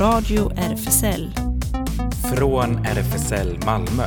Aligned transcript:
Radio 0.00 0.52
RFSL. 0.56 1.30
Från 2.36 2.86
RFSL 2.86 3.58
Malmö. 3.66 4.04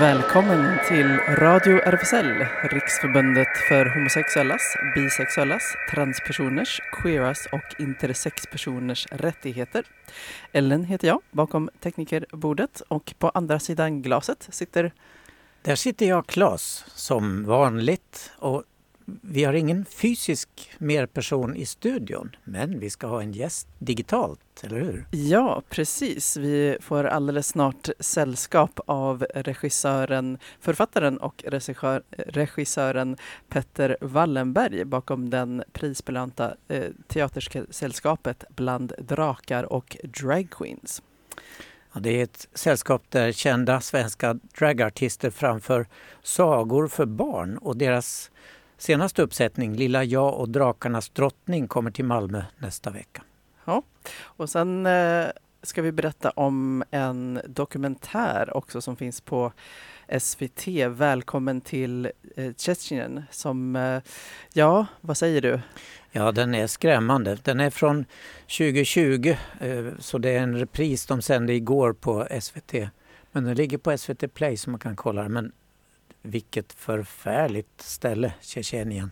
Välkommen 0.00 0.78
till 0.88 1.16
Radio 1.18 1.78
RFSL, 1.78 2.46
Riksförbundet 2.70 3.48
för 3.68 3.86
homosexuellas, 3.86 4.76
bisexuellas, 4.94 5.62
transpersoners, 5.90 6.80
queeras 6.92 7.46
och 7.52 7.80
intersexpersoners 7.80 9.06
rättigheter. 9.10 9.84
Ellen 10.52 10.84
heter 10.84 11.08
jag, 11.08 11.20
bakom 11.30 11.70
teknikerbordet 11.80 12.82
och 12.88 13.14
på 13.18 13.28
andra 13.28 13.58
sidan 13.58 14.02
glaset 14.02 14.48
sitter 14.50 14.92
Där 15.62 15.76
sitter 15.76 16.06
jag, 16.06 16.26
Claes, 16.26 16.84
som 16.94 17.44
vanligt. 17.44 18.32
Och 18.38 18.62
vi 19.06 19.44
har 19.44 19.52
ingen 19.52 19.84
fysisk 19.84 20.70
merperson 20.78 21.56
i 21.56 21.66
studion, 21.66 22.36
men 22.44 22.78
vi 22.78 22.90
ska 22.90 23.06
ha 23.06 23.22
en 23.22 23.32
gäst 23.32 23.68
digitalt, 23.78 24.40
eller 24.64 24.80
hur? 24.80 25.06
Ja, 25.10 25.62
precis. 25.68 26.36
Vi 26.36 26.76
får 26.80 27.04
alldeles 27.04 27.48
snart 27.48 27.88
sällskap 28.00 28.80
av 28.86 29.26
regissören, 29.34 30.38
författaren 30.60 31.18
och 31.18 31.44
regissör, 31.46 32.02
regissören 32.10 33.16
Petter 33.48 33.96
Wallenberg 34.00 34.84
bakom 34.84 35.30
den 35.30 35.64
prisbelönta 35.72 36.54
eh, 36.68 36.84
teatersällskapet 37.06 38.44
Bland 38.48 38.92
drakar 38.98 39.72
och 39.72 39.96
dragqueens. 40.02 41.02
Ja, 41.94 42.00
det 42.00 42.20
är 42.20 42.24
ett 42.24 42.48
sällskap 42.54 43.02
där 43.08 43.32
kända 43.32 43.80
svenska 43.80 44.38
dragartister 44.58 45.30
framför 45.30 45.86
sagor 46.22 46.88
för 46.88 47.06
barn 47.06 47.58
och 47.58 47.76
deras 47.76 48.30
senaste 48.78 49.22
uppsättning 49.22 49.76
Lilla 49.76 50.04
jag 50.04 50.34
och 50.34 50.48
drakarnas 50.48 51.08
drottning 51.08 51.68
kommer 51.68 51.90
till 51.90 52.04
Malmö 52.04 52.42
nästa 52.58 52.90
vecka. 52.90 53.22
Ja, 53.64 53.82
och 54.20 54.50
sen 54.50 54.86
eh, 54.86 55.26
ska 55.62 55.82
vi 55.82 55.92
berätta 55.92 56.30
om 56.30 56.84
en 56.90 57.40
dokumentär 57.46 58.56
också 58.56 58.80
som 58.80 58.96
finns 58.96 59.20
på 59.20 59.52
SVT. 60.18 60.68
Välkommen 60.88 61.60
till 61.60 62.10
eh, 62.36 62.54
Tjetjenien 62.56 63.22
som, 63.30 63.76
eh, 63.76 64.02
ja, 64.52 64.86
vad 65.00 65.16
säger 65.16 65.40
du? 65.40 65.60
Ja, 66.12 66.32
den 66.32 66.54
är 66.54 66.66
skrämmande. 66.66 67.38
Den 67.42 67.60
är 67.60 67.70
från 67.70 68.04
2020, 68.58 69.36
eh, 69.60 69.84
så 69.98 70.18
det 70.18 70.30
är 70.30 70.42
en 70.42 70.58
repris 70.58 71.06
de 71.06 71.22
sände 71.22 71.54
igår 71.54 71.92
på 71.92 72.26
SVT. 72.40 72.74
Men 73.32 73.44
den 73.44 73.54
ligger 73.54 73.78
på 73.78 73.98
SVT 73.98 74.34
Play 74.34 74.56
så 74.56 74.70
man 74.70 74.80
kan 74.80 74.96
kolla 74.96 75.22
den. 75.22 75.32
Men 75.32 75.52
vilket 76.24 76.72
förfärligt 76.72 77.80
ställe, 77.80 78.32
Tjetjenien. 78.40 79.10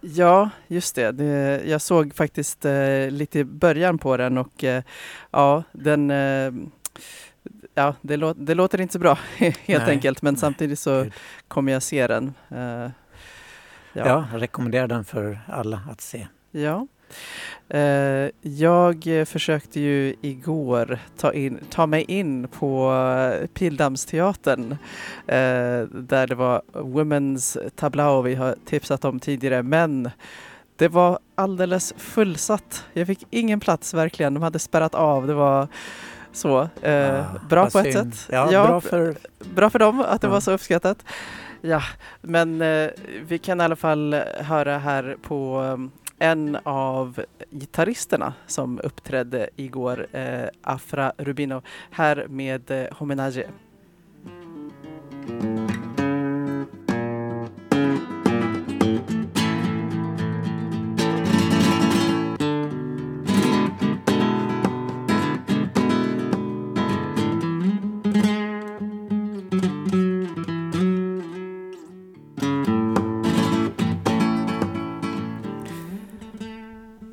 Ja, 0.00 0.50
just 0.66 0.94
det. 0.94 1.12
det 1.12 1.62
jag 1.64 1.80
såg 1.80 2.14
faktiskt 2.14 2.64
eh, 2.64 3.10
lite 3.10 3.38
i 3.38 3.44
början 3.44 3.98
på 3.98 4.16
den 4.16 4.38
och 4.38 4.64
eh, 4.64 4.82
ja, 5.30 5.62
den 5.72 6.10
eh, 6.10 6.52
Ja, 7.74 7.94
det, 8.00 8.16
lå 8.16 8.34
det, 8.34 8.54
låter 8.54 8.80
inte 8.80 8.92
så 8.92 8.98
bra 8.98 9.18
helt 9.36 9.66
nej, 9.66 9.90
enkelt, 9.90 10.22
men 10.22 10.34
nej, 10.34 10.40
samtidigt 10.40 10.78
så 10.78 11.02
Gud. 11.02 11.12
kommer 11.48 11.72
jag 11.72 11.82
se 11.82 12.06
den. 12.06 12.34
Uh, 12.52 12.58
ja. 12.58 12.90
ja, 13.92 14.28
jag 14.32 14.42
rekommenderar 14.42 14.86
den 14.86 15.04
för 15.04 15.40
alla 15.46 15.80
att 15.90 16.00
se. 16.00 16.26
Ja. 16.50 16.86
Uh, 17.74 18.30
jag 18.40 19.04
försökte 19.26 19.80
ju 19.80 20.14
igår 20.20 20.98
ta, 21.16 21.32
in, 21.32 21.58
ta 21.70 21.86
mig 21.86 22.04
in 22.08 22.48
på 22.48 22.94
Pildammsteatern 23.54 24.72
uh, 24.72 24.76
där 25.90 26.26
det 26.26 26.34
var 26.34 26.62
Women's 26.72 27.70
Tableau 27.76 28.22
vi 28.22 28.34
har 28.34 28.56
tipsat 28.64 29.04
om 29.04 29.20
tidigare, 29.20 29.62
men 29.62 30.10
det 30.78 30.88
var 30.88 31.18
alldeles 31.34 31.94
fullsatt. 31.96 32.84
Jag 32.92 33.06
fick 33.06 33.26
ingen 33.30 33.60
plats 33.60 33.94
verkligen. 33.94 34.34
De 34.34 34.42
hade 34.42 34.58
spärrat 34.58 34.94
av. 34.94 35.26
Det 35.26 35.34
var 35.34 35.68
så. 36.32 36.68
Eh, 36.82 37.20
ah, 37.20 37.24
bra 37.48 37.70
på 37.70 37.78
ett 37.78 37.92
synd. 37.92 38.14
sätt. 38.14 38.28
Ja, 38.32 38.52
ja, 38.52 38.66
bra, 38.66 38.80
för... 38.80 39.16
bra 39.54 39.70
för 39.70 39.78
dem 39.78 40.00
att 40.00 40.20
det 40.20 40.26
ja. 40.26 40.32
var 40.32 40.40
så 40.40 40.52
uppskattat. 40.52 41.04
Ja, 41.60 41.82
men 42.20 42.62
eh, 42.62 42.90
vi 43.28 43.38
kan 43.38 43.60
i 43.60 43.64
alla 43.64 43.76
fall 43.76 44.14
höra 44.40 44.78
här 44.78 45.16
på 45.22 45.62
en 46.18 46.58
av 46.62 47.24
gitarristerna 47.50 48.34
som 48.46 48.80
uppträdde 48.82 49.50
igår, 49.56 50.06
eh, 50.12 50.48
Afra 50.62 51.12
Rubino, 51.18 51.62
här 51.90 52.26
med 52.28 52.70
eh, 52.70 52.86
Homenage. 52.92 53.44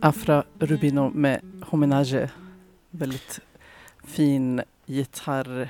Afra 0.05 0.43
Rubino 0.59 1.09
med 1.09 1.41
Homenage. 1.61 2.29
Väldigt 2.89 3.39
fin 4.03 4.61
gitarr, 4.85 5.69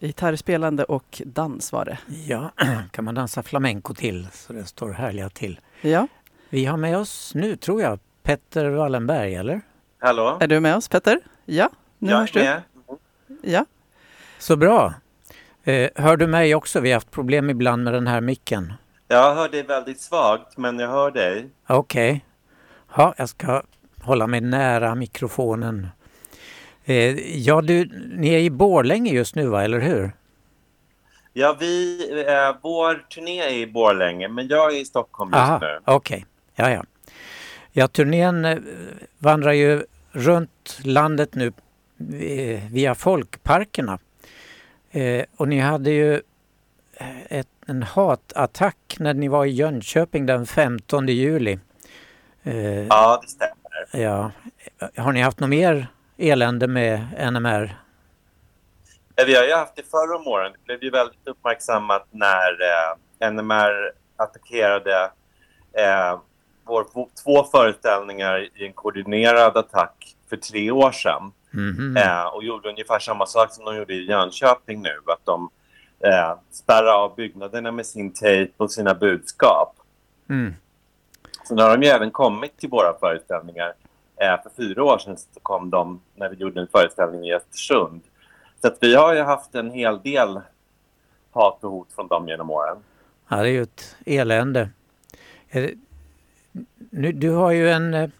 gitarrspelande 0.00 0.84
och 0.84 1.22
dans 1.26 1.72
var 1.72 1.84
det. 1.84 1.98
Ja, 2.26 2.52
kan 2.90 3.04
man 3.04 3.14
dansa 3.14 3.42
flamenco 3.42 3.94
till 3.94 4.28
så 4.32 4.52
det 4.52 4.64
står 4.64 4.90
härliga 4.90 5.28
till. 5.28 5.60
Ja. 5.80 6.08
Vi 6.48 6.64
har 6.64 6.76
med 6.76 6.98
oss 6.98 7.34
nu, 7.34 7.56
tror 7.56 7.82
jag, 7.82 7.98
Petter 8.22 8.68
Wallenberg, 8.68 9.34
eller? 9.34 9.60
Hallå? 9.98 10.38
Är 10.40 10.46
du 10.46 10.60
med 10.60 10.76
oss, 10.76 10.88
Petter? 10.88 11.18
Ja, 11.44 11.70
nu 11.98 12.10
jag 12.10 12.18
hörs 12.18 12.32
du. 12.32 12.40
med. 12.40 12.62
Ja. 13.42 13.64
Så 14.38 14.56
bra. 14.56 14.94
Eh, 15.64 15.90
hör 15.94 16.16
du 16.16 16.26
mig 16.26 16.54
också? 16.54 16.80
Vi 16.80 16.90
har 16.90 16.96
haft 16.96 17.10
problem 17.10 17.50
ibland 17.50 17.84
med 17.84 17.92
den 17.92 18.06
här 18.06 18.20
micken. 18.20 18.72
Jag 19.08 19.34
hör 19.34 19.48
dig 19.48 19.62
väldigt 19.62 20.00
svagt, 20.00 20.56
men 20.56 20.78
jag 20.78 20.88
hör 20.88 21.10
dig. 21.10 21.50
Okej. 21.66 22.10
Okay. 22.10 22.20
Ja, 22.96 23.14
jag 23.16 23.28
ska 23.28 23.62
hålla 24.02 24.26
mig 24.26 24.40
nära 24.40 24.94
mikrofonen. 24.94 25.88
Eh, 26.84 27.36
ja, 27.38 27.60
du, 27.60 27.84
ni 28.16 28.28
är 28.28 28.38
i 28.38 28.50
Borlänge 28.50 29.12
just 29.12 29.34
nu, 29.34 29.46
va? 29.46 29.64
eller 29.64 29.80
hur? 29.80 30.12
Ja, 31.32 31.56
vi, 31.60 32.00
eh, 32.28 32.56
vår 32.62 32.94
turné 32.94 33.40
är 33.40 33.52
i 33.52 33.66
Borlänge, 33.66 34.28
men 34.28 34.48
jag 34.48 34.74
är 34.74 34.80
i 34.80 34.84
Stockholm 34.84 35.30
just 35.30 35.40
Aha, 35.40 35.58
nu. 35.58 35.78
Okej, 35.84 36.16
okay. 36.16 36.24
ja, 36.54 36.70
ja. 36.70 36.84
Ja, 37.72 37.88
turnén 37.88 38.44
eh, 38.44 38.58
vandrar 39.18 39.52
ju 39.52 39.84
runt 40.10 40.78
landet 40.82 41.34
nu 41.34 41.52
eh, 42.20 42.62
via 42.70 42.94
folkparkerna. 42.94 43.98
Eh, 44.90 45.24
och 45.36 45.48
ni 45.48 45.58
hade 45.58 45.90
ju 45.90 46.14
eh, 46.94 47.22
ett, 47.28 47.48
en 47.66 47.82
hatattack 47.82 48.96
när 48.98 49.14
ni 49.14 49.28
var 49.28 49.44
i 49.44 49.50
Jönköping 49.50 50.26
den 50.26 50.46
15 50.46 51.08
juli. 51.08 51.58
Eh, 52.44 52.86
ja, 52.86 53.18
det 53.22 53.28
stämmer. 53.28 54.06
Ja. 54.06 54.30
Har 54.96 55.12
ni 55.12 55.20
haft 55.20 55.40
något 55.40 55.50
mer 55.50 55.86
elände 56.18 56.68
med 56.68 57.00
NMR? 57.32 57.76
Vi 59.26 59.34
har 59.34 59.44
ju 59.44 59.52
haft 59.52 59.76
det 59.76 59.90
förra 59.90 60.16
om 60.16 60.26
åren. 60.26 60.52
Det 60.52 60.58
blev 60.64 60.84
ju 60.84 60.90
väldigt 60.90 61.26
uppmärksammat 61.26 62.06
när 62.10 62.58
eh, 62.60 63.30
NMR 63.30 63.92
attackerade 64.16 65.10
eh, 65.72 66.20
vår, 66.64 66.86
två 67.24 67.44
föreställningar 67.44 68.48
i 68.54 68.66
en 68.66 68.72
koordinerad 68.72 69.56
attack 69.56 70.16
för 70.28 70.36
tre 70.36 70.70
år 70.70 70.92
sedan. 70.92 71.32
Mm 71.54 71.76
-hmm. 71.76 72.24
och 72.24 72.44
gjorde 72.44 72.68
ungefär 72.68 72.98
samma 72.98 73.26
sak 73.26 73.52
som 73.52 73.64
de 73.64 73.76
gjorde 73.76 73.94
i 73.94 74.06
Jönköping 74.06 74.82
nu. 74.82 74.98
Att 75.06 75.24
de 75.26 75.50
eh, 76.04 76.38
spärrar 76.50 77.04
av 77.04 77.14
byggnaderna 77.14 77.72
med 77.72 77.86
sin 77.86 78.12
tejp 78.12 78.52
och 78.56 78.72
sina 78.72 78.94
budskap. 78.94 79.76
Mm. 80.30 80.54
Sen 81.48 81.58
har 81.58 81.76
de 81.76 81.86
ju 81.86 81.88
även 81.88 82.10
kommit 82.10 82.56
till 82.56 82.68
våra 82.68 82.98
föreställningar. 83.00 83.74
Eh, 84.16 84.42
för 84.42 84.50
fyra 84.56 84.84
år 84.84 84.98
sedan 84.98 85.16
så 85.16 85.40
kom 85.42 85.70
de 85.70 86.00
när 86.14 86.28
vi 86.28 86.36
gjorde 86.36 86.60
en 86.60 86.68
föreställning 86.68 87.24
i 87.24 87.34
Östersund. 87.34 88.00
Så 88.60 88.66
att 88.68 88.78
vi 88.80 88.94
har 88.94 89.14
ju 89.14 89.20
haft 89.20 89.54
en 89.54 89.70
hel 89.70 90.02
del 90.02 90.40
hat 91.30 91.64
och 91.64 91.70
hot 91.70 91.92
från 91.92 92.08
dem 92.08 92.28
genom 92.28 92.50
åren. 92.50 92.76
Ja, 93.28 93.36
det 93.36 93.48
är 93.48 93.52
ju 93.52 93.62
ett 93.62 93.96
elände. 94.06 94.70
Nu, 96.90 97.12
du 97.12 97.30
har 97.30 97.50
ju 97.50 97.70
en, 97.70 97.94
eh, 97.94 98.10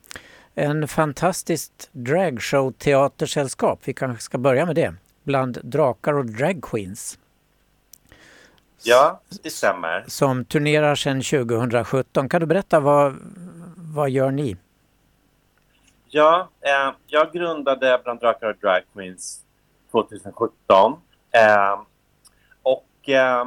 en 0.55 0.89
fantastiskt 0.89 1.91
dragshow-teatersällskap. 1.93 3.81
Vi 3.85 3.95
kanske 3.95 4.23
ska 4.23 4.39
börja 4.39 4.67
med 4.67 4.75
det. 4.75 4.95
Bland 5.23 5.59
drakar 5.63 6.13
och 6.13 6.27
dragqueens. 6.27 7.19
Ja, 8.85 9.21
det 9.43 9.51
stämmer. 9.51 10.05
Som 10.09 10.45
turnerar 10.45 10.95
sedan 10.95 11.23
2017. 11.23 12.29
Kan 12.29 12.41
du 12.41 12.47
berätta 12.47 12.81
vad, 12.81 13.17
vad 13.77 14.11
gör 14.11 14.31
ni? 14.31 14.57
Ja, 16.09 16.49
eh, 16.61 16.95
jag 17.07 17.33
grundade 17.33 18.01
Bland 18.05 18.21
drakar 18.21 18.47
och 18.47 18.57
drag 18.57 18.83
queens 18.95 19.41
2017. 19.91 20.93
Eh, 21.31 21.81
och 22.63 23.09
eh, 23.09 23.47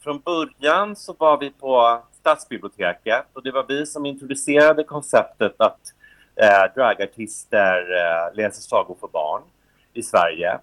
från 0.00 0.20
början 0.20 0.96
så 0.96 1.14
var 1.18 1.38
vi 1.38 1.50
på 1.50 2.02
Stadsbiblioteket 2.12 3.26
och 3.32 3.42
det 3.42 3.50
var 3.50 3.64
vi 3.68 3.86
som 3.86 4.06
introducerade 4.06 4.84
konceptet 4.84 5.54
att 5.58 5.80
eh, 6.36 6.74
dragartister 6.74 7.96
eh, 7.96 8.36
läser 8.36 8.62
sagor 8.62 8.96
för 9.00 9.08
barn 9.08 9.42
i 9.92 10.02
Sverige. 10.02 10.58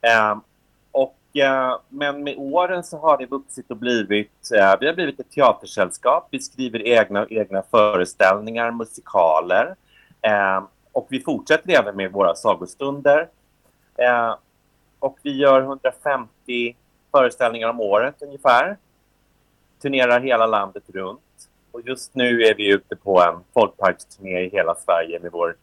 Eh, 0.00 0.38
och, 0.92 1.16
Eh, 1.32 1.78
men 1.88 2.24
med 2.24 2.34
åren 2.38 2.84
så 2.84 2.98
har 2.98 3.18
det 3.18 3.26
vuxit 3.26 3.70
och 3.70 3.76
blivit, 3.76 4.50
eh, 4.54 4.74
vi 4.80 4.86
har 4.86 4.94
blivit 4.94 5.20
ett 5.20 5.30
teatersällskap. 5.30 6.28
Vi 6.30 6.40
skriver 6.40 6.86
egna, 6.86 7.26
egna 7.30 7.62
föreställningar, 7.70 8.70
musikaler 8.70 9.74
eh, 10.22 10.64
och 10.92 11.06
vi 11.10 11.20
fortsätter 11.20 11.80
även 11.80 11.96
med 11.96 12.12
våra 12.12 12.34
sagostunder. 12.34 13.28
Och 14.98 15.18
vi 15.22 15.36
gör 15.36 15.62
150 15.62 16.76
föreställningar 17.10 17.68
om 17.68 17.80
året 17.80 18.22
ungefär. 18.22 18.76
Turnerar 19.82 20.20
hela 20.20 20.46
landet 20.46 20.82
runt. 20.86 21.20
Och 21.72 21.80
just 21.80 22.14
nu 22.14 22.42
är 22.42 22.54
vi 22.54 22.68
ute 22.68 22.96
på 22.96 23.20
en 23.20 23.34
folkparksturné 23.54 24.40
i 24.40 24.48
hela 24.48 24.74
Sverige 24.74 25.20
med 25.20 25.32
vår 25.32 25.56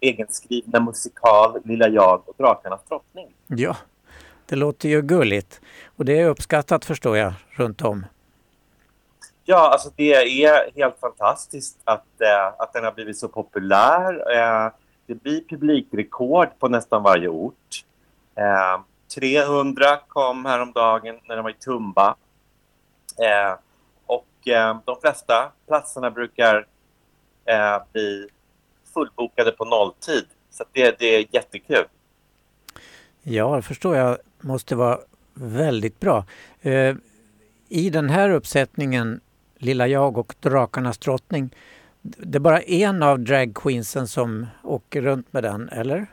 egenskrivna 0.00 0.80
musikal 0.80 1.60
Lilla 1.64 1.88
jag 1.88 2.28
och 2.28 2.34
Drakarnas 2.38 2.84
drottning. 2.88 3.34
Ja, 3.46 3.76
det 4.50 4.56
låter 4.56 4.88
ju 4.88 5.02
gulligt. 5.02 5.60
Och 5.96 6.04
det 6.04 6.20
är 6.20 6.28
uppskattat 6.28 6.84
förstår 6.84 7.16
jag 7.16 7.32
runt 7.50 7.82
om. 7.82 8.06
Ja, 9.44 9.70
alltså 9.72 9.90
det 9.96 10.14
är 10.44 10.70
helt 10.76 10.98
fantastiskt 11.00 11.78
att, 11.84 12.20
äh, 12.20 12.46
att 12.58 12.72
den 12.72 12.84
har 12.84 12.92
blivit 12.92 13.18
så 13.18 13.28
populär. 13.28 14.36
Äh, 14.36 14.72
det 15.06 15.14
blir 15.14 15.40
publikrekord 15.48 16.48
på 16.58 16.68
nästan 16.68 17.02
varje 17.02 17.28
ort. 17.28 17.84
Äh, 18.34 18.80
300 19.14 19.84
kom 20.08 20.44
häromdagen 20.44 21.18
när 21.24 21.36
de 21.36 21.42
var 21.42 21.50
i 21.50 21.54
Tumba. 21.54 22.16
och 24.06 24.26
de 24.84 25.00
flesta 25.00 25.52
platserna 25.66 26.10
brukar 26.10 26.66
bli 27.92 28.28
fullbokade 28.94 29.52
på 29.52 29.64
nolltid. 29.64 30.26
Så 30.50 30.64
det, 30.72 30.98
det 30.98 31.06
är 31.06 31.26
jättekul. 31.30 31.84
Ja, 33.22 33.56
det 33.56 33.62
förstår 33.62 33.96
jag 33.96 34.18
måste 34.40 34.76
vara 34.76 34.98
väldigt 35.34 36.00
bra. 36.00 36.24
Eh, 36.60 36.94
I 37.68 37.90
den 37.90 38.10
här 38.10 38.30
uppsättningen 38.30 39.20
Lilla 39.58 39.86
jag 39.86 40.18
och 40.18 40.34
Drakarnas 40.40 40.98
drottning, 40.98 41.54
det 42.02 42.38
är 42.38 42.40
bara 42.40 42.60
en 42.60 43.02
av 43.02 43.18
dragqueensen 43.20 44.08
som 44.08 44.46
åker 44.62 45.02
runt 45.02 45.32
med 45.32 45.42
den, 45.42 45.68
eller? 45.68 46.06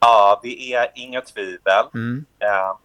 Ja, 0.00 0.40
det 0.42 0.72
är 0.74 0.90
inga 0.94 1.20
tvivel. 1.20 1.84
Mm. 1.94 2.24
Eh, 2.38 2.76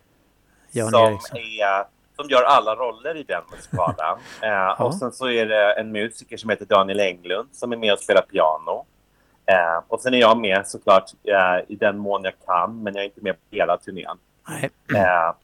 som, 0.89 1.37
är, 1.37 1.85
som 2.15 2.29
gör 2.29 2.43
alla 2.43 2.75
roller 2.75 3.15
i 3.17 3.23
den 3.23 3.41
musikalen. 3.51 4.19
Eh, 4.41 4.81
Och 4.81 4.95
sen 4.95 5.11
så 5.11 5.29
är 5.29 5.45
det 5.45 5.73
en 5.73 5.91
musiker 5.91 6.37
som 6.37 6.49
heter 6.49 6.65
Daniel 6.65 6.99
Englund 6.99 7.49
som 7.51 7.71
är 7.71 7.77
med 7.77 7.93
och 7.93 7.99
spelar 7.99 8.21
piano. 8.21 8.85
Eh, 9.45 9.83
och 9.87 10.01
sen 10.01 10.13
är 10.13 10.17
jag 10.17 10.37
med 10.37 10.67
såklart 10.67 11.11
eh, 11.23 11.71
i 11.73 11.75
den 11.75 11.97
mån 11.97 12.23
jag 12.23 12.33
kan, 12.45 12.83
men 12.83 12.95
jag 12.95 13.01
är 13.01 13.05
inte 13.05 13.21
med 13.21 13.33
på 13.33 13.55
hela 13.55 13.77
turnén. 13.77 14.17
Nej. 14.47 14.69
Eh, 14.95 15.35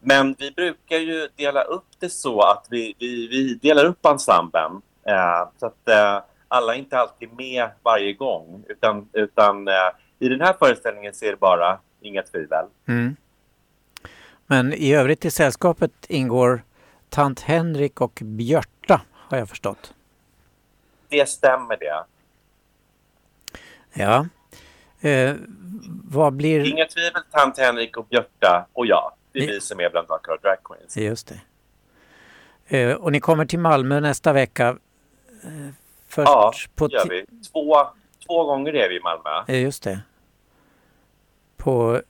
men 0.00 0.36
vi 0.38 0.50
brukar 0.50 0.96
ju 0.96 1.28
dela 1.36 1.62
upp 1.62 1.86
det 1.98 2.10
så 2.10 2.40
att 2.40 2.66
vi, 2.70 2.94
vi, 2.98 3.28
vi 3.28 3.54
delar 3.54 3.84
upp 3.84 4.06
ensemblen. 4.06 4.82
Eh, 5.06 5.48
så 5.56 5.66
att 5.66 5.88
eh, 5.88 6.22
alla 6.48 6.74
är 6.74 6.78
inte 6.78 6.98
alltid 6.98 7.32
med 7.32 7.70
varje 7.82 8.12
gång. 8.12 8.64
Utan, 8.68 9.08
utan 9.12 9.68
eh, 9.68 9.74
i 10.18 10.28
den 10.28 10.40
här 10.40 10.56
föreställningen 10.58 11.14
så 11.14 11.24
är 11.24 11.30
det 11.30 11.36
bara 11.36 11.78
inga 12.00 12.22
tvivel. 12.22 12.66
Mm. 12.88 13.16
Men 14.46 14.72
i 14.72 14.94
övrigt 14.94 15.24
i 15.24 15.30
sällskapet 15.30 15.92
ingår 16.08 16.62
tant 17.08 17.40
Henrik 17.40 18.00
och 18.00 18.20
Björta, 18.24 19.00
har 19.12 19.38
jag 19.38 19.48
förstått. 19.48 19.94
Det 21.08 21.28
stämmer 21.28 21.76
det. 21.76 22.04
Ja. 23.92 24.26
Eh, 25.00 25.34
vad 26.04 26.32
blir... 26.32 26.72
Inga 26.72 26.86
tvivel 26.86 27.22
tant 27.30 27.58
Henrik 27.58 27.96
och 27.96 28.06
Björta 28.06 28.66
och 28.72 28.86
jag. 28.86 29.12
Det 29.32 29.38
är 29.38 29.46
Ni- 29.46 29.52
vi 29.52 29.60
som 29.60 29.80
är 29.80 29.90
bland 29.90 30.08
Drakar 30.08 30.32
och 30.32 30.40
Drag 30.40 30.56
Queens. 30.64 30.96
Just 30.96 31.32
det. 32.68 32.78
Eh, 32.78 32.94
och 32.96 33.12
ni 33.12 33.20
kommer 33.20 33.44
till 33.46 33.58
Malmö 33.58 34.00
nästa 34.00 34.32
vecka. 34.32 34.68
Eh, 35.44 35.68
först 36.08 36.28
Ja, 36.28 36.52
på 36.74 36.86
det 36.86 36.94
gör 36.94 37.06
vi. 37.08 37.26
Två, 37.52 37.76
två 38.26 38.44
gånger 38.44 38.72
är 38.74 38.88
vi 38.88 38.96
i 38.96 39.00
Malmö. 39.00 39.44
Eh, 39.48 39.62
just 39.62 39.82
det. 39.82 40.00
På 41.56 42.02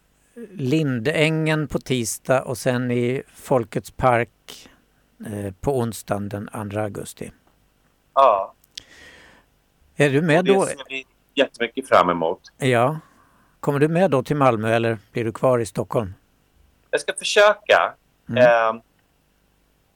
Lindängen 0.52 1.68
på 1.68 1.78
tisdag 1.78 2.42
och 2.42 2.58
sen 2.58 2.90
i 2.90 3.22
Folkets 3.34 3.90
park 3.90 4.68
eh, 5.26 5.52
på 5.60 5.78
onsdagen 5.78 6.28
den 6.28 6.48
2 6.72 6.78
augusti. 6.80 7.32
Ja, 8.14 8.54
Är 9.96 10.10
du 10.10 10.22
med 10.22 10.44
då? 10.44 10.66
vi 10.88 11.04
jättemycket 11.40 11.88
fram 11.88 12.10
emot. 12.10 12.40
Ja. 12.58 12.98
Kommer 13.60 13.78
du 13.78 13.88
med 13.88 14.10
då 14.10 14.22
till 14.22 14.36
Malmö 14.36 14.74
eller 14.74 14.98
blir 15.12 15.24
du 15.24 15.32
kvar 15.32 15.58
i 15.58 15.66
Stockholm? 15.66 16.14
Jag 16.90 17.00
ska 17.00 17.12
försöka. 17.12 17.94
Mm. 18.28 18.42
Eh, 18.42 18.82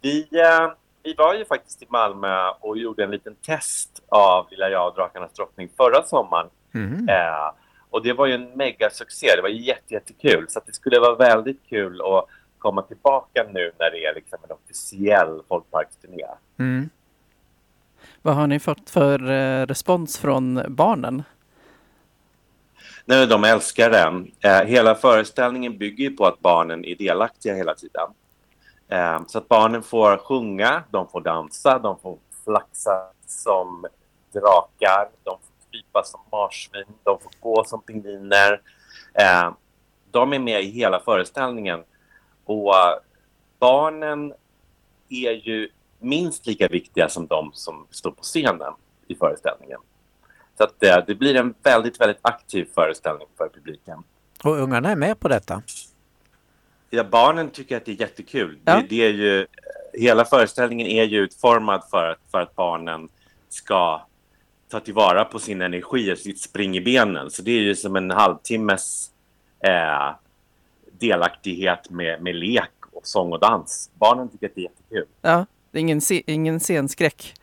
vi, 0.01 0.21
eh, 0.21 0.73
vi 1.03 1.15
var 1.15 1.35
ju 1.35 1.45
faktiskt 1.45 1.83
i 1.83 1.87
Malmö 1.89 2.49
och 2.61 2.79
gjorde 2.79 3.05
en 3.05 3.11
liten 3.11 3.35
test 3.35 4.03
av 4.09 4.47
Lilla 4.51 4.71
jag 4.71 4.89
och 4.89 4.95
Drakarnas 4.95 5.33
drottning 5.33 5.69
förra 5.77 6.03
sommaren. 6.03 6.49
Mhm. 6.73 7.09
Eh, 7.09 7.53
och 7.91 8.03
det 8.03 8.13
var 8.13 8.27
ju 8.27 8.35
en 8.35 8.51
megasuccé. 8.57 9.27
Det 9.37 9.43
var 9.43 9.49
jätte, 9.49 9.95
jättekul. 9.95 10.47
Så 10.49 10.59
att 10.59 10.67
det 10.67 10.73
skulle 10.73 11.01
vara 11.01 11.15
väldigt 11.15 11.61
kul 11.69 12.01
att 12.01 12.27
komma 12.59 12.83
tillbaka 12.83 13.47
nu 13.53 13.73
när 13.79 13.91
det 13.91 14.05
är 14.05 14.15
liksom 14.15 14.39
en 14.43 14.51
officiell 14.51 15.43
folkparksturné. 15.49 16.27
Mm. 16.59 16.91
Vad 18.23 18.35
har 18.35 18.47
ni 18.47 18.61
fått 18.61 18.91
för 18.91 19.31
eh, 19.31 19.67
respons 19.67 20.19
från 20.19 20.63
barnen? 20.69 21.23
Nej, 23.07 23.27
de 23.27 23.45
älskar 23.45 23.91
den. 23.91 24.33
Eh, 24.41 24.65
hela 24.65 24.95
föreställningen 24.95 25.79
bygger 25.79 26.05
ju 26.05 26.17
på 26.17 26.27
att 26.27 26.41
barnen 26.41 26.85
är 26.85 26.95
delaktiga 26.95 27.55
hela 27.55 27.75
tiden. 27.75 28.09
Eh, 28.89 29.23
så 29.27 29.39
att 29.39 29.49
barnen 29.49 29.83
får 29.83 30.17
sjunga, 30.17 30.83
de 30.91 31.09
får 31.09 31.21
dansa, 31.21 31.79
de 31.79 31.99
får 31.99 32.19
flaxa 32.45 33.11
som 33.27 33.87
drakar, 34.33 35.09
de 35.25 35.31
får 35.31 35.71
krypa 35.71 36.05
som 36.05 36.21
marsvin, 36.33 36.85
de 37.03 37.19
får 37.21 37.33
gå 37.41 37.65
som 37.65 37.83
pingviner. 37.83 38.61
Eh, 39.15 39.53
de 40.11 40.33
är 40.33 40.39
med 40.39 40.63
i 40.63 40.71
hela 40.71 41.01
föreställningen. 41.01 41.85
Och 42.45 42.75
barnen 43.59 44.35
är 45.09 45.33
ju 45.33 45.69
minst 45.99 46.47
lika 46.47 46.69
viktiga 46.69 47.09
som 47.09 47.27
de 47.27 47.51
som 47.53 47.87
står 47.91 48.11
på 48.11 48.23
scenen 48.23 48.73
i 49.09 49.15
föreställningen. 49.15 49.81
Så 50.59 50.65
att 50.65 50.81
det, 50.81 51.05
det 51.07 51.15
blir 51.15 51.37
en 51.37 51.55
väldigt, 51.63 52.01
väldigt 52.01 52.19
aktiv 52.23 52.69
föreställning 52.75 53.29
för 53.37 53.49
publiken. 53.49 54.03
Och 54.45 54.59
ungarna 54.59 54.91
är 54.91 54.97
med 54.97 55.21
på 55.21 55.29
detta? 55.29 55.63
Ja, 56.91 57.05
barnen 57.05 57.51
tycker 57.51 57.77
att 57.77 57.85
det 57.85 57.93
är 57.93 58.01
jättekul. 58.01 58.59
Ja. 58.65 58.77
Det, 58.77 58.87
det 58.89 59.05
är 59.05 59.13
ju, 59.13 59.47
hela 59.93 60.25
föreställningen 60.25 60.87
är 60.87 61.05
ju 61.05 61.19
utformad 61.19 61.83
för 61.91 62.11
att, 62.11 62.19
för 62.31 62.41
att 62.41 62.57
barnen 62.57 63.09
ska 63.49 64.07
ta 64.69 64.81
tillvara 64.81 65.25
på 65.25 65.39
sin 65.39 65.63
energi 65.63 66.13
och 66.13 66.19
sitt 66.19 66.41
spring 66.41 66.77
i 66.77 66.81
benen. 66.81 67.31
Så 67.31 67.43
det 67.43 67.51
är 67.51 67.61
ju 67.61 67.75
som 67.75 67.97
en 67.97 68.11
halvtimmes 68.11 69.11
eh, 69.61 70.15
delaktighet 70.99 71.91
med, 71.91 72.23
med 72.23 72.35
lek 72.35 72.71
och 72.93 73.07
sång 73.07 73.33
och 73.33 73.41
dans. 73.41 73.91
Barnen 73.95 74.29
tycker 74.29 74.47
att 74.47 74.55
det 74.55 74.61
är 74.61 74.63
jättekul. 74.63 75.07
Ja, 75.23 75.47
det 75.71 75.79
är 75.79 75.81
ingen, 75.81 76.01
ingen 76.27 76.61
scenskräck 76.61 77.35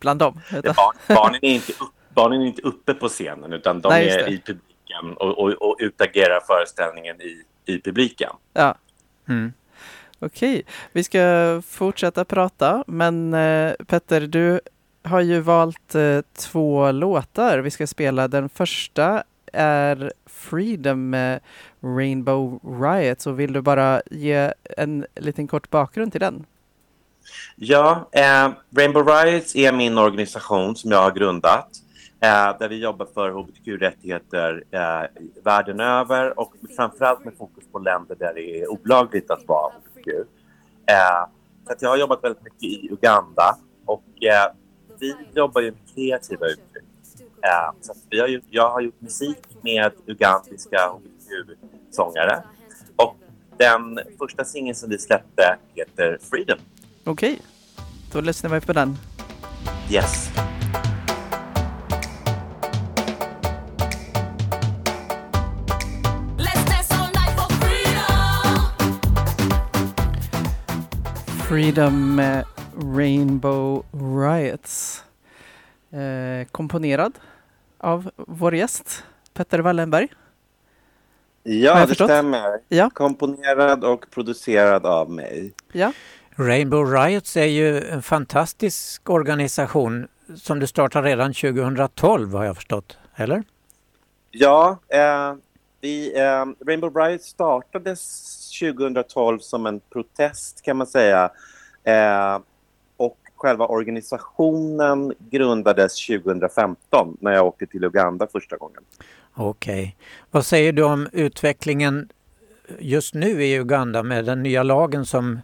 bland 0.00 0.20
dem. 0.20 0.40
Barn, 0.52 0.96
barnen, 1.08 1.38
är 1.42 1.54
inte 1.54 1.72
upp, 1.72 1.92
barnen 2.14 2.42
är 2.42 2.46
inte 2.46 2.62
uppe 2.62 2.94
på 2.94 3.08
scenen 3.08 3.52
utan 3.52 3.80
de 3.80 3.88
Nej, 3.88 4.08
är 4.08 4.28
i 4.28 4.38
publiken 4.38 5.16
och, 5.16 5.38
och, 5.38 5.50
och 5.52 5.76
utagerar 5.80 6.40
föreställningen 6.46 7.16
i, 7.20 7.42
i 7.72 7.80
publiken. 7.80 8.30
Ja, 8.52 8.74
Mm. 9.28 9.52
okej. 10.18 10.62
Vi 10.92 11.04
ska 11.04 11.62
fortsätta 11.68 12.24
prata, 12.24 12.84
men 12.86 13.34
eh, 13.34 13.72
Petter, 13.86 14.20
du 14.20 14.60
har 15.04 15.20
ju 15.20 15.40
valt 15.40 15.94
eh, 15.94 16.20
två 16.38 16.92
låtar 16.92 17.58
vi 17.58 17.70
ska 17.70 17.86
spela. 17.86 18.28
Den 18.28 18.48
första 18.48 19.22
är 19.52 20.12
Freedom 20.26 21.10
med 21.10 21.40
Rainbow 21.80 22.60
Riot. 22.82 23.20
Så 23.20 23.32
vill 23.32 23.52
du 23.52 23.60
bara 23.60 24.02
ge 24.10 24.52
en 24.76 25.06
liten 25.14 25.46
kort 25.48 25.70
bakgrund 25.70 26.12
till 26.12 26.20
den? 26.20 26.46
Ja, 27.56 28.08
eh, 28.12 28.50
Rainbow 28.76 29.06
Riots 29.08 29.56
är 29.56 29.72
min 29.72 29.98
organisation 29.98 30.76
som 30.76 30.90
jag 30.90 31.02
har 31.02 31.10
grundat. 31.10 31.68
Eh, 32.22 32.58
där 32.58 32.68
vi 32.68 32.78
jobbar 32.78 33.06
för 33.14 33.30
hbtq-rättigheter 33.30 34.64
eh, 34.70 35.22
världen 35.44 35.80
över 35.80 36.38
och 36.38 36.54
framförallt 36.76 37.24
med 37.24 37.34
fokus 37.38 37.64
på 37.72 37.78
länder 37.78 38.16
där 38.18 38.34
det 38.34 38.60
är 38.60 38.70
olagligt 38.70 39.30
att 39.30 39.46
vara 39.46 39.72
hbtq. 39.72 40.08
Eh, 40.86 41.26
så 41.66 41.72
att 41.72 41.82
jag 41.82 41.88
har 41.88 41.96
jobbat 41.96 42.24
väldigt 42.24 42.42
mycket 42.42 42.62
i 42.62 42.88
Uganda 42.92 43.56
och 43.86 44.04
eh, 44.22 44.52
vi 44.98 45.14
jobbar 45.34 45.60
ju 45.60 45.70
med 45.70 45.94
kreativa 45.94 46.46
uttryck. 46.46 46.84
Eh, 47.20 47.72
så 47.80 47.92
att 47.92 47.98
vi 48.10 48.20
har 48.20 48.40
jag 48.50 48.70
har 48.70 48.80
gjort 48.80 49.00
musik 49.00 49.38
med 49.62 49.92
ugandiska 50.06 50.78
hbtq-sångare 50.88 52.42
och 52.96 53.16
den 53.56 54.00
första 54.18 54.44
singeln 54.44 54.74
som 54.74 54.90
vi 54.90 54.98
släppte 54.98 55.56
heter 55.74 56.18
Freedom. 56.30 56.58
Okej, 57.04 57.40
Då 58.12 58.20
lyssnar 58.20 58.50
vi 58.50 58.60
på 58.60 58.72
den. 58.72 58.96
Yes. 59.90 60.30
Freedom 71.52 72.16
med 72.16 72.44
Rainbow 72.96 73.84
Riots. 74.22 75.04
Eh, 75.90 76.46
komponerad 76.52 77.18
av 77.78 78.10
vår 78.16 78.54
gäst 78.54 79.04
Petter 79.34 79.58
Wallenberg. 79.58 80.08
Ja, 81.42 81.80
det 81.80 81.86
förstått? 81.86 82.06
stämmer. 82.06 82.60
Ja. 82.68 82.90
Komponerad 82.90 83.84
och 83.84 84.10
producerad 84.10 84.86
av 84.86 85.10
mig. 85.10 85.52
Ja, 85.72 85.92
Rainbow 86.36 86.92
Riots 86.92 87.36
är 87.36 87.44
ju 87.44 87.80
en 87.80 88.02
fantastisk 88.02 89.10
organisation 89.10 90.08
som 90.36 90.58
du 90.58 90.66
startade 90.66 91.08
redan 91.08 91.34
2012 91.34 92.34
har 92.34 92.44
jag 92.44 92.56
förstått, 92.56 92.98
eller? 93.14 93.42
Ja, 94.30 94.78
eh, 94.88 95.34
vi, 95.80 96.18
eh, 96.18 96.66
Rainbow 96.66 96.96
Riot 96.96 97.22
startades 97.22 98.41
2012 98.60 99.38
som 99.38 99.66
en 99.66 99.80
protest 99.80 100.62
kan 100.62 100.76
man 100.76 100.86
säga. 100.86 101.30
Eh, 101.84 102.38
och 102.96 103.18
själva 103.36 103.66
organisationen 103.66 105.14
grundades 105.18 106.06
2015 106.06 107.16
när 107.20 107.32
jag 107.32 107.46
åkte 107.46 107.66
till 107.66 107.84
Uganda 107.84 108.26
första 108.32 108.56
gången. 108.56 108.82
Okej. 109.34 109.96
Vad 110.30 110.46
säger 110.46 110.72
du 110.72 110.82
om 110.82 111.08
utvecklingen 111.12 112.08
just 112.78 113.14
nu 113.14 113.44
i 113.44 113.54
Uganda 113.54 114.02
med 114.02 114.24
den 114.24 114.42
nya 114.42 114.62
lagen 114.62 115.06
som 115.06 115.40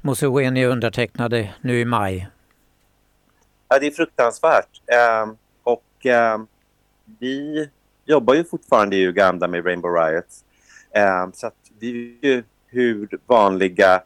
Museveni 0.00 0.66
undertecknade 0.66 1.54
nu 1.60 1.80
i 1.80 1.84
maj? 1.84 2.28
Ja, 3.68 3.78
det 3.78 3.86
är 3.86 3.90
fruktansvärt. 3.90 4.82
Eh, 4.86 5.32
och 5.62 6.06
eh, 6.06 6.38
vi 7.18 7.68
jobbar 8.04 8.34
ju 8.34 8.44
fortfarande 8.44 8.96
i 8.96 9.06
Uganda 9.06 9.48
med 9.48 9.66
Rainbow 9.66 9.94
Riots. 9.94 10.44
Eh, 10.90 11.30
så 11.32 11.50
det 11.82 11.88
är 11.88 12.26
ju 12.26 12.44
hur 12.66 13.08
vanliga 13.26 14.02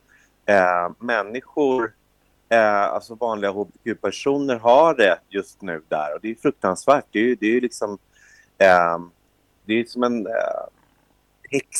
eh, 0.46 0.90
människor, 0.98 1.94
eh, 2.48 2.82
alltså 2.82 3.14
vanliga 3.14 3.50
hbtq-personer 3.50 4.56
har 4.56 4.94
det 4.94 5.18
just 5.28 5.62
nu 5.62 5.82
där. 5.88 6.14
Och 6.14 6.20
det 6.22 6.30
är 6.30 6.34
fruktansvärt. 6.34 7.04
Det 7.10 7.18
är 7.18 7.22
ju, 7.22 7.34
det 7.34 7.46
är 7.46 7.50
ju 7.50 7.60
liksom 7.60 7.98
eh, 8.58 8.98
det 9.64 9.80
är 9.80 9.84
som 9.84 10.02
en 10.02 10.26
eh, 10.26 10.32
häx, 11.50 11.78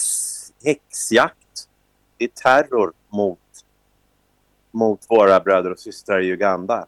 häxjakt. 0.64 1.68
Det 2.18 2.24
är 2.24 2.28
terror 2.28 2.92
mot, 3.08 3.38
mot 4.70 5.00
våra 5.08 5.40
bröder 5.40 5.70
och 5.70 5.78
systrar 5.78 6.20
i 6.20 6.28
Uganda. 6.28 6.86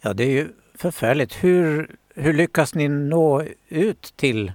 Ja, 0.00 0.14
det 0.14 0.24
är 0.24 0.30
ju 0.30 0.48
förfärligt. 0.74 1.44
Hur, 1.44 1.96
hur 2.14 2.32
lyckas 2.32 2.74
ni 2.74 2.88
nå 2.88 3.42
ut 3.68 4.12
till 4.16 4.52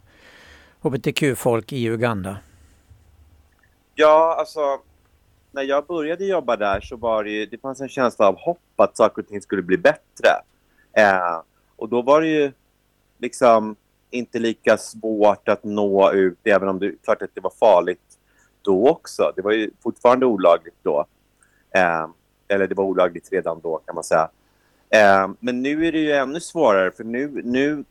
hbtq-folk 0.82 1.74
i 1.74 1.86
Uganda? 1.86 2.38
Ja, 4.02 4.36
alltså 4.40 4.80
när 5.52 5.64
jag 5.64 5.86
började 5.86 6.26
jobba 6.26 6.56
där 6.56 6.82
så 6.82 6.96
var 6.96 7.24
det 7.24 7.30
ju, 7.30 7.46
det 7.46 7.58
fanns 7.58 7.82
en 7.82 7.90
känsla 7.90 8.28
av 8.28 8.36
hopp 8.36 8.60
att 8.76 8.98
saker 8.98 9.22
och 9.22 9.28
ting 9.28 9.42
skulle 9.42 9.62
bli 9.62 9.78
bättre. 9.78 10.30
Eh, 10.94 11.42
och 11.76 11.90
då 11.90 12.02
var 12.02 12.22
det 12.22 12.28
ju 12.28 12.52
liksom 13.18 13.76
inte 14.10 14.40
lika 14.40 14.78
svårt 14.78 15.50
att 15.50 15.64
nå 15.64 16.12
ut, 16.12 16.38
även 16.44 16.70
om 16.70 16.80
det 16.80 17.04
klart 17.04 17.22
att 17.22 17.30
det 17.34 17.42
var 17.42 17.54
farligt 17.60 18.18
då 18.62 18.90
också. 18.90 19.34
Det 19.36 19.42
var 19.42 19.52
ju 19.52 19.72
fortfarande 19.84 20.26
olagligt 20.26 20.78
då. 20.84 21.06
Eh, 21.76 22.08
eller 22.48 22.68
det 22.68 22.76
var 22.76 22.84
olagligt 22.84 23.32
redan 23.32 23.60
då 23.60 23.78
kan 23.78 23.96
man 23.96 24.04
säga. 24.04 24.30
Eh, 24.90 25.30
men 25.40 25.62
nu 25.62 25.88
är 25.88 25.92
det 25.92 26.00
ju 26.00 26.12
ännu 26.12 26.40
svårare 26.40 26.92
för 26.92 27.04
nu, 27.04 27.42
nu, 27.44 27.84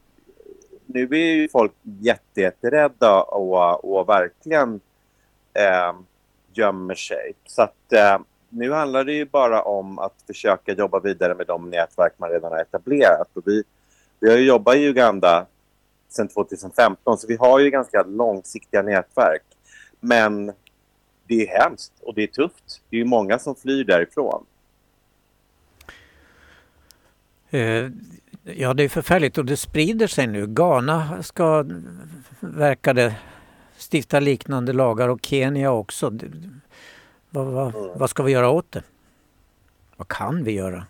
nu 0.87 1.09
är 1.11 1.35
ju 1.35 1.49
folk 1.49 1.73
jätte, 1.83 2.41
jätterädda 2.41 3.23
och, 3.23 3.99
och 3.99 4.09
verkligen 4.09 4.81
eh, 5.55 5.95
gömmer 6.53 6.95
sig. 6.95 7.33
Så 7.47 7.63
att 7.63 7.93
eh, 7.93 8.19
nu 8.49 8.73
handlar 8.73 9.05
det 9.05 9.13
ju 9.13 9.25
bara 9.25 9.63
om 9.63 9.99
att 9.99 10.15
försöka 10.27 10.73
jobba 10.73 11.01
vidare 11.01 11.35
med 11.35 11.47
de 11.47 11.71
nätverk 11.71 12.13
man 12.17 12.31
redan 12.31 12.53
har 12.53 12.61
etablerat. 12.61 13.29
Och 13.35 13.43
vi, 13.47 13.63
vi 14.21 14.31
har 14.31 14.37
ju 14.37 14.45
jobbat 14.45 14.77
i 14.77 14.87
Uganda 14.87 15.47
sedan 16.09 16.29
2015 16.29 17.19
så 17.19 17.27
vi 17.27 17.37
har 17.37 17.59
ju 17.59 17.71
ganska 17.71 18.03
långsiktiga 18.03 18.83
nätverk. 18.83 19.43
Men 20.01 20.53
det 21.27 21.49
är 21.49 21.61
hemskt 21.61 21.93
och 22.03 22.15
det 22.15 22.23
är 22.23 22.27
tufft. 22.27 22.83
Det 22.91 22.97
är 22.97 22.99
ju 22.99 23.07
många 23.07 23.39
som 23.39 23.55
flyr 23.55 23.85
därifrån. 23.85 24.47
Eh, 27.51 27.87
Ja, 28.45 28.75
det 28.75 28.83
är 28.83 28.89
förfärligt 28.89 29.39
och 29.39 29.45
det 29.45 29.57
sprider 29.57 30.07
sig 30.07 30.27
nu. 30.27 30.47
Ghana 30.47 31.23
ska, 31.23 31.65
verkar 32.41 32.95
det, 32.95 33.15
stifta 33.93 34.21
liknande 34.21 34.73
lagar 34.73 35.09
och 35.09 35.19
Kenya 35.23 35.71
också. 35.71 36.13
Vad, 37.31 37.47
vad, 37.47 37.73
vad 37.97 38.11
ska 38.11 38.23
vi 38.23 38.33
göra 38.33 38.51
åt 38.51 38.73
det? 38.73 38.83
Vad 39.97 40.09
kan 40.09 40.45
vi 40.45 40.53
göra? 40.53 40.87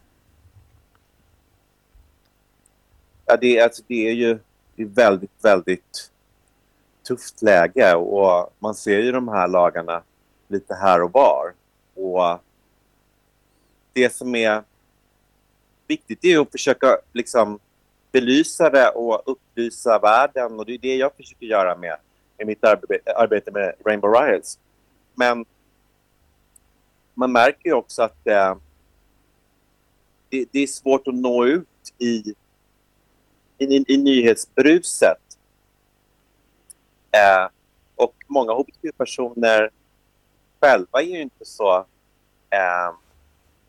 Ja, 3.26 3.36
det, 3.36 3.58
är, 3.58 3.64
alltså, 3.64 3.82
det 3.86 4.08
är 4.08 4.12
ju 4.12 4.38
det 4.76 4.82
är 4.82 4.86
väldigt, 4.86 5.44
väldigt 5.44 6.10
tufft 7.08 7.42
läge 7.42 7.94
och 7.94 8.54
man 8.58 8.74
ser 8.74 8.98
ju 8.98 9.12
de 9.12 9.28
här 9.28 9.48
lagarna 9.48 10.02
lite 10.48 10.74
här 10.74 11.02
och 11.02 11.12
var. 11.12 11.52
Och 11.94 12.38
det 13.92 14.14
som 14.14 14.34
är 14.34 14.62
viktigt 15.86 16.24
är 16.24 16.40
att 16.40 16.50
försöka 16.50 16.98
liksom 17.12 17.58
belysa 18.12 18.70
det 18.70 18.88
och 18.88 19.22
upplysa 19.26 19.98
världen 19.98 20.58
och 20.58 20.66
det 20.66 20.74
är 20.74 20.78
det 20.78 20.96
jag 20.96 21.14
försöker 21.16 21.46
göra 21.46 21.76
med, 21.76 21.96
i 22.40 22.44
mitt 22.44 22.64
arbete, 22.64 23.12
arbete 23.12 23.50
med 23.50 23.74
Rainbow 23.84 24.12
Riots. 24.12 24.58
Men 25.14 25.44
man 27.14 27.32
märker 27.32 27.68
ju 27.68 27.72
också 27.72 28.02
att 28.02 28.26
eh, 28.26 28.56
det, 30.28 30.46
det 30.50 30.60
är 30.60 30.66
svårt 30.66 31.08
att 31.08 31.14
nå 31.14 31.46
ut 31.46 31.66
i 31.98 32.34
i, 33.60 33.64
i, 33.64 33.84
i 33.88 33.96
nyhetsbruset. 33.96 35.18
Eh, 37.10 37.48
och 37.96 38.14
många 38.26 38.52
hbtq-personer 38.52 39.70
själva 40.60 41.02
är 41.02 41.06
ju 41.06 41.22
inte 41.22 41.44
så 41.44 41.76
eh, 42.50 42.94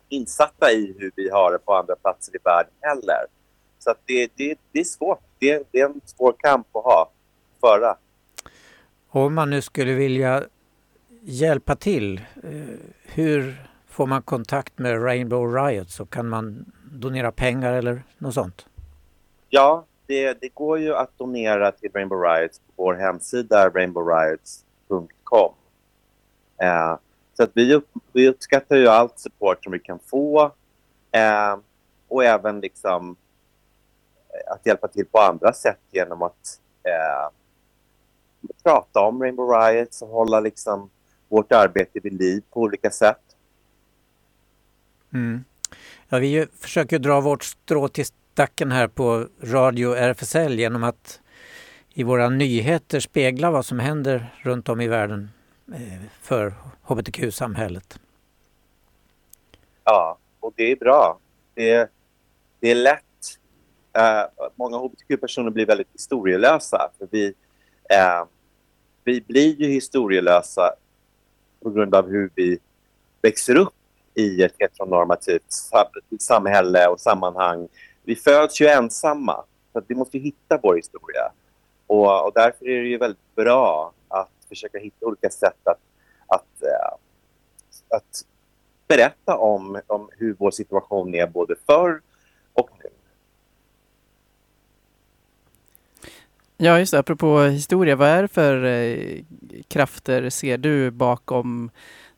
insatta 0.08 0.72
i 0.72 0.94
hur 0.98 1.12
vi 1.16 1.30
har 1.30 1.52
det 1.52 1.58
på 1.58 1.74
andra 1.74 1.96
platser 1.96 2.36
i 2.36 2.38
världen 2.44 2.72
heller. 2.80 3.26
Så 3.78 3.90
att 3.90 3.98
det, 4.06 4.32
det, 4.36 4.58
det 4.72 4.80
är 4.80 4.84
svårt. 4.84 5.20
Det, 5.38 5.66
det 5.70 5.80
är 5.80 5.84
en 5.84 6.00
svår 6.04 6.34
kamp 6.38 6.76
att 6.76 6.84
ha, 6.84 7.10
föra. 7.60 7.96
Om 9.14 9.34
man 9.34 9.50
nu 9.50 9.62
skulle 9.62 9.92
vilja 9.92 10.44
hjälpa 11.20 11.76
till, 11.76 12.20
eh, 12.42 12.50
hur 13.04 13.68
får 13.88 14.06
man 14.06 14.22
kontakt 14.22 14.78
med 14.78 15.04
Rainbow 15.04 15.54
Riot? 15.54 15.90
Så 15.90 16.06
kan 16.06 16.28
man 16.28 16.72
donera 16.92 17.32
pengar 17.32 17.72
eller 17.72 18.02
något 18.18 18.34
sånt? 18.34 18.66
Ja, 19.48 19.84
det, 20.06 20.40
det 20.40 20.48
går 20.48 20.78
ju 20.78 20.94
att 20.94 21.18
donera 21.18 21.72
till 21.72 21.90
Rainbow 21.94 22.22
Riots 22.22 22.58
på 22.58 22.72
vår 22.76 22.94
hemsida 22.94 23.68
rainbowriots.com. 23.68 25.54
Eh, 26.62 26.96
så 27.34 27.42
att 27.42 27.50
vi, 27.54 27.74
upp, 27.74 27.88
vi 28.12 28.28
uppskattar 28.28 28.76
ju 28.76 28.88
allt 28.88 29.18
support 29.18 29.64
som 29.64 29.72
vi 29.72 29.78
kan 29.78 29.98
få 29.98 30.52
eh, 31.10 31.56
och 32.08 32.24
även 32.24 32.60
liksom 32.60 33.16
eh, 34.28 34.52
att 34.52 34.66
hjälpa 34.66 34.88
till 34.88 35.06
på 35.06 35.18
andra 35.18 35.52
sätt 35.52 35.80
genom 35.90 36.22
att 36.22 36.60
eh, 36.82 37.30
prata 38.62 39.00
om 39.00 39.22
Rainbow 39.22 39.50
Riots 39.50 40.02
och 40.02 40.08
hålla 40.08 40.40
liksom 40.40 40.90
vårt 41.28 41.52
arbete 41.52 42.00
vid 42.02 42.12
liv 42.12 42.42
på 42.50 42.60
olika 42.60 42.90
sätt. 42.90 43.36
Mm. 45.12 45.44
Ja, 46.08 46.18
vi 46.18 46.46
försöker 46.58 46.98
dra 46.98 47.20
vårt 47.20 47.44
strå 47.44 47.88
till 47.88 48.06
stacken 48.32 48.72
här 48.72 48.88
på 48.88 49.26
Radio 49.42 49.94
RFSL 49.94 50.58
genom 50.58 50.84
att 50.84 51.20
i 51.94 52.02
våra 52.02 52.28
nyheter 52.28 53.00
spegla 53.00 53.50
vad 53.50 53.66
som 53.66 53.78
händer 53.78 54.34
runt 54.42 54.68
om 54.68 54.80
i 54.80 54.88
världen 54.88 55.30
eh, 55.74 56.02
för 56.20 56.54
hbtq-samhället. 56.82 57.98
Ja, 59.84 60.18
och 60.40 60.52
det 60.56 60.72
är 60.72 60.76
bra. 60.76 61.18
Det, 61.54 61.90
det 62.60 62.70
är 62.70 62.74
lätt. 62.74 63.02
Eh, 63.92 64.48
många 64.54 64.76
hbtq-personer 64.76 65.50
blir 65.50 65.66
väldigt 65.66 65.92
historielösa. 65.92 66.90
För 66.98 67.08
vi, 67.10 67.34
eh, 67.90 68.24
vi 69.04 69.20
blir 69.20 69.60
ju 69.60 69.68
historielösa 69.68 70.74
på 71.62 71.70
grund 71.70 71.94
av 71.94 72.08
hur 72.08 72.30
vi 72.34 72.58
växer 73.22 73.56
upp 73.56 73.74
i 74.14 74.42
ett 74.42 74.54
heteronormativt 74.58 75.52
samhälle 76.20 76.86
och 76.86 77.00
sammanhang. 77.00 77.68
Vi 78.02 78.16
föds 78.16 78.60
ju 78.60 78.66
ensamma, 78.66 79.44
så 79.72 79.78
att 79.78 79.84
vi 79.88 79.94
måste 79.94 80.18
hitta 80.18 80.58
vår 80.62 80.76
historia. 80.76 81.32
Och, 81.86 82.26
och 82.26 82.32
därför 82.34 82.68
är 82.68 82.82
det 82.82 82.88
ju 82.88 82.98
väldigt 82.98 83.34
bra 83.34 83.92
att 84.08 84.30
försöka 84.48 84.78
hitta 84.78 85.06
olika 85.06 85.30
sätt 85.30 85.58
att, 85.64 85.80
att, 86.26 86.62
eh, 86.62 86.96
att 87.96 88.24
berätta 88.88 89.36
om, 89.36 89.80
om 89.86 90.08
hur 90.18 90.36
vår 90.38 90.50
situation 90.50 91.14
är 91.14 91.26
både 91.26 91.54
förr 91.66 92.00
och 92.52 92.70
nu. 92.82 92.90
Ja, 96.64 96.78
just 96.78 96.92
det. 96.92 96.98
Apropå 96.98 97.40
historia, 97.40 97.96
vad 97.96 98.08
är 98.08 98.22
det 98.22 98.28
för 98.28 98.64
eh, 98.64 99.24
krafter 99.68 100.30
ser 100.30 100.58
du 100.58 100.90
bakom 100.90 101.70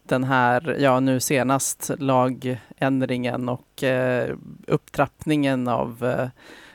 den 0.02 0.24
här, 0.24 0.76
ja 0.80 1.00
nu 1.00 1.20
senast, 1.20 1.90
lagändringen 1.98 3.48
och 3.48 3.82
eh, 3.82 4.36
upptrappningen 4.66 5.68
av, 5.68 6.04
eh, 6.04 6.28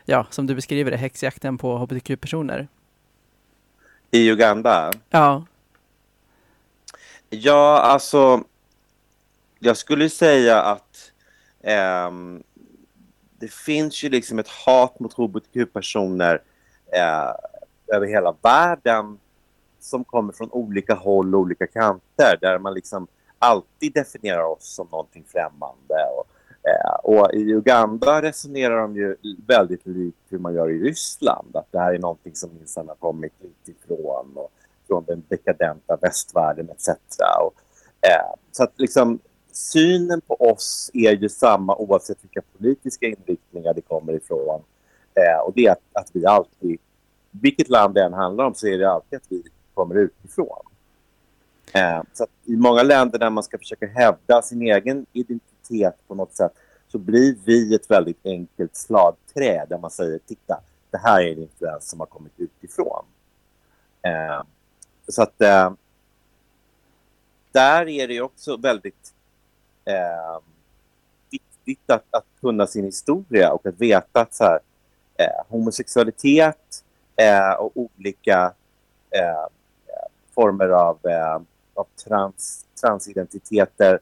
ja 0.06 0.28
som 0.30 0.48
du 0.48 0.56
beskriver 0.56 0.92
det, 0.92 0.98
häxjakten 0.98 1.58
på 1.58 1.78
hbtq-personer? 1.78 2.68
I 4.12 4.30
Uganda? 4.30 4.92
Ja, 5.10 5.46
Ja, 7.30 7.80
alltså... 7.80 8.44
Jag 9.60 9.78
skulle 9.78 10.10
säga 10.10 10.62
att 10.62 11.12
ehm, 11.64 12.44
det 13.40 13.52
finns 13.52 14.04
ju 14.04 14.10
liksom 14.10 14.40
ett 14.40 14.50
hat 14.66 15.00
mot 15.00 15.14
hbtq-personer 15.14 16.42
eh, 16.94 17.32
över 17.94 18.08
hela 18.08 18.36
världen 18.42 19.20
som 19.80 20.04
kommer 20.04 20.34
från 20.34 20.52
olika 20.52 20.94
håll 20.94 21.36
och 21.36 21.42
olika 21.42 21.68
kanter 21.68 22.38
där 22.42 22.60
man 22.60 22.74
liksom 22.74 23.08
alltid 23.40 23.94
definierar 23.94 24.44
oss 24.44 24.76
som 24.76 24.88
någonting 24.92 25.26
främmande. 25.28 25.96
Och, 26.18 26.28
eh, 26.70 26.96
och 27.04 27.34
i 27.34 27.54
Uganda 27.54 28.22
resonerar 28.22 28.78
de 28.82 28.96
ju 28.96 29.16
väldigt 29.48 29.88
likt 29.88 30.18
hur 30.30 30.40
man 30.40 30.54
gör 30.54 30.70
i 30.70 30.80
Ryssland. 30.80 31.56
Att 31.56 31.72
det 31.72 31.80
här 31.80 31.94
är 31.94 32.00
någonting 32.00 32.36
som 32.36 32.50
minsann 32.58 32.88
har 32.88 32.96
kommit 32.96 33.34
utifrån 33.42 34.32
och 34.36 34.52
från 34.88 35.04
den 35.08 35.24
dekadenta 35.28 35.98
västvärlden 36.02 36.70
etc. 36.70 36.88
Och, 37.42 37.54
eh, 38.08 38.36
så 38.52 38.64
att 38.64 38.74
liksom 38.76 39.20
synen 39.52 40.22
på 40.22 40.34
oss 40.34 40.92
är 40.94 41.12
ju 41.12 41.30
samma 41.30 41.76
oavsett 41.76 42.24
vilka 42.24 42.42
politiska 42.58 43.06
inriktningar 43.06 43.74
det 43.74 43.82
kommer 43.82 44.14
ifrån. 44.14 44.62
Eh, 45.14 45.40
och 45.40 45.54
det 45.56 45.66
är 45.66 45.72
att, 45.72 45.82
att 45.94 46.10
vi 46.14 46.26
alltid, 46.26 46.80
vilket 47.32 47.70
land 47.70 47.94
det 47.94 48.04
än 48.04 48.14
handlar 48.14 48.46
om, 48.46 48.56
så 48.56 48.68
är 48.68 48.78
det 48.78 48.92
alltid 48.92 49.18
att 49.18 49.26
vi 49.30 49.44
kommer 49.74 49.96
utifrån. 49.96 50.66
Eh, 51.74 52.02
så 52.14 52.24
att 52.24 52.30
i 52.46 52.56
många 52.56 52.84
länder 52.84 53.20
där 53.20 53.30
man 53.30 53.44
ska 53.44 53.58
försöka 53.58 53.88
hävda 53.88 54.42
sin 54.42 54.62
egen 54.62 55.06
identitet 55.14 55.96
på 56.08 56.16
något 56.16 56.36
sätt 56.36 56.54
så 56.88 56.98
blir 56.98 57.36
vi 57.46 57.76
ett 57.76 57.92
väldigt 57.92 58.26
enkelt 58.26 58.76
slagträ 58.76 59.66
där 59.70 59.78
man 59.78 59.92
säger 59.92 60.20
titta, 60.28 60.62
det 60.92 60.98
här 60.98 61.22
är 61.22 61.32
en 61.32 61.40
influens 61.40 61.90
som 61.90 62.00
har 62.00 62.08
kommit 62.08 62.34
utifrån. 62.38 63.06
Eh, 64.02 64.44
så 65.08 65.22
att 65.22 65.42
eh, 65.42 65.72
där 67.52 67.88
är 67.88 68.08
det 68.08 68.22
också 68.22 68.58
väldigt 68.58 69.14
eh, 69.86 70.40
viktigt 71.30 71.90
att, 71.90 72.06
att 72.12 72.26
kunna 72.42 72.68
sin 72.68 72.86
historia 72.86 73.52
och 73.52 73.66
att 73.66 73.82
veta 73.82 74.22
att 74.22 74.34
så 74.34 74.44
här, 74.44 74.60
eh, 75.16 75.46
homosexualitet 75.48 76.84
eh, 77.20 77.54
och 77.54 77.72
olika 77.76 78.54
eh, 79.10 79.48
former 80.36 80.70
av, 80.70 80.98
eh, 81.04 81.42
av 81.74 81.88
trans, 82.06 82.66
transidentiteter 82.82 84.00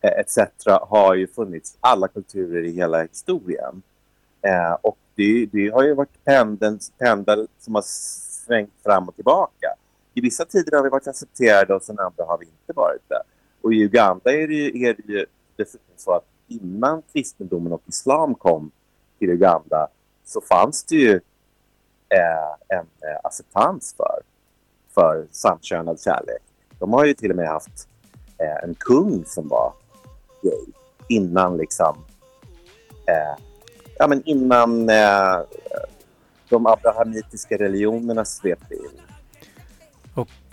eh, 0.00 0.10
etc. 0.10 0.38
har 0.66 1.14
ju 1.14 1.26
funnits 1.26 1.74
i 1.74 1.76
alla 1.80 2.08
kulturer 2.08 2.64
i 2.64 2.70
hela 2.70 3.02
historien. 3.02 3.82
Eh, 4.42 4.72
och 4.80 4.98
det, 5.14 5.46
det 5.52 5.68
har 5.68 5.82
ju 5.82 5.94
varit 5.94 6.24
pendeln, 6.24 6.78
pendel 6.98 7.48
som 7.58 7.74
har 7.74 7.82
svängt 7.86 8.72
fram 8.82 9.08
och 9.08 9.14
tillbaka. 9.14 9.74
I 10.14 10.20
vissa 10.20 10.44
tider 10.44 10.76
har 10.76 10.84
vi 10.84 10.90
varit 10.90 11.08
accepterade 11.08 11.74
och 11.74 11.82
sen 11.82 11.98
andra 11.98 12.24
har 12.24 12.38
vi 12.38 12.44
inte 12.44 12.72
varit 12.74 13.08
det. 13.08 13.22
Och 13.60 13.74
i 13.74 13.84
Uganda 13.84 14.32
är 14.32 14.48
det 14.48 14.54
ju, 14.54 14.84
är 14.84 14.94
det 14.94 15.12
ju 15.12 15.26
dessutom 15.56 15.94
så 15.96 16.12
att 16.12 16.24
innan 16.48 17.02
kristendomen 17.12 17.72
och 17.72 17.82
islam 17.86 18.34
kom 18.34 18.70
till 19.18 19.30
Uganda 19.30 19.88
så 20.24 20.40
fanns 20.40 20.84
det 20.84 20.96
ju 20.96 21.20
eh, 22.12 22.78
en 22.78 22.78
eh, 22.78 23.18
acceptans 23.24 23.94
för, 23.96 24.22
för 24.94 25.26
samkönad 25.30 26.00
kärlek. 26.00 26.42
De 26.78 26.92
har 26.92 27.04
ju 27.04 27.14
till 27.14 27.30
och 27.30 27.36
med 27.36 27.48
haft 27.48 27.88
eh, 28.38 28.64
en 28.64 28.74
kung 28.74 29.24
som 29.26 29.48
var 29.48 29.72
gay 30.42 30.64
innan 31.08 31.56
liksom 31.56 31.96
eh, 33.06 33.44
ja, 33.98 34.06
men 34.06 34.22
innan 34.24 34.88
eh, 34.88 35.40
de 36.48 36.66
abrahamitiska 36.66 37.56
religionerna 37.56 38.24
svepte 38.24 38.74
in. 38.74 38.90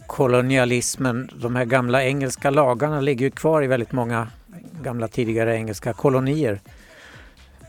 Kolonialismen, 0.08 1.30
de 1.36 1.56
här 1.56 1.66
gamla 1.66 2.04
engelska 2.04 2.50
lagarna 2.50 3.02
ligger 3.02 3.26
ju 3.26 3.32
kvar 3.32 3.64
i 3.64 3.68
väldigt 3.68 3.92
många 3.92 4.28
gamla 4.82 5.08
tidigare 5.08 5.56
engelska 5.56 5.94
kolonier. 5.94 6.60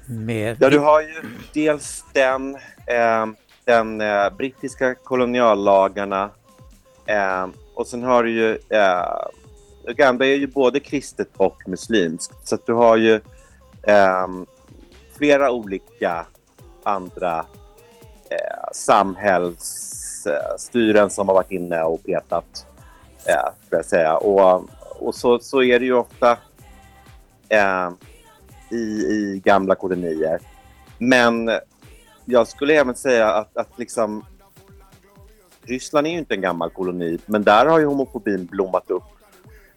Med, 0.06 0.56
Ja, 0.60 0.70
du 0.70 0.78
har 0.78 1.00
ju 1.00 1.14
dels 1.54 2.04
den, 2.12 2.54
eh, 2.86 3.26
den 3.64 4.00
eh, 4.00 4.30
brittiska 4.30 4.94
koloniallagarna 4.94 6.30
eh, 7.06 7.46
och 7.74 7.86
sen 7.86 8.02
har 8.02 8.22
du 8.22 8.30
ju... 8.30 8.58
Eh, 8.68 9.26
Uganda 9.84 10.26
är 10.26 10.34
ju 10.34 10.46
både 10.46 10.80
kristet 10.80 11.28
och 11.36 11.62
muslimskt 11.66 12.48
så 12.48 12.54
att 12.54 12.66
du 12.66 12.72
har 12.72 12.96
ju 12.96 13.14
eh, 13.82 14.28
flera 15.18 15.50
olika 15.50 16.26
andra 16.82 17.38
eh, 18.30 18.64
samhällsstyren 18.72 21.10
som 21.10 21.28
har 21.28 21.34
varit 21.34 21.50
inne 21.50 21.82
och 21.82 22.04
petat, 22.04 22.66
eh, 23.26 23.48
skulle 23.66 23.78
jag 23.78 23.84
säga. 23.84 24.16
Och, 24.16 24.64
och 24.98 25.14
så, 25.14 25.38
så 25.38 25.62
är 25.62 25.78
det 25.78 25.84
ju 25.84 25.94
ofta 25.94 26.38
eh, 27.48 27.90
i, 28.70 28.76
i 28.76 29.42
gamla 29.44 29.74
kolonier. 29.74 30.40
Men 30.98 31.50
jag 32.30 32.48
skulle 32.48 32.74
även 32.74 32.94
säga 32.94 33.28
att, 33.34 33.56
att 33.56 33.78
liksom, 33.78 34.24
Ryssland 35.62 36.06
är 36.06 36.10
ju 36.10 36.18
inte 36.18 36.34
en 36.34 36.40
gammal 36.40 36.70
koloni, 36.70 37.18
men 37.26 37.42
där 37.42 37.66
har 37.66 37.78
ju 37.78 37.86
homofobin 37.86 38.46
blommat 38.46 38.90
upp. 38.90 39.02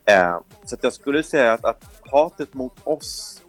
Eh, 0.05 0.39
så 0.65 0.75
jag 0.81 0.93
skulle 0.93 1.23
säga 1.23 1.53
att, 1.53 1.65
att 1.65 1.83
hatet 2.11 2.53
mot 2.53 2.73
oss 2.83 3.39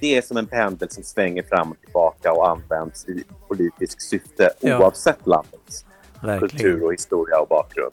det 0.00 0.16
är 0.16 0.22
som 0.22 0.36
en 0.36 0.46
pendel 0.46 0.90
som 0.90 1.02
svänger 1.02 1.42
fram 1.42 1.70
och 1.70 1.80
tillbaka 1.80 2.32
och 2.32 2.50
används 2.50 3.08
i 3.08 3.24
politiskt 3.48 4.02
syfte 4.02 4.50
Ja. 4.60 4.78
oavsett 4.78 5.26
landets 5.26 5.84
verkligen. 6.22 6.48
kultur 6.48 6.84
och 6.84 6.92
historia 6.92 7.38
och 7.40 7.48
bakgrund. 7.48 7.92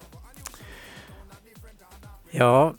Ja, 2.31 2.73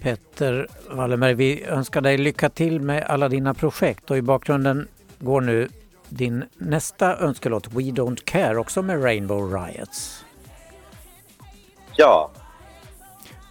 Petter 0.00 0.68
Wallenberg, 0.90 1.34
vi 1.34 1.64
önskar 1.64 2.00
dig 2.00 2.18
lycka 2.18 2.48
till 2.48 2.80
med 2.80 3.02
alla 3.04 3.28
dina 3.28 3.54
projekt 3.54 4.10
och 4.10 4.16
i 4.16 4.22
bakgrunden 4.22 4.88
går 5.18 5.40
nu 5.40 5.68
din 6.08 6.44
nästa 6.56 7.16
önskelåt 7.18 7.66
We 7.66 7.80
Don't 7.82 8.24
Care 8.24 8.56
också 8.58 8.82
med 8.82 9.04
Rainbow 9.04 9.54
Riots. 9.64 10.24
Ja, 11.96 12.30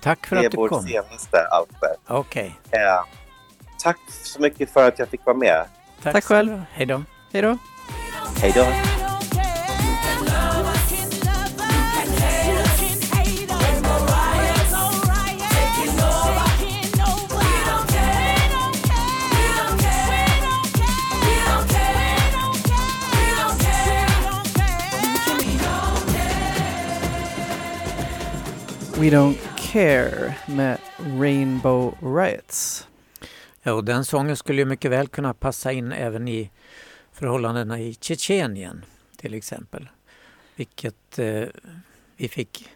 Tack 0.01 0.25
för 0.27 0.35
det 0.35 0.41
är 0.41 0.45
att 0.45 0.51
du 0.51 0.57
vår 0.57 0.67
kom. 0.69 0.83
senaste 0.83 1.37
Alper. 1.51 1.89
Okej, 2.07 2.59
Eh, 2.71 2.79
tack 3.83 3.97
så 4.23 4.41
mycket 4.41 4.73
för 4.73 4.87
att 4.87 4.99
jag 4.99 5.07
fick 5.07 5.25
vara 5.25 5.37
med. 5.37 5.65
tack, 6.03 6.13
Tack 6.13 6.23
själv. 6.23 6.61
Hej 6.71 6.85
då. 6.85 7.03
hej 7.33 7.41
då! 7.41 7.57
Hej 8.41 8.51
då. 8.55 8.65
We 28.99 29.09
Don't 29.09 29.37
Care 29.57 30.35
med 30.47 30.77
Rainbow 31.19 31.97
Riots. 32.01 32.87
Ja, 33.63 33.73
och 33.73 33.83
den 33.83 34.05
sången 34.05 34.37
skulle 34.37 34.61
ju 34.61 34.65
mycket 34.65 34.91
väl 34.91 35.07
kunna 35.07 35.33
passa 35.33 35.71
in 35.71 35.91
även 35.91 36.27
i 36.27 36.51
förhållandena 37.11 37.79
i 37.79 37.93
Tjetjenien 38.01 38.85
till 39.17 39.33
exempel. 39.33 39.89
Vilket 40.55 41.19
eh, 41.19 41.43
vi 42.17 42.27
fick 42.27 42.69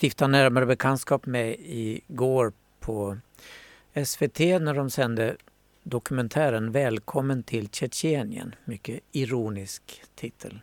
stifta 0.00 0.26
närmare 0.26 0.66
bekantskap 0.66 1.26
med 1.26 1.56
igår 1.58 2.52
på 2.80 3.18
SVT 4.04 4.38
när 4.38 4.74
de 4.74 4.90
sände 4.90 5.36
dokumentären 5.82 6.72
Välkommen 6.72 7.42
till 7.42 7.68
Tjetjenien. 7.68 8.54
Mycket 8.64 9.00
ironisk 9.12 10.02
titel. 10.14 10.60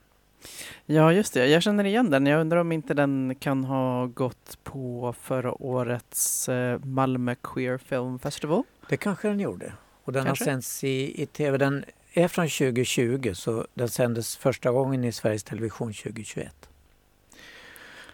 Ja, 0.85 1.13
just 1.13 1.33
det. 1.33 1.47
Jag 1.47 1.63
känner 1.63 1.83
igen 1.83 2.09
den. 2.09 2.25
Jag 2.25 2.41
undrar 2.41 2.57
om 2.57 2.71
inte 2.71 2.93
den 2.93 3.35
kan 3.39 3.63
ha 3.63 4.05
gått 4.05 4.57
på 4.63 5.15
förra 5.21 5.61
årets 5.63 6.49
eh, 6.49 6.79
Malmö 6.79 7.35
Queer 7.43 7.77
Film 7.77 8.19
Festival. 8.19 8.63
Det 8.89 8.97
kanske 8.97 9.27
den 9.27 9.39
gjorde. 9.39 9.73
Och 10.03 10.13
den 10.13 10.25
Kanske. 10.25 10.45
har 10.45 10.51
sänts 10.51 10.83
i, 10.83 11.23
i 11.23 11.25
tv. 11.25 11.57
Den 11.57 11.85
är 12.13 12.27
från 12.27 12.47
2020 12.47 13.31
så 13.33 13.67
den 13.73 13.89
sändes 13.89 14.37
första 14.37 14.71
gången 14.71 15.03
i 15.03 15.11
Sveriges 15.11 15.43
Television 15.43 15.93
2021. 15.93 16.69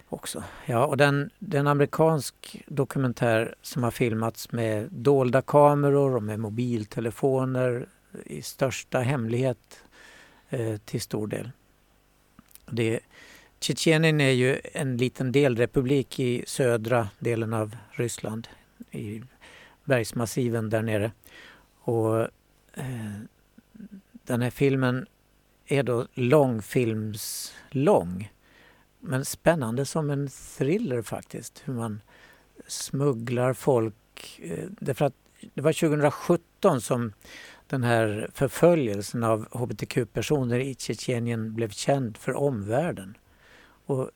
också. 0.10 0.44
Ja, 0.66 0.86
och 0.86 0.98
den, 0.98 1.30
den 1.40 1.68
amerikansk 1.68 2.64
dokumentär 2.68 3.56
som 3.62 3.84
har 3.84 3.92
filmats 3.92 4.52
med 4.52 4.88
dolda 4.92 5.42
kameror 5.42 6.16
och 6.16 6.24
med 6.24 6.40
mobiltelefoner 6.40 7.88
i 8.26 8.42
största 8.42 9.00
hemlighet 9.00 9.80
eh, 10.50 10.78
till 10.78 11.02
stor 11.02 11.28
del. 11.28 11.52
Det, 12.66 13.00
Tjetjenien 13.60 14.22
är 14.22 14.32
ju 14.32 14.62
en 14.74 14.98
liten 14.98 15.32
delrepublik 15.32 16.20
i 16.20 16.44
södra 16.48 17.10
delen 17.20 17.54
av 17.54 17.78
Ryssland, 17.92 18.48
i 18.92 19.22
bergsmassiven 19.84 20.70
där 20.70 20.82
nere. 20.82 21.12
Och 21.82 22.22
eh, 22.74 23.20
den 24.12 24.42
här 24.42 24.50
filmen 24.50 25.06
är 25.66 25.84
då 25.84 26.08
långfilmslång. 26.14 28.32
Men 29.00 29.26
spännande 29.26 29.86
som 29.86 30.10
en 30.10 30.30
thriller 30.58 31.02
faktiskt. 31.02 31.62
Hur 31.66 31.74
man 31.74 32.02
smugglar 32.68 33.54
folk. 33.54 34.40
Eh, 34.44 34.66
därför 34.70 35.06
att 35.06 35.16
det 35.54 35.62
var 35.62 35.74
2017 35.74 36.82
som 36.82 37.14
den 37.68 37.84
här 37.84 38.30
förföljelsen 38.34 39.24
av 39.24 39.48
hbtq-personer 39.52 40.60
i 40.60 40.76
Tjetjenien 40.76 41.54
blev 41.56 41.70
känd 41.70 42.18
för 42.18 42.34
omvärlden. 42.34 43.18
Och 43.86 44.12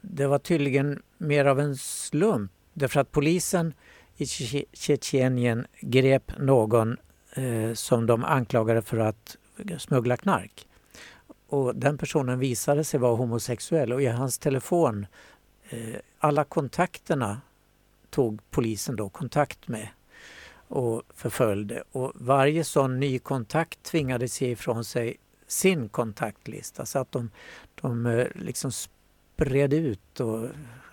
det 0.00 0.26
var 0.26 0.38
tydligen 0.38 1.02
mer 1.18 1.44
av 1.44 1.60
en 1.60 1.76
slump 1.76 2.50
därför 2.72 3.00
att 3.00 3.12
polisen 3.12 3.74
i 4.16 4.26
Tjetjenien 4.72 5.66
grep 5.80 6.32
någon 6.38 6.96
eh, 7.34 7.74
som 7.74 8.06
de 8.06 8.24
anklagade 8.24 8.82
för 8.82 8.98
att 8.98 9.36
smuggla 9.78 10.16
knark. 10.16 10.66
Och 11.46 11.76
den 11.76 11.98
personen 11.98 12.38
visade 12.38 12.84
sig 12.84 13.00
vara 13.00 13.16
homosexuell 13.16 13.92
och 13.92 14.02
i 14.02 14.06
hans 14.06 14.38
telefon, 14.38 15.06
eh, 15.68 15.96
alla 16.18 16.44
kontakterna 16.44 17.40
tog 18.10 18.40
polisen 18.50 18.96
då 18.96 19.08
kontakt 19.08 19.68
med 19.68 19.88
och 20.68 21.02
förföljde. 21.14 21.82
Och 21.92 22.12
varje 22.14 22.64
sån 22.64 23.00
ny 23.00 23.18
kontakt 23.18 23.82
tvingade 23.82 24.28
sig 24.28 24.50
ifrån 24.50 24.84
sig 24.84 25.16
sin 25.46 25.88
kontaktlista 25.88 26.86
så 26.86 26.98
att 26.98 27.12
de, 27.12 27.30
de 27.80 28.06
eh, 28.06 28.26
liksom 28.34 28.72
spred 28.72 29.72
ut 29.72 30.20
och 30.20 30.48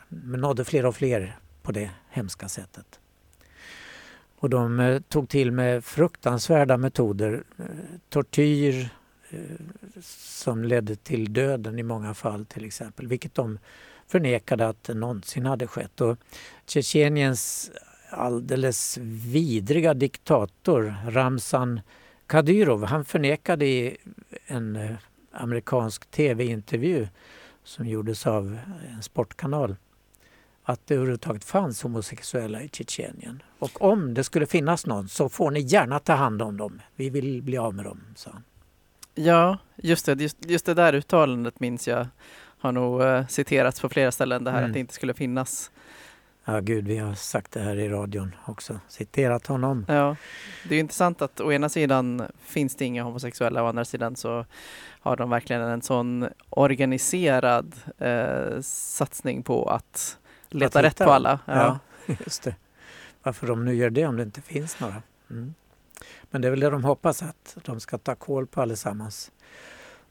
nådde 0.10 0.66
fler 0.66 0.86
och 0.86 0.96
fler 0.96 1.40
på 1.62 1.72
det 1.72 1.92
hemska 2.10 2.50
sättet. 2.50 3.00
Och 4.40 4.50
de 4.50 4.80
eh, 4.80 5.02
tog 5.02 5.30
till 5.30 5.52
med 5.52 5.86
fruktansvärda 5.86 6.78
metoder. 6.78 7.44
Eh, 7.58 7.66
tortyr 8.10 8.90
som 10.18 10.64
ledde 10.64 10.96
till 10.96 11.34
döden 11.34 11.80
i 11.80 11.84
många 11.84 12.14
fall 12.14 12.46
till 12.46 12.66
exempel, 12.66 13.08
vilket 13.08 13.36
de 13.36 13.60
förnekade 14.08 14.68
att 14.68 14.84
det 14.84 14.94
någonsin 14.94 15.46
hade 15.46 15.68
skett. 15.68 16.02
Och 16.02 16.18
Tjetjeniens 16.66 17.72
alldeles 18.12 18.98
vidriga 19.02 19.94
diktator 19.94 20.96
Ramzan 21.08 21.82
Kadyrov, 22.28 22.84
han 22.86 23.06
förnekade 23.06 23.66
i 23.66 23.98
en 24.46 24.76
eh, 24.76 24.92
amerikansk 25.32 26.12
tv-intervju 26.12 27.08
som 27.64 27.88
gjordes 27.88 28.28
av 28.28 28.58
en 28.96 29.04
sportkanal 29.04 29.76
att 30.64 30.88
det 30.88 30.96
överhuvudtaget 30.96 31.44
fanns 31.44 31.84
homosexuella 31.84 32.62
i 32.62 32.70
Tjetjenien. 32.70 33.44
Och 33.60 33.82
om 33.82 34.14
det 34.14 34.24
skulle 34.24 34.46
finnas 34.46 34.86
någon 34.86 35.10
så 35.10 35.30
får 35.30 35.52
ni 35.52 35.60
gärna 35.60 36.00
ta 36.00 36.14
hand 36.14 36.42
om 36.42 36.58
dem. 36.58 36.82
Vi 36.96 37.10
vill 37.10 37.42
bli 37.42 37.58
av 37.58 37.74
med 37.76 37.86
dem, 37.86 38.02
sa 38.16 38.30
han. 38.34 38.44
Ja, 39.16 39.58
just 39.76 40.06
det. 40.06 40.22
Just, 40.22 40.38
just 40.46 40.66
det 40.66 40.74
där 40.74 40.94
uttalandet 40.94 41.60
minns 41.60 41.88
jag 41.88 42.08
har 42.60 42.72
nog 42.72 43.02
eh, 43.02 43.28
citerats 43.28 43.82
på 43.82 43.90
flera 43.90 44.12
ställen. 44.12 44.44
Det 44.44 44.52
här 44.52 44.58
Mm. 44.58 44.70
att 44.70 44.74
det 44.74 44.80
inte 44.80 44.94
skulle 44.94 45.14
finnas. 45.14 45.72
Ja, 46.46 46.60
gud, 46.60 46.88
vi 46.88 46.98
har 46.98 47.14
sagt 47.14 47.52
det 47.52 47.60
här 47.60 47.76
i 47.76 47.90
radion 47.90 48.36
också. 48.46 48.80
Citerat 48.88 49.48
honom. 49.48 49.86
Ja, 49.88 50.16
det 50.70 50.76
är 50.76 50.80
intressant 50.80 51.22
att 51.22 51.40
å 51.40 51.52
ena 51.52 51.70
sidan 51.70 52.24
finns 52.46 52.76
det 52.76 52.86
inga 52.86 53.04
homosexuella, 53.04 53.64
å 53.64 53.68
andra 53.68 53.86
sidan 53.86 54.16
så 54.16 54.46
har 55.00 55.16
de 55.16 55.30
verkligen 55.30 55.62
en 55.62 55.82
sån 55.82 56.28
organiserad 56.50 57.76
eh, 57.98 58.62
satsning 58.62 59.44
på 59.44 59.70
att 59.70 60.18
leta 60.50 60.80
Att 60.80 60.86
rätt 60.86 60.98
på 60.98 61.12
alla. 61.12 61.40
Ja, 61.46 61.80
just 62.26 62.44
det. 62.44 62.56
Varför 63.24 63.48
de 63.48 63.66
nu 63.66 63.76
gör 63.76 63.90
det 63.90 64.06
om 64.06 64.18
det 64.18 64.24
inte 64.24 64.42
finns 64.42 64.80
några. 64.80 65.02
Mm. 65.30 65.54
Men 66.24 66.42
det 66.42 66.48
är 66.48 66.50
väl 66.50 66.60
det 66.60 66.70
de 66.70 66.84
hoppas 66.84 67.24
att 67.24 67.58
de 67.64 67.80
ska 67.80 67.98
ta 67.98 68.16
koll 68.16 68.48
på 68.48 68.62
allesammans. 68.62 69.32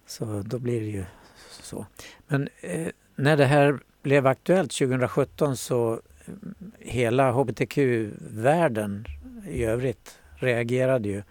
Så 0.07 0.43
då 0.47 0.59
blir 0.59 0.81
det 0.81 0.87
ju 0.87 1.05
så. 1.51 1.87
Men 2.27 2.49
eh, 2.61 2.89
när 3.15 3.37
det 3.37 3.47
här 3.47 3.79
blev 4.03 4.27
aktuellt 4.27 4.73
2017 4.73 5.57
så 5.57 6.01
hela 6.79 7.33
hbtq-världen 7.33 9.05
i 9.49 9.65
övrigt 9.65 10.19
reagerade 10.35 11.09
ju. 11.09 11.23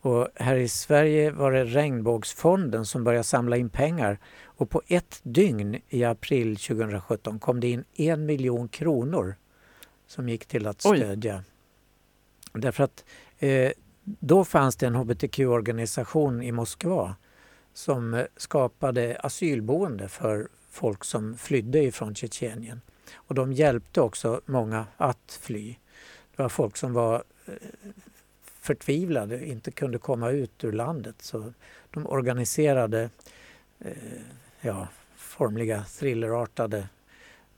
Och 0.00 0.28
här 0.34 0.56
i 0.56 0.68
Sverige 0.68 1.30
var 1.30 1.52
det 1.52 1.64
Regnbågsfonden 1.64 2.86
som 2.86 3.04
började 3.04 3.24
samla 3.24 3.56
in 3.56 3.68
pengar 3.68 4.18
och 4.42 4.70
på 4.70 4.82
ett 4.86 5.20
dygn 5.22 5.80
i 5.88 6.04
april 6.04 6.56
2017 6.56 7.38
kom 7.38 7.60
det 7.60 7.68
in 7.68 7.84
en 7.94 8.26
miljon 8.26 8.68
kronor 8.68 9.36
som 10.06 10.28
gick 10.28 10.46
till 10.46 10.66
att 10.66 10.86
Oj. 10.86 10.98
stödja. 10.98 11.44
Därför 12.52 12.84
att 12.84 13.04
eh, 13.38 13.70
då 14.04 14.44
fanns 14.44 14.76
det 14.76 14.86
en 14.86 14.94
hbtq-organisation 14.94 16.42
i 16.42 16.52
Moskva 16.52 17.16
som 17.72 18.14
eh, 18.14 18.24
skapade 18.36 19.16
asylboende 19.20 20.08
för 20.08 20.48
folk 20.70 21.04
som 21.04 21.36
flydde 21.36 21.82
ifrån 21.82 22.14
Tjetjenien. 22.14 22.80
Och 23.14 23.34
de 23.34 23.52
hjälpte 23.52 24.00
också 24.00 24.40
många 24.46 24.86
att 24.96 25.38
fly. 25.42 25.76
Det 26.36 26.42
var 26.42 26.48
folk 26.48 26.76
som 26.76 26.92
var 26.92 27.24
eh, 27.46 27.52
förtvivlade, 28.60 29.46
inte 29.46 29.70
kunde 29.70 29.98
komma 29.98 30.30
ut 30.30 30.64
ur 30.64 30.72
landet. 30.72 31.14
Så 31.18 31.52
de 31.90 32.06
organiserade 32.06 33.10
eh, 33.78 33.92
ja, 34.60 34.88
formliga 35.16 35.84
thrillerartade 35.84 36.88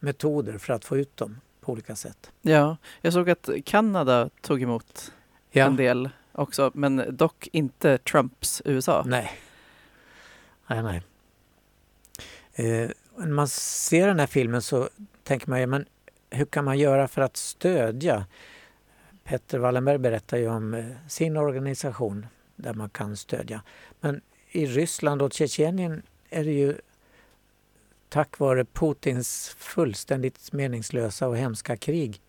metoder 0.00 0.58
för 0.58 0.72
att 0.72 0.84
få 0.84 0.96
ut 0.96 1.16
dem 1.16 1.40
på 1.60 1.72
olika 1.72 1.96
sätt. 1.96 2.32
Ja, 2.42 2.76
jag 3.00 3.12
såg 3.12 3.30
att 3.30 3.48
Kanada 3.64 4.30
tog 4.40 4.62
emot 4.62 5.12
Ja, 5.50 5.64
en 5.66 5.76
del 5.76 6.10
också, 6.32 6.70
men 6.74 7.16
dock 7.16 7.48
inte 7.52 7.98
Trumps 7.98 8.62
USA. 8.64 9.02
nej. 9.06 9.32
Nej, 10.66 10.82
nej. 10.82 11.02
Eh, 12.54 12.90
när 13.16 13.26
man 13.26 13.48
ser 13.48 14.06
den 14.06 14.18
här 14.18 14.26
filmen 14.26 14.62
så 14.62 14.88
tänker 15.26 15.50
man, 15.50 15.60
ja, 15.60 15.66
men 15.66 15.86
hur 16.30 16.44
kan 16.44 16.64
man 16.64 16.78
göra 16.78 17.08
för 17.08 17.22
att 17.22 17.36
stödja? 17.36 18.26
Petter 19.24 19.58
Wallenberg 19.58 19.98
berättar 19.98 20.36
ju 20.36 20.48
om 20.48 20.74
eh, 20.74 20.84
sin 21.08 21.36
organisation 21.36 22.26
där 22.56 22.74
man 22.74 22.90
kan 22.90 23.16
stödja. 23.16 23.62
Men 24.00 24.20
i 24.50 24.66
Ryssland 24.66 25.22
och 25.22 25.32
Tjetjenien 25.32 26.02
är 26.30 26.44
det 26.44 26.52
ju 26.52 26.74
tack 28.08 28.38
vare 28.38 28.64
Putins 28.64 29.48
fullständigt 29.58 30.52
meningslösa 30.52 31.28
och 31.28 31.36
hemska 31.36 31.76
krig 31.76 32.20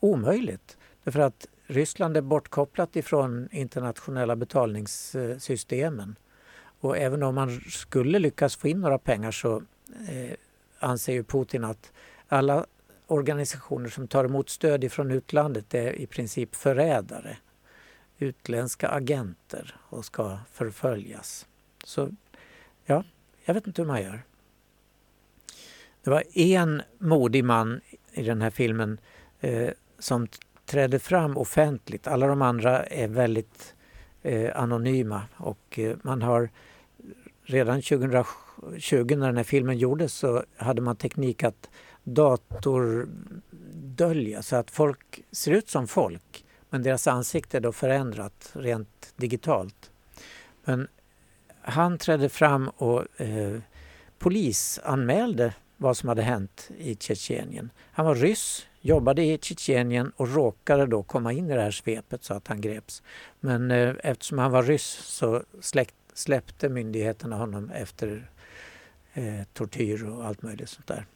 omöjligt. 0.00 0.76
Därför 1.04 1.20
att 1.20 1.46
Ryssland 1.66 2.16
är 2.16 2.20
bortkopplat 2.20 2.96
ifrån 2.96 3.48
internationella 3.52 4.36
betalningssystemen. 4.36 6.16
Och 6.80 6.96
även 6.96 7.22
om 7.22 7.34
man 7.34 7.60
skulle 7.60 8.18
lyckas 8.18 8.56
få 8.56 8.68
in 8.68 8.80
några 8.80 8.98
pengar 8.98 9.30
så 9.30 9.56
eh, 10.08 10.36
anser 10.78 11.12
ju 11.12 11.24
Putin 11.24 11.64
att 11.64 11.92
alla 12.32 12.66
organisationer 13.06 13.88
som 13.88 14.08
tar 14.08 14.24
emot 14.24 14.48
stöd 14.48 14.92
från 14.92 15.10
utlandet 15.10 15.74
är 15.74 15.92
i 15.92 16.06
princip 16.06 16.54
förrädare. 16.54 17.36
Utländska 18.18 18.88
agenter 18.88 19.76
och 19.80 20.04
ska 20.04 20.38
förföljas. 20.52 21.46
Så 21.84 22.10
ja, 22.84 23.04
jag 23.44 23.54
vet 23.54 23.66
inte 23.66 23.82
hur 23.82 23.86
man 23.86 24.02
gör. 24.02 24.22
Det 26.02 26.10
var 26.10 26.38
en 26.38 26.82
modig 26.98 27.44
man 27.44 27.80
i 28.12 28.22
den 28.22 28.42
här 28.42 28.50
filmen 28.50 28.98
eh, 29.40 29.70
som 29.98 30.28
trädde 30.66 30.98
fram 30.98 31.36
offentligt. 31.36 32.06
Alla 32.06 32.26
de 32.26 32.42
andra 32.42 32.82
är 32.82 33.08
väldigt 33.08 33.74
eh, 34.22 34.56
anonyma 34.56 35.22
och 35.36 35.78
eh, 35.78 35.96
man 36.02 36.22
har 36.22 36.50
redan 37.42 37.82
2020 37.82 39.16
när 39.16 39.26
den 39.26 39.36
här 39.36 39.44
filmen 39.44 39.78
gjordes 39.78 40.14
så 40.14 40.44
hade 40.56 40.82
man 40.82 40.96
teknik 40.96 41.44
att 41.44 41.70
datordölja 42.04 44.42
så 44.42 44.56
att 44.56 44.70
folk 44.70 45.24
ser 45.32 45.52
ut 45.52 45.68
som 45.68 45.88
folk 45.88 46.44
men 46.70 46.82
deras 46.82 47.06
ansikte 47.06 47.56
är 47.56 47.60
då 47.60 47.72
förändrat 47.72 48.50
rent 48.52 49.12
digitalt. 49.16 49.90
Men 50.64 50.88
han 51.60 51.98
trädde 51.98 52.28
fram 52.28 52.68
och 52.68 53.20
eh, 53.20 53.60
polisanmälde 54.18 55.54
vad 55.76 55.96
som 55.96 56.08
hade 56.08 56.22
hänt 56.22 56.70
i 56.78 56.96
Tjetjenien. 56.96 57.70
Han 57.92 58.06
var 58.06 58.14
ryss, 58.14 58.66
jobbade 58.80 59.22
i 59.22 59.38
Tjetjenien 59.42 60.12
och 60.16 60.34
råkade 60.34 60.86
då 60.86 61.02
komma 61.02 61.32
in 61.32 61.50
i 61.50 61.54
det 61.54 61.62
här 61.62 61.70
svepet 61.70 62.24
så 62.24 62.34
att 62.34 62.48
han 62.48 62.60
greps. 62.60 63.02
Men 63.40 63.70
eh, 63.70 63.94
eftersom 64.02 64.38
han 64.38 64.50
var 64.50 64.62
ryss 64.62 65.00
så 65.04 65.42
släkt, 65.60 65.94
släppte 66.14 66.68
myndigheterna 66.68 67.36
honom 67.36 67.70
efter 67.70 68.30
eh, 69.12 69.42
tortyr 69.52 70.04
och 70.04 70.26
allt 70.26 70.42
möjligt 70.42 70.68
sånt 70.68 70.86
där 70.86 71.06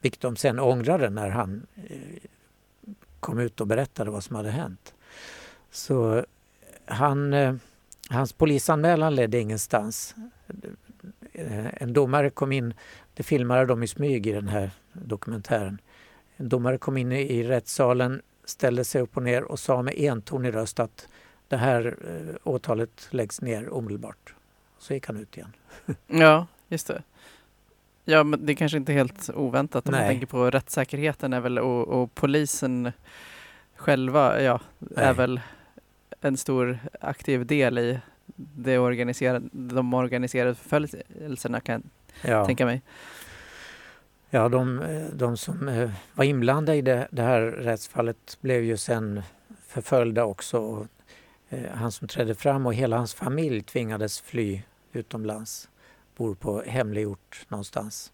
vilket 0.00 0.20
de 0.20 0.36
sen 0.36 0.58
ångrade 0.58 1.10
när 1.10 1.28
han 1.28 1.66
eh, 1.76 2.30
kom 3.20 3.38
ut 3.38 3.60
och 3.60 3.66
berättade 3.66 4.10
vad 4.10 4.24
som 4.24 4.36
hade 4.36 4.50
hänt. 4.50 4.94
Så 5.70 6.16
eh, 6.16 6.24
han, 6.84 7.32
eh, 7.34 7.54
hans 8.10 8.32
polisanmälan 8.32 9.14
ledde 9.14 9.40
ingenstans. 9.40 10.14
En 11.72 11.92
domare 11.92 12.30
kom 12.30 12.52
in, 12.52 12.74
det 13.14 13.22
filmade 13.22 13.66
de 13.66 13.82
i 13.82 13.86
smyg 13.86 14.26
i 14.26 14.32
den 14.32 14.48
här 14.48 14.70
dokumentären. 14.92 15.80
En 16.36 16.48
domare 16.48 16.78
kom 16.78 16.96
in 16.96 17.12
i, 17.12 17.42
rättssalen, 17.42 18.22
ställde 18.44 18.84
sig 18.84 19.02
upp 19.02 19.16
och 19.16 19.22
ner 19.22 19.42
och 19.42 19.58
sa 19.58 19.82
med 19.82 19.94
entonig 19.94 20.54
röst 20.54 20.80
att 20.80 21.08
det 21.48 21.56
här 21.56 21.96
åtalet 22.42 23.08
läggs 23.10 23.40
ner 23.40 23.74
omedelbart. 23.74 24.34
Så 24.78 24.94
gick 24.94 25.06
han 25.06 25.16
ut 25.16 25.36
igen. 25.36 25.52
Ja, 26.06 26.46
just 26.68 26.86
det. 26.86 27.02
Ja, 28.08 28.24
men 28.24 28.46
det 28.46 28.52
är 28.52 28.54
kanske 28.54 28.78
inte 28.78 28.92
helt 28.92 29.30
oväntat 29.34 29.88
om 29.88 29.92
man 29.92 30.00
Nej. 30.00 30.10
tänker 30.10 30.26
på 30.26 30.50
rättssäkerheten 30.50 31.32
är 31.32 31.40
väl 31.40 31.58
och, 31.58 31.88
och 31.88 32.14
polisen 32.14 32.92
själva, 33.76 34.42
ja, 34.42 34.60
är 34.96 35.04
Nej. 35.04 35.14
väl 35.14 35.40
en 36.20 36.36
stor 36.36 36.78
aktiv 37.00 37.46
del 37.46 37.78
i 37.78 37.98
det 38.36 38.78
organiserade, 38.78 39.48
de 39.52 39.94
organiserade 39.94 40.54
förföljelserna 40.54 41.60
kan 41.60 41.82
jag 42.22 42.30
Ja. 42.32 42.46
tänka 42.46 42.66
mig. 42.66 42.82
Ja, 44.30 44.48
de, 44.48 44.82
de 45.12 45.36
som 45.36 45.68
eh, 45.68 45.90
var 46.14 46.24
inblandade 46.24 46.78
i 46.78 46.82
det, 46.82 47.08
det 47.10 47.22
här 47.22 47.40
rättsfallet 47.40 48.38
blev 48.40 48.64
ju 48.64 48.76
sen 48.76 49.22
förföljda 49.66 50.24
också. 50.24 50.86
Eh, 51.48 51.70
han 51.74 51.92
som 51.92 52.08
trädde 52.08 52.34
fram 52.34 52.66
och 52.66 52.74
hela 52.74 52.96
hans 52.96 53.14
familj 53.14 53.62
tvingades 53.62 54.20
fly 54.20 54.62
utomlands. 54.92 55.68
Bor 56.16 56.34
på 56.34 56.62
hemlig 56.62 57.08
ort 57.08 57.46
någonstans. 57.48 58.12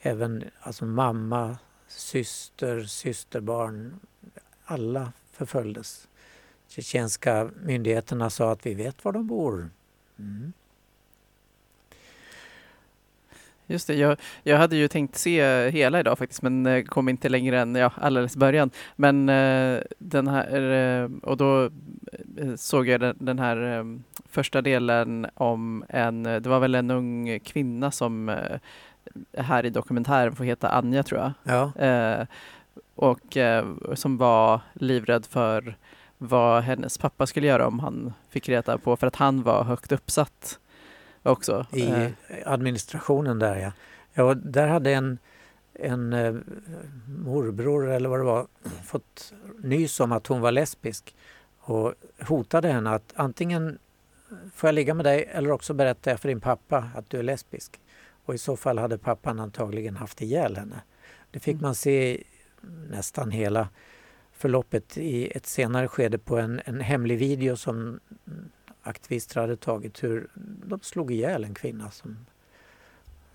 Även 0.00 0.44
alltså 0.60 0.84
mamma, 0.84 1.58
syster, 1.88 2.82
systerbarn, 2.82 4.00
alla 4.64 5.12
förföljdes. 5.30 6.08
Tjetjenska 6.68 7.50
myndigheterna 7.62 8.30
sa 8.30 8.52
att 8.52 8.66
vi 8.66 8.74
vet 8.74 9.04
var 9.04 9.12
de 9.12 9.26
bor. 9.26 9.70
Mm. 10.18 10.52
Just 13.70 13.86
det, 13.86 13.94
jag, 13.94 14.16
jag 14.42 14.58
hade 14.58 14.76
ju 14.76 14.88
tänkt 14.88 15.16
se 15.16 15.68
hela 15.70 16.00
idag 16.00 16.18
faktiskt 16.18 16.42
men 16.42 16.66
eh, 16.66 16.82
kom 16.84 17.08
inte 17.08 17.28
längre 17.28 17.60
än 17.60 17.74
ja, 17.74 17.92
alldeles 17.96 18.36
början. 18.36 18.70
Men 18.96 19.28
eh, 19.28 19.80
den 19.98 20.28
här, 20.28 20.70
eh, 20.70 21.10
och 21.22 21.36
då 21.36 21.70
såg 22.56 22.88
jag 22.88 23.00
den, 23.00 23.16
den 23.18 23.38
här 23.38 23.84
första 24.28 24.62
delen 24.62 25.26
om 25.34 25.84
en, 25.88 26.22
det 26.22 26.46
var 26.46 26.60
väl 26.60 26.74
en 26.74 26.90
ung 26.90 27.40
kvinna 27.40 27.90
som 27.90 28.36
här 29.38 29.66
i 29.66 29.70
dokumentären 29.70 30.36
får 30.36 30.44
heta 30.44 30.68
Anja 30.68 31.02
tror 31.02 31.20
jag. 31.20 31.32
Ja, 31.42 31.72
Eh, 32.20 32.26
och 32.94 33.36
eh, 33.36 33.64
som 33.94 34.16
var 34.16 34.60
livrädd 34.72 35.26
för 35.26 35.76
vad 36.18 36.62
hennes 36.62 36.98
pappa 36.98 37.26
skulle 37.26 37.46
göra 37.46 37.66
om 37.66 37.78
han 37.78 38.12
fick 38.28 38.48
reda 38.48 38.78
på, 38.78 38.96
för 38.96 39.06
att 39.06 39.16
han 39.16 39.42
var 39.42 39.64
högt 39.64 39.92
uppsatt 39.92 40.58
också. 41.22 41.66
I 41.72 41.82
Eh, 41.90 42.12
administrationen 42.46 43.38
där 43.38 43.56
ja. 43.56 43.72
ja 44.12 44.34
där 44.34 44.66
hade 44.68 44.92
en, 44.92 45.18
en 45.74 46.12
eh, 46.12 46.34
morbror 47.06 47.90
eller 47.90 48.08
vad 48.08 48.20
det 48.20 48.24
var 48.24 48.46
fått 48.84 49.32
nys 49.58 50.00
om 50.00 50.12
att 50.12 50.26
hon 50.26 50.40
var 50.40 50.52
lesbisk 50.52 51.14
och 51.58 51.94
hotade 52.20 52.68
henne 52.68 52.90
att 52.90 53.12
antingen 53.16 53.78
får 54.54 54.68
jag 54.68 54.74
ligga 54.74 54.94
med 54.94 55.04
dig 55.04 55.28
eller 55.32 55.50
också 55.50 55.74
berättar 55.74 56.10
jag 56.10 56.20
för 56.20 56.28
din 56.28 56.40
pappa 56.40 56.90
att 56.96 57.10
du 57.10 57.18
är 57.18 57.22
lesbisk. 57.22 57.80
Och 58.24 58.34
i 58.34 58.38
så 58.38 58.56
fall 58.56 58.78
hade 58.78 58.98
pappan 58.98 59.40
antagligen 59.40 59.96
haft 59.96 60.22
ihjäl 60.22 60.56
henne. 60.56 60.80
Det 61.30 61.40
fick 61.40 61.52
Mm. 61.54 61.62
man 61.62 61.74
se 61.74 62.22
nästan 62.90 63.30
hela 63.30 63.68
förloppet 64.32 64.98
i 64.98 65.30
ett 65.36 65.46
senare 65.46 65.88
skede 65.88 66.18
på 66.18 66.38
en, 66.38 66.60
en 66.64 66.80
hemlig 66.80 67.18
video 67.18 67.56
som 67.56 68.00
aktivister 68.82 69.40
hade 69.40 69.56
tagit 69.56 70.02
hur 70.02 70.28
de 70.66 70.80
slog 70.82 71.12
ihjäl 71.12 71.44
en 71.44 71.54
kvinna 71.54 71.90
som, 71.90 72.26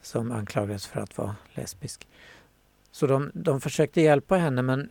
som 0.01 0.31
anklagades 0.31 0.85
för 0.85 0.99
att 0.99 1.17
vara 1.17 1.35
lesbisk. 1.53 2.07
Så 2.91 3.07
de, 3.07 3.31
de 3.33 3.61
försökte 3.61 4.01
hjälpa 4.01 4.35
henne 4.35 4.61
men 4.61 4.89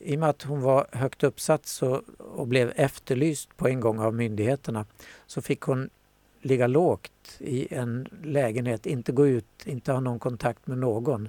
i 0.00 0.16
och 0.16 0.20
med 0.20 0.28
att 0.28 0.42
hon 0.42 0.60
var 0.60 0.86
högt 0.92 1.22
uppsatt 1.22 1.66
så, 1.66 2.02
och 2.18 2.48
blev 2.48 2.72
efterlyst 2.76 3.56
på 3.56 3.68
en 3.68 3.80
gång 3.80 3.98
av 3.98 4.14
myndigheterna 4.14 4.86
så 5.26 5.42
fick 5.42 5.60
hon 5.60 5.90
ligga 6.40 6.66
lågt 6.66 7.36
i 7.38 7.74
en 7.74 8.08
lägenhet, 8.22 8.86
inte 8.86 9.12
gå 9.12 9.26
ut, 9.26 9.46
inte 9.64 9.92
ha 9.92 10.00
någon 10.00 10.18
kontakt 10.18 10.66
med 10.66 10.78
någon. 10.78 11.28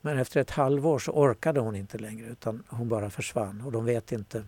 Men 0.00 0.18
efter 0.18 0.40
ett 0.40 0.50
halvår 0.50 0.98
så 0.98 1.12
orkade 1.12 1.60
hon 1.60 1.76
inte 1.76 1.98
längre 1.98 2.26
utan 2.26 2.62
hon 2.68 2.88
bara 2.88 3.10
försvann 3.10 3.60
och 3.60 3.72
de 3.72 3.84
vet 3.84 4.12
inte, 4.12 4.44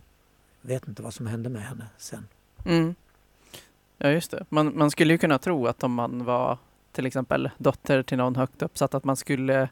vet 0.60 0.88
inte 0.88 1.02
vad 1.02 1.14
som 1.14 1.26
hände 1.26 1.48
med 1.48 1.62
henne 1.62 1.86
sen. 1.98 2.26
Mm. 2.64 2.94
Ja, 3.98 4.10
just 4.10 4.30
det. 4.30 4.44
Man, 4.48 4.72
man 4.78 4.90
skulle 4.90 5.12
ju 5.14 5.18
kunna 5.18 5.38
tro 5.38 5.66
att 5.66 5.82
om 5.84 5.94
man 5.94 6.24
var 6.24 6.58
till 6.92 7.06
exempel 7.06 7.50
dotter 7.58 8.02
till 8.02 8.18
någon 8.18 8.36
högt 8.36 8.62
uppsatt 8.62 8.94
att 8.94 9.04
man 9.04 9.16
skulle 9.16 9.68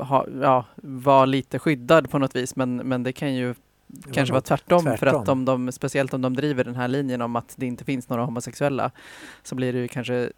ha, 0.00 0.26
ja, 0.42 0.64
vara 0.82 1.24
lite 1.24 1.58
skyddad 1.58 2.10
på 2.10 2.18
något 2.18 2.36
vis. 2.36 2.56
Men, 2.56 2.76
men 2.76 3.02
det 3.02 3.12
kan 3.12 3.34
ju 3.34 3.54
Det 3.86 4.12
kanske 4.12 4.32
var 4.32 4.36
vara 4.36 4.40
tvärtom, 4.40 4.82
för 4.84 4.96
tvärtom. 4.96 5.22
att 5.22 5.28
om 5.28 5.44
de, 5.44 5.72
speciellt 5.72 6.14
om 6.14 6.22
de 6.22 6.36
driver 6.36 6.64
den 6.64 6.76
här 6.76 6.88
linjen 6.88 7.22
om 7.22 7.36
att 7.36 7.54
det 7.56 7.66
inte 7.66 7.84
finns 7.84 8.08
några 8.08 8.24
homosexuella 8.24 8.90
så 9.42 9.54
blir 9.54 9.72
det 9.72 9.78
ju 9.78 9.88
kanske 9.88 10.30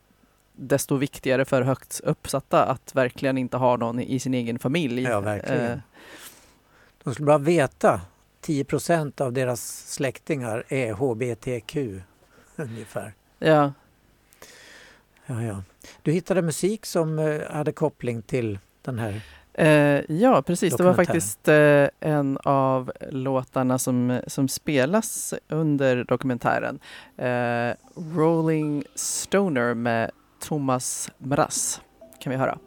desto 0.53 0.97
viktigare 0.97 1.45
för 1.45 1.63
högt 1.63 2.01
uppsatta 2.05 2.65
att 2.65 2.95
verkligen 2.95 3.39
inte 3.39 3.57
ha 3.57 3.77
någon 3.77 4.01
i 4.01 4.19
sin 4.19 4.35
egen 4.35 4.59
familj. 4.59 5.03
Ja, 5.03 5.21
verkligen. 5.21 5.65
Eh, 5.71 5.79
De 7.05 7.15
skulle 7.15 7.27
bara 7.27 7.39
veta 7.39 8.01
10% 8.43 9.21
av 9.21 9.33
deras 9.33 9.91
släktingar 9.93 10.65
är 10.69 10.93
HBTQ 10.93 11.77
ungefär. 12.63 13.13
ja. 13.39 13.73
Ja, 15.27 15.43
ja. 15.43 15.63
Du 16.03 16.13
hittade 16.13 16.43
musik 16.43 16.87
som 16.87 17.19
eh, 17.19 17.41
hade 17.51 17.73
koppling 17.73 18.23
till 18.23 18.59
den 18.83 18.99
här. 18.99 19.21
Eh, 19.55 20.01
ja, 20.09 20.43
precis. 20.43 20.77
Det 20.77 20.83
var 20.83 20.95
faktiskt 20.95 21.49
eh, 21.49 21.89
en 22.01 22.39
av 22.45 22.93
låtarna 23.11 23.79
som, 23.79 24.21
som 24.27 24.49
spelas 24.49 25.35
under 25.49 26.05
dokumentären. 26.05 26.79
Eh, 27.17 27.75
Rolling 28.17 28.85
Stoner 28.95 29.75
med 29.75 30.11
Thomas 30.41 31.11
Mraz 31.19 31.81
kan 32.19 32.31
vi 32.31 32.37
höra. 32.37 32.59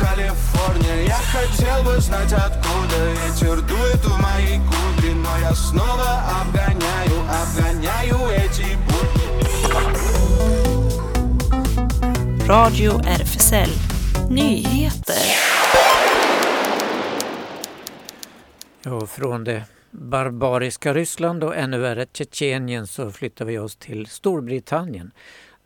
Калифорния 0.00 1.06
Я 1.06 1.18
хотел 1.32 1.82
бы 1.84 2.00
знать, 2.00 2.32
откуда 2.32 2.96
ветер 3.12 3.60
дует 3.62 4.04
в 4.04 4.20
мои 4.20 4.58
кудри 4.58 5.12
Но 5.12 5.38
я 5.38 5.54
снова 5.54 6.22
обгоняю, 6.40 7.20
обгоняю 7.42 8.16
эти 8.30 8.76
будни 8.86 9.22
Radio 12.48 13.00
RFSL 13.00 13.70
Nyheter. 14.30 15.16
Och 18.86 19.10
från 19.10 19.44
det 19.44 19.64
barbariska 19.90 20.94
Ryssland 20.94 21.44
och 21.44 21.56
ännu 21.56 21.78
värre 21.78 22.06
Tjetjenien 22.12 22.86
så 22.86 23.10
flyttar 23.10 23.44
vi 23.44 23.58
oss 23.58 23.76
till 23.76 24.06
Storbritannien 24.06 25.10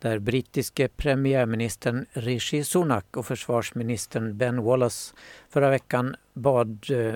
där 0.02 0.20
brittiske 0.20 0.88
premiärministern 0.88 2.06
Rishi 2.14 2.64
Sunak 2.64 3.18
och 3.18 3.26
försvarsministern 3.26 4.38
Ben 4.38 4.64
Wallace 4.64 5.16
förra 5.50 5.70
veckan 5.70 6.16
bad 6.34 6.86
eh, 6.90 7.16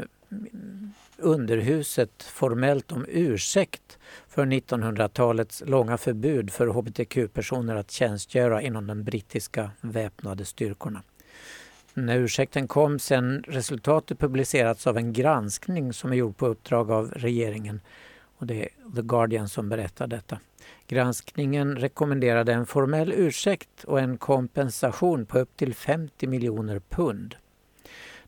underhuset 1.17 2.23
formellt 2.23 2.91
om 2.91 3.05
ursäkt 3.09 3.97
för 4.27 4.45
1900-talets 4.45 5.63
långa 5.65 5.97
förbud 5.97 6.51
för 6.51 6.67
hbtq-personer 6.67 7.75
att 7.75 7.91
tjänstgöra 7.91 8.61
inom 8.61 8.87
de 8.87 9.03
brittiska 9.03 9.71
väpnade 9.81 10.45
styrkorna. 10.45 11.03
När 11.93 12.17
ursäkten 12.17 12.67
kom 12.67 12.99
sen 12.99 13.43
resultatet 13.47 14.19
publicerats 14.19 14.87
av 14.87 14.97
en 14.97 15.13
granskning 15.13 15.93
som 15.93 16.11
är 16.11 16.15
gjord 16.15 16.37
på 16.37 16.47
uppdrag 16.47 16.91
av 16.91 17.11
regeringen. 17.11 17.81
Och 18.37 18.47
det 18.47 18.63
är 18.63 18.69
The 18.95 19.01
Guardian 19.01 19.49
som 19.49 19.69
berättar 19.69 20.07
detta. 20.07 20.39
Granskningen 20.87 21.75
rekommenderade 21.75 22.53
en 22.53 22.65
formell 22.65 23.13
ursäkt 23.15 23.83
och 23.83 23.99
en 23.99 24.17
kompensation 24.17 25.25
på 25.25 25.39
upp 25.39 25.57
till 25.57 25.73
50 25.73 26.27
miljoner 26.27 26.81
pund. 26.89 27.35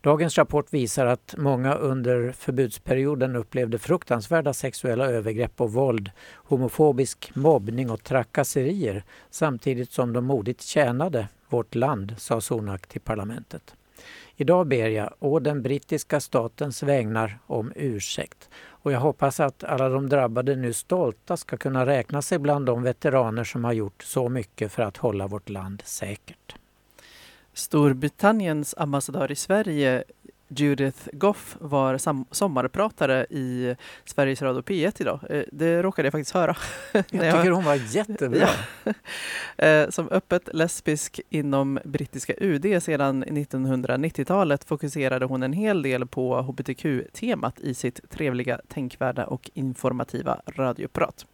Dagens 0.01 0.37
rapport 0.37 0.73
visar 0.73 1.05
att 1.05 1.35
många 1.37 1.73
under 1.73 2.31
förbudsperioden 2.31 3.35
upplevde 3.35 3.77
fruktansvärda 3.77 4.53
sexuella 4.53 5.05
övergrepp 5.05 5.61
och 5.61 5.73
våld, 5.73 6.11
homofobisk 6.33 7.35
mobbning 7.35 7.89
och 7.89 8.03
trakasserier 8.03 9.03
samtidigt 9.29 9.91
som 9.91 10.13
de 10.13 10.25
modigt 10.25 10.61
tjänade 10.61 11.27
vårt 11.49 11.75
land, 11.75 12.15
sa 12.17 12.41
Sunak 12.41 12.87
till 12.87 13.01
parlamentet. 13.01 13.76
Idag 14.39 14.67
ber 14.67 14.89
jag 14.89 15.13
å 15.19 15.39
den 15.39 15.61
brittiska 15.61 16.19
statens 16.19 16.83
vägnar 16.83 17.39
om 17.47 17.71
ursäkt 17.75 18.49
och 18.69 18.91
jag 18.91 18.99
hoppas 18.99 19.39
att 19.39 19.63
alla 19.63 19.89
de 19.89 20.09
drabbade 20.09 20.55
nu 20.55 20.73
stolta 20.73 21.37
ska 21.37 21.57
kunna 21.57 21.85
räkna 21.85 22.21
sig 22.21 22.39
bland 22.39 22.65
de 22.65 22.83
veteraner 22.83 23.43
som 23.43 23.63
har 23.63 23.73
gjort 23.73 24.03
så 24.03 24.29
mycket 24.29 24.71
för 24.71 24.83
att 24.83 24.97
hålla 24.97 25.27
vårt 25.27 25.49
land 25.49 25.81
säkert. 25.85 26.55
Storbritanniens 27.53 28.75
ambassadör 28.77 29.31
i 29.31 29.35
Sverige 29.35 30.03
Judith 30.47 31.07
Goff 31.13 31.57
var 31.59 31.97
sommarpratare 32.33 33.25
i 33.29 33.75
Sveriges 34.05 34.41
Radio 34.41 34.61
P1 34.61 35.01
idag. 35.01 35.19
Eh, 35.29 35.43
Det 35.51 35.81
råkade 35.83 36.05
jag 36.05 36.11
faktiskt 36.13 36.33
höra. 36.33 36.55
Jag 36.93 37.05
tycker 37.11 37.51
hon 37.51 37.63
var 37.63 37.75
jättebra. 37.95 38.49
Eh, 39.57 39.89
Som 39.89 40.09
öppet 40.09 40.49
lesbisk 40.53 41.21
inom 41.29 41.79
brittiska 41.83 42.33
UD 42.37 42.83
sedan 42.83 43.23
1990-talet 43.25 44.63
fokuserade 44.63 45.25
hon 45.25 45.43
en 45.43 45.53
hel 45.53 45.81
del 45.81 46.05
på 46.07 46.41
hbtq-temat 46.41 47.59
i 47.59 47.73
sitt 47.73 48.09
trevliga, 48.09 48.61
tänkvärda 48.67 49.25
och 49.25 49.49
informativa 49.53 50.41
radioprat. 50.55 51.25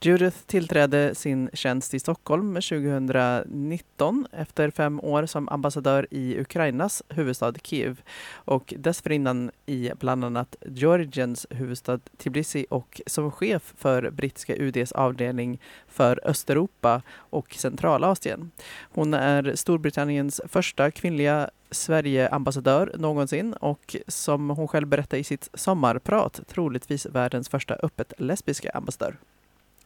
Judith 0.00 0.36
tillträdde 0.46 1.14
sin 1.14 1.50
tjänst 1.52 1.94
i 1.94 1.98
Stockholm 1.98 2.54
2019 2.54 4.26
efter 4.32 4.70
fem 4.70 5.00
år 5.00 5.26
som 5.26 5.48
ambassadör 5.48 6.06
i 6.10 6.40
Ukrainas 6.40 7.02
huvudstad 7.08 7.52
Kiev 7.62 8.02
och 8.34 8.74
dessförinnan 8.76 9.50
i 9.66 9.90
bland 9.98 10.24
annat 10.24 10.56
Georgiens 10.66 11.46
huvudstad 11.50 12.00
Tbilisi 12.16 12.66
och 12.70 13.00
som 13.06 13.30
chef 13.30 13.74
för 13.76 14.10
brittiska 14.10 14.56
UDs 14.56 14.92
avdelning 14.92 15.60
för 15.88 16.20
Östeuropa 16.24 17.02
och 17.16 17.54
Centralasien. 17.54 18.50
Hon 18.92 19.14
är 19.14 19.54
Storbritanniens 19.54 20.40
första 20.48 20.90
kvinnliga 20.90 21.50
Sverige-ambassadör 21.70 22.94
någonsin 22.98 23.52
och 23.52 23.96
som 24.08 24.50
hon 24.50 24.68
själv 24.68 24.88
berättade 24.88 25.20
i 25.20 25.24
sitt 25.24 25.48
sommarprat 25.54 26.40
troligtvis 26.48 27.06
världens 27.06 27.48
första 27.48 27.74
öppet 27.74 28.12
lesbiska 28.18 28.70
ambassadör. 28.70 29.16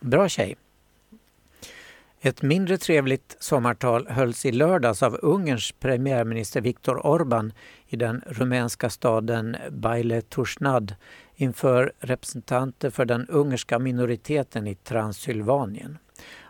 Bra 0.01 0.29
tjej. 0.29 0.57
Ett 2.21 2.43
mindre 2.43 2.79
trevligt 2.79 3.37
sommartal 3.41 4.07
hölls 4.09 4.47
i 4.47 4.53
lördags 4.53 5.03
av 5.03 5.19
Ungerns 5.23 5.73
premiärminister 5.73 6.61
Viktor 6.61 6.97
Orbán 6.97 7.53
i 7.87 7.97
den 7.97 8.23
rumänska 8.27 8.91
staden 8.91 9.57
Baile 9.71 10.21
Tursnad 10.23 10.95
inför 11.37 11.93
representanter 11.99 12.91
för 12.91 13.05
den 13.05 13.27
ungerska 13.27 13.79
minoriteten 13.79 14.67
i 14.67 14.75
Transylvanien. 14.75 15.99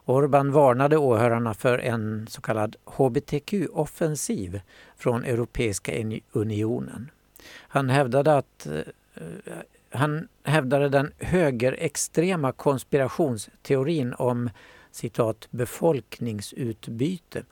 Orbán 0.04 0.52
varnade 0.52 0.96
åhörarna 0.96 1.54
för 1.54 1.78
en 1.78 2.26
så 2.30 2.40
kallad 2.40 2.76
hbtq-offensiv 2.84 4.60
från 4.96 5.24
Europeiska 5.24 5.92
unionen. 6.32 7.10
Han 7.58 7.90
hävdade 7.90 8.36
att 8.36 8.66
eh, 8.66 9.52
han 9.90 10.28
hävdade 10.44 10.88
den 10.88 11.12
högerextrema 11.18 12.52
konspirationsteorin 12.52 14.14
om 14.14 14.50
citat 14.90 15.48
befolkningsutbyte 15.50 17.42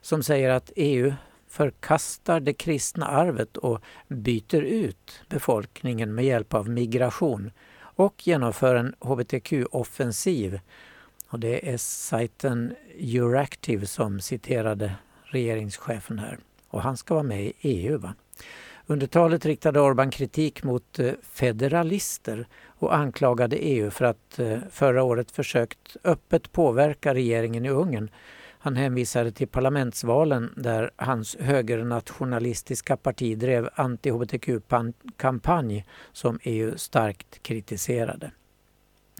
som 0.00 0.22
säger 0.22 0.50
att 0.50 0.72
EU 0.76 1.12
förkastar 1.48 2.40
det 2.40 2.52
kristna 2.52 3.06
arvet 3.06 3.56
och 3.56 3.82
byter 4.08 4.62
ut 4.62 5.22
befolkningen 5.28 6.14
med 6.14 6.24
hjälp 6.24 6.54
av 6.54 6.68
migration 6.68 7.50
och 7.78 8.26
genomför 8.26 8.74
en 8.74 8.94
hbtq-offensiv. 9.00 10.60
Och 11.28 11.40
det 11.40 11.72
är 11.72 11.76
sajten 11.76 12.74
Euractiv 12.98 13.84
som 13.84 14.20
citerade 14.20 14.94
regeringschefen 15.24 16.18
här. 16.18 16.38
Och 16.68 16.82
han 16.82 16.96
ska 16.96 17.14
vara 17.14 17.24
med 17.24 17.42
i 17.46 17.52
EU. 17.60 17.98
Va? 17.98 18.14
Under 18.92 19.06
talet 19.06 19.46
riktade 19.46 19.80
Orbán 19.80 20.10
kritik 20.10 20.62
mot 20.62 20.98
eh, 20.98 21.12
federalister 21.22 22.46
och 22.66 22.94
anklagade 22.94 23.56
EU 23.56 23.90
för 23.90 24.04
att 24.04 24.38
eh, 24.38 24.58
förra 24.70 25.02
året 25.02 25.30
försökt 25.30 25.96
öppet 26.04 26.52
påverka 26.52 27.14
regeringen 27.14 27.64
i 27.64 27.68
Ungern. 27.68 28.10
Han 28.58 28.76
hänvisade 28.76 29.32
till 29.32 29.48
parlamentsvalen 29.48 30.52
där 30.56 30.90
hans 30.96 31.36
högernationalistiska 31.40 32.96
parti 32.96 33.38
drev 33.38 33.68
anti-hbtq-kampanj 33.74 35.84
som 36.12 36.38
EU 36.42 36.76
starkt 36.76 37.42
kritiserade. 37.42 38.30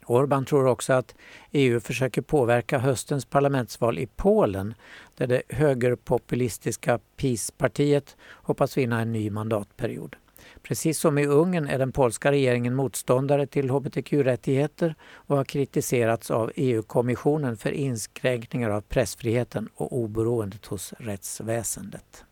Orbán 0.07 0.45
tror 0.45 0.67
också 0.67 0.93
att 0.93 1.15
EU 1.53 1.81
försöker 1.81 2.23
påverka 2.23 2.79
höstens 2.79 3.25
parlamentsval 3.25 3.99
i 3.99 4.07
Polen 4.07 4.75
där 5.17 5.27
det 5.27 5.43
högerpopulistiska 5.49 6.99
PiS-partiet 7.17 8.17
hoppas 8.33 8.77
vinna 8.77 9.01
en 9.01 9.13
ny 9.13 9.31
mandatperiod. 9.31 10.17
Precis 10.63 10.99
som 10.99 11.19
i 11.19 11.27
Ungern 11.27 11.69
är 11.69 11.79
den 11.79 11.93
polska 11.93 12.33
regeringen 12.33 12.75
motståndare 12.75 13.47
till 13.47 13.71
hbtq-rättigheter 13.71 14.95
och 15.03 15.37
har 15.37 15.45
kritiserats 15.45 16.31
av 16.31 16.53
EU-kommissionen 16.57 17.57
för 17.57 17.73
inskränkningar 17.73 18.71
av 18.71 18.81
pressfriheten 18.81 19.69
och 19.75 19.97
oberoendet 19.97 20.67
hos 20.67 20.93
rättsväsendet. 20.99 22.25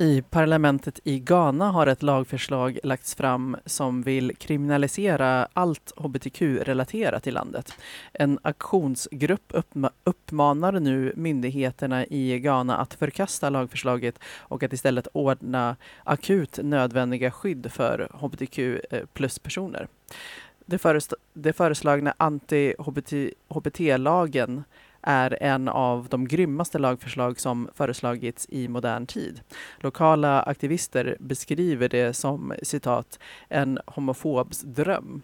I 0.00 0.22
parlamentet 0.22 1.00
i 1.04 1.18
Ghana 1.18 1.70
har 1.70 1.86
ett 1.86 2.02
lagförslag 2.02 2.78
lagts 2.82 3.14
fram 3.14 3.56
som 3.66 4.02
vill 4.02 4.36
kriminalisera 4.36 5.48
allt 5.52 5.92
hbtq-relaterat 5.96 7.26
i 7.26 7.30
landet. 7.30 7.72
En 8.12 8.38
aktionsgrupp 8.42 9.52
uppmanar 10.04 10.72
nu 10.72 11.12
myndigheterna 11.16 12.06
i 12.06 12.38
Ghana 12.38 12.76
att 12.76 12.94
förkasta 12.94 13.50
lagförslaget 13.50 14.18
och 14.38 14.62
att 14.62 14.72
istället 14.72 15.08
ordna 15.12 15.76
akut 16.04 16.58
nödvändiga 16.62 17.30
skydd 17.30 17.72
för 17.72 18.08
hbtq 18.12 18.58
eh, 18.58 18.78
plus-personer. 19.12 19.88
Det, 20.66 20.84
det 21.32 21.52
föreslagna 21.52 22.14
anti-HBT-lagen 22.18 24.62
är 25.02 25.42
en 25.42 25.68
av 25.68 26.06
de 26.10 26.28
grymmaste 26.28 26.78
lagförslag 26.78 27.40
som 27.40 27.68
föreslagits 27.74 28.46
i 28.48 28.68
modern 28.68 29.06
tid. 29.06 29.40
Lokala 29.78 30.42
aktivister 30.42 31.16
beskriver 31.20 31.88
det 31.88 32.14
som 32.14 32.54
citat 32.62 33.18
en 33.48 33.78
homofobs 33.86 34.60
dröm. 34.60 35.22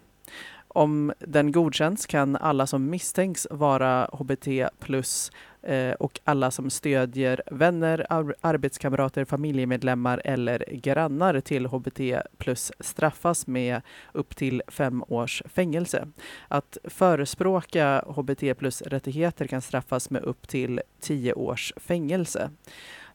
Om 0.77 1.13
den 1.19 1.51
godkänns 1.51 2.05
kan 2.05 2.35
alla 2.35 2.67
som 2.67 2.89
misstänks 2.89 3.47
vara 3.51 4.09
HBT 4.13 4.47
plus 4.79 5.31
eh, 5.61 5.91
och 5.91 6.19
alla 6.23 6.51
som 6.51 6.69
stödjer 6.69 7.41
vänner, 7.51 8.05
ar- 8.09 8.35
arbetskamrater, 8.41 9.25
familjemedlemmar 9.25 10.21
eller 10.25 10.65
grannar 10.71 11.39
till 11.39 11.65
HBT 11.65 11.99
plus 12.37 12.71
straffas 12.79 13.47
med 13.47 13.81
upp 14.11 14.35
till 14.35 14.61
fem 14.67 15.03
års 15.07 15.43
fängelse. 15.45 16.07
Att 16.47 16.77
förespråka 16.83 18.03
HBT 18.07 18.57
plus 18.57 18.81
rättigheter 18.81 19.47
kan 19.47 19.61
straffas 19.61 20.09
med 20.09 20.23
upp 20.23 20.47
till 20.47 20.81
tio 20.99 21.33
års 21.33 21.73
fängelse. 21.77 22.49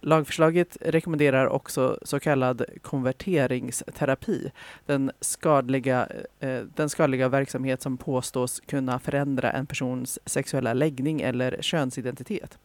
Lagförslaget 0.04 0.76
rekommenderar 0.80 1.46
också 1.46 1.98
så 2.02 2.20
kallad 2.20 2.64
konverteringsterapi, 2.82 4.50
den 4.86 5.10
skadliga, 5.20 6.08
eh, 6.40 6.60
den 6.74 6.88
skadliga 6.88 7.28
verksamhet 7.28 7.82
som 7.82 7.96
påstås 7.96 8.60
kunna 8.60 8.98
förändra 8.98 9.50
en 9.50 9.66
persons 9.66 10.18
sexuella 10.26 10.72
läggning 10.72 11.20
eller 11.20 11.56
könsidentitet. 11.60 12.58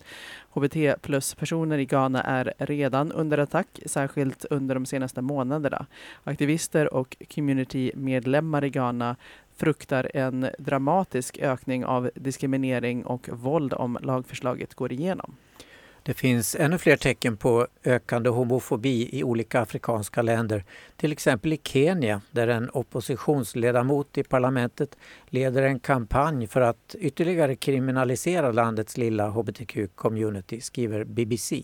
HBT 0.50 0.95
plus-personer 1.02 1.78
i 1.78 1.86
Ghana 1.86 2.23
är 2.23 2.54
redan 2.58 3.12
under 3.12 3.38
attack, 3.38 3.80
särskilt 3.86 4.45
under 4.45 4.76
de 4.76 4.86
senaste 4.86 5.21
månaderna. 5.21 5.86
Aktivister 6.23 6.93
och 6.93 7.17
communitymedlemmar 7.36 8.63
i 8.63 8.69
Ghana 8.69 9.15
fruktar 9.56 10.12
en 10.13 10.50
dramatisk 10.60 11.38
ökning 11.38 11.86
av 11.86 12.10
diskriminering 12.15 13.06
och 13.06 13.30
våld 13.32 13.73
om 13.73 13.97
lagförslaget 14.02 14.73
går 14.73 14.91
igenom. 14.91 15.36
Det 16.07 16.13
finns 16.13 16.55
ännu 16.55 16.77
fler 16.77 16.97
tecken 16.97 17.37
på 17.37 17.67
ökande 17.83 18.29
homofobi 18.29 19.09
i 19.11 19.23
olika 19.23 19.61
afrikanska 19.61 20.21
länder. 20.21 20.63
Till 20.97 21.11
exempel 21.11 21.53
i 21.53 21.60
Kenya 21.63 22.21
där 22.31 22.47
en 22.47 22.69
oppositionsledamot 22.69 24.17
i 24.17 24.23
parlamentet 24.23 24.97
leder 25.29 25.63
en 25.63 25.79
kampanj 25.79 26.47
för 26.47 26.62
att 26.62 26.95
ytterligare 26.99 27.55
kriminalisera 27.55 28.51
landets 28.51 28.97
lilla 28.97 29.29
hbtq-community, 29.29 30.60
skriver 30.60 31.03
BBC. 31.03 31.63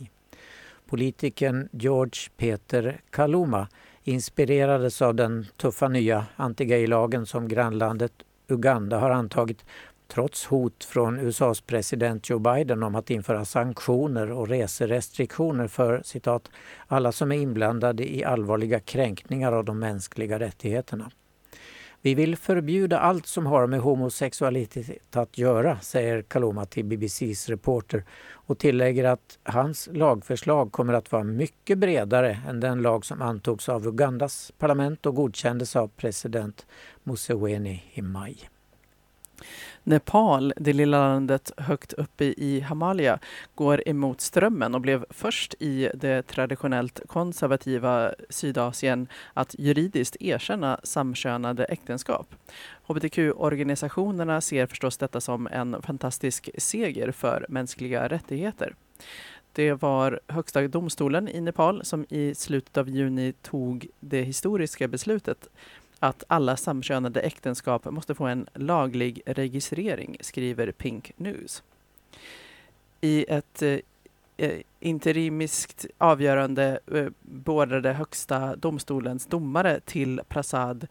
Politikern 0.89 1.69
George 1.71 2.29
Peter 2.37 3.01
Kaluma 3.09 3.67
inspirerades 4.03 5.01
av 5.01 5.15
den 5.15 5.45
tuffa 5.57 5.87
nya 5.87 6.25
antigaylagen 6.35 7.25
som 7.25 7.47
grannlandet 7.47 8.13
Uganda 8.47 8.99
har 8.99 9.09
antagit 9.09 9.65
trots 10.14 10.45
hot 10.45 10.84
från 10.84 11.20
USAs 11.20 11.61
president 11.61 12.30
Joe 12.30 12.39
Biden 12.39 12.84
om 12.84 12.95
att 12.95 13.09
införa 13.09 13.45
sanktioner 13.45 14.32
och 14.32 14.47
reserestriktioner 14.47 15.68
för 15.68 16.01
citat, 16.05 16.51
alla 16.88 17.11
som 17.11 17.32
är 17.32 17.36
inblandade 17.36 18.16
i 18.16 18.24
allvarliga 18.24 18.80
kränkningar 18.80 19.51
av 19.51 19.66
de 19.66 19.80
mänskliga 19.80 20.39
rättigheterna. 20.39 21.11
Vi 22.01 22.16
vill 22.16 22.38
förbjuda 22.38 22.99
allt 22.99 23.28
som 23.28 23.45
har 23.45 23.68
med 23.68 23.80
homosexualitet 23.80 25.16
att 25.16 25.38
göra, 25.38 25.80
säger 25.80 26.22
Kaloma 26.22 26.66
till 26.66 26.86
BBCs 26.86 27.49
reporter 27.49 28.03
och 28.32 28.59
tillägger 28.59 29.03
att 29.03 29.39
hans 29.43 29.89
lagförslag 29.91 30.72
kommer 30.72 30.93
att 30.93 31.11
vara 31.11 31.24
mycket 31.24 31.78
bredare 31.78 32.39
än 32.49 32.59
den 32.59 32.82
lag 32.82 33.05
som 33.05 33.22
antogs 33.22 33.70
av 33.70 33.88
Ugandas 33.88 34.51
parlament 34.57 35.05
och 35.05 35.16
godkändes 35.16 35.76
av 35.76 35.88
president 35.88 36.66
Museveni 37.03 37.84
i 37.93 38.01
maj. 38.01 38.49
Nepal, 39.84 40.53
det 40.57 40.73
lilla 40.73 40.97
landet 40.97 41.51
högt 41.57 41.93
uppe 41.93 42.25
i 42.25 42.65
Himalaya, 42.69 43.19
går 43.55 43.89
emot 43.89 44.21
strömmen 44.21 44.75
och 44.75 44.81
blev 44.81 45.05
först 45.09 45.55
i 45.59 45.89
det 45.93 46.27
traditionellt 46.27 46.99
konservativa 47.07 48.13
Sydasien 48.29 49.07
att 49.34 49.55
juridiskt 49.59 50.17
erkänna 50.19 50.79
samkönade 50.84 51.65
äktenskap. 51.65 52.36
Hbtq-organisationerna 52.88 54.41
ser 54.41 54.65
förstås 54.67 54.97
detta 54.97 55.21
som 55.21 55.47
en 55.47 55.81
fantastisk 55.81 56.49
seger 56.57 57.11
för 57.11 57.45
mänskliga 57.49 58.07
rättigheter. 58.07 58.75
Det 59.53 59.73
var 59.73 60.19
Högsta 60.27 60.67
domstolen 60.67 61.27
i 61.27 61.41
Nepal 61.41 61.86
som 61.86 62.05
i 62.09 62.36
slutet 62.36 62.77
av 62.77 62.89
juni 62.89 63.34
tog 63.41 63.88
det 63.99 64.21
historiska 64.21 64.88
beslutet 64.88 65.49
att 66.03 66.23
alla 66.27 66.57
samkönade 66.57 67.21
äktenskap 67.21 67.85
måste 67.85 68.15
få 68.15 68.25
en 68.25 68.47
laglig 68.53 69.21
registrering, 69.25 70.17
skriver 70.19 70.71
Pink 70.71 71.11
News. 71.15 71.63
I 73.01 73.25
ett 73.29 73.61
eh, 73.61 74.59
interimiskt 74.84 75.86
avgörande 75.97 76.79
eh, 76.93 77.05
beordrade 77.21 77.93
Högsta 77.93 78.55
domstolens 78.55 79.25
domare 79.25 79.79
till 79.79 80.21
Prasad 80.27 80.88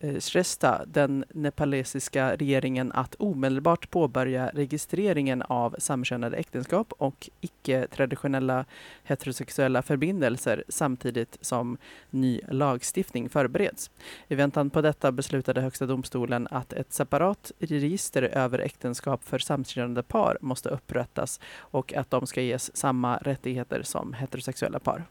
eh, 0.00 0.20
Shrestha 0.20 0.84
den 0.86 1.24
nepalesiska 1.28 2.36
regeringen 2.36 2.92
att 2.92 3.14
omedelbart 3.14 3.90
påbörja 3.90 4.50
registreringen 4.54 5.42
av 5.42 5.76
samkönade 5.78 6.36
äktenskap 6.36 6.92
och 6.98 7.30
icke-traditionella 7.40 8.64
heterosexuella 9.04 9.82
förbindelser 9.82 10.64
samtidigt 10.68 11.38
som 11.40 11.78
ny 12.10 12.40
lagstiftning 12.48 13.28
förbereds. 13.28 13.90
I 14.28 14.34
väntan 14.34 14.70
på 14.70 14.82
detta 14.82 15.12
beslutade 15.12 15.60
Högsta 15.60 15.86
domstolen 15.86 16.48
att 16.50 16.72
ett 16.72 16.92
separat 16.92 17.52
register 17.58 18.22
över 18.22 18.58
äktenskap 18.58 19.24
för 19.24 19.38
samkönade 19.38 20.02
par 20.02 20.38
måste 20.40 20.68
upprättas 20.68 21.40
och 21.58 21.94
att 21.94 22.10
de 22.10 22.26
ska 22.26 22.40
ges 22.40 22.76
samma 22.76 23.18
rättigheter 23.30 23.82
som 23.82 24.12
heterosexuella 24.12 24.78
par. 24.78 25.04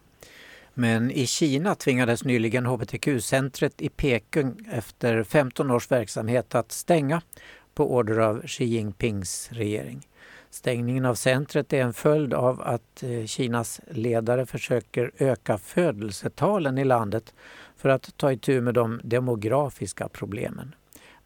Men 0.73 1.11
i 1.11 1.25
Kina 1.25 1.75
tvingades 1.75 2.23
nyligen 2.23 2.65
hbtq-centret 2.65 3.81
i 3.81 3.89
Peking 3.89 4.67
efter 4.71 5.23
15 5.23 5.71
års 5.71 5.91
verksamhet 5.91 6.55
att 6.55 6.71
stänga 6.71 7.21
på 7.73 7.95
order 7.95 8.19
av 8.19 8.41
Xi 8.47 8.65
Jinpings 8.65 9.49
regering. 9.51 10.07
Stängningen 10.49 11.05
av 11.05 11.15
centret 11.15 11.73
är 11.73 11.81
en 11.81 11.93
följd 11.93 12.33
av 12.33 12.61
att 12.61 13.03
eh, 13.03 13.25
Kinas 13.25 13.81
ledare 13.91 14.45
försöker 14.45 15.11
öka 15.17 15.57
födelsetalen 15.57 16.77
i 16.77 16.83
landet 16.85 17.33
för 17.77 17.89
att 17.89 18.17
ta 18.17 18.31
itu 18.31 18.61
med 18.61 18.73
de 18.73 19.01
demografiska 19.03 20.09
problemen. 20.09 20.75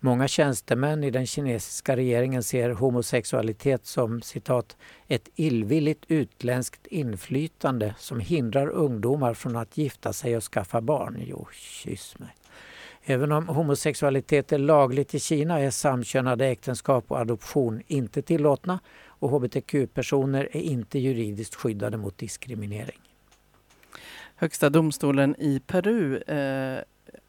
Många 0.05 0.27
tjänstemän 0.27 1.03
i 1.03 1.11
den 1.11 1.25
kinesiska 1.25 1.95
regeringen 1.95 2.43
ser 2.43 2.69
homosexualitet 2.69 3.85
som 3.85 4.21
citat 4.21 4.77
ett 5.07 5.29
illvilligt 5.35 6.05
utländskt 6.07 6.87
inflytande 6.87 7.95
som 7.97 8.19
hindrar 8.19 8.67
ungdomar 8.67 9.33
från 9.33 9.55
att 9.55 9.77
gifta 9.77 10.13
sig 10.13 10.37
och 10.37 10.43
skaffa 10.43 10.81
barn. 10.81 11.23
Jo, 11.25 11.47
kyss 11.51 12.19
mig. 12.19 12.35
Även 13.03 13.31
om 13.31 13.47
homosexualitet 13.47 14.51
är 14.51 14.57
lagligt 14.57 15.13
i 15.13 15.19
Kina 15.19 15.59
är 15.59 15.69
samkönade 15.69 16.47
äktenskap 16.47 17.05
och 17.07 17.19
adoption 17.19 17.81
inte 17.87 18.21
tillåtna 18.21 18.79
och 19.05 19.29
hbtq-personer 19.29 20.49
är 20.51 20.61
inte 20.61 20.99
juridiskt 20.99 21.55
skyddade 21.55 21.97
mot 21.97 22.17
diskriminering. 22.17 22.99
Högsta 24.35 24.69
domstolen 24.69 25.35
i 25.39 25.59
Peru 25.67 26.17
eh, 26.17 26.83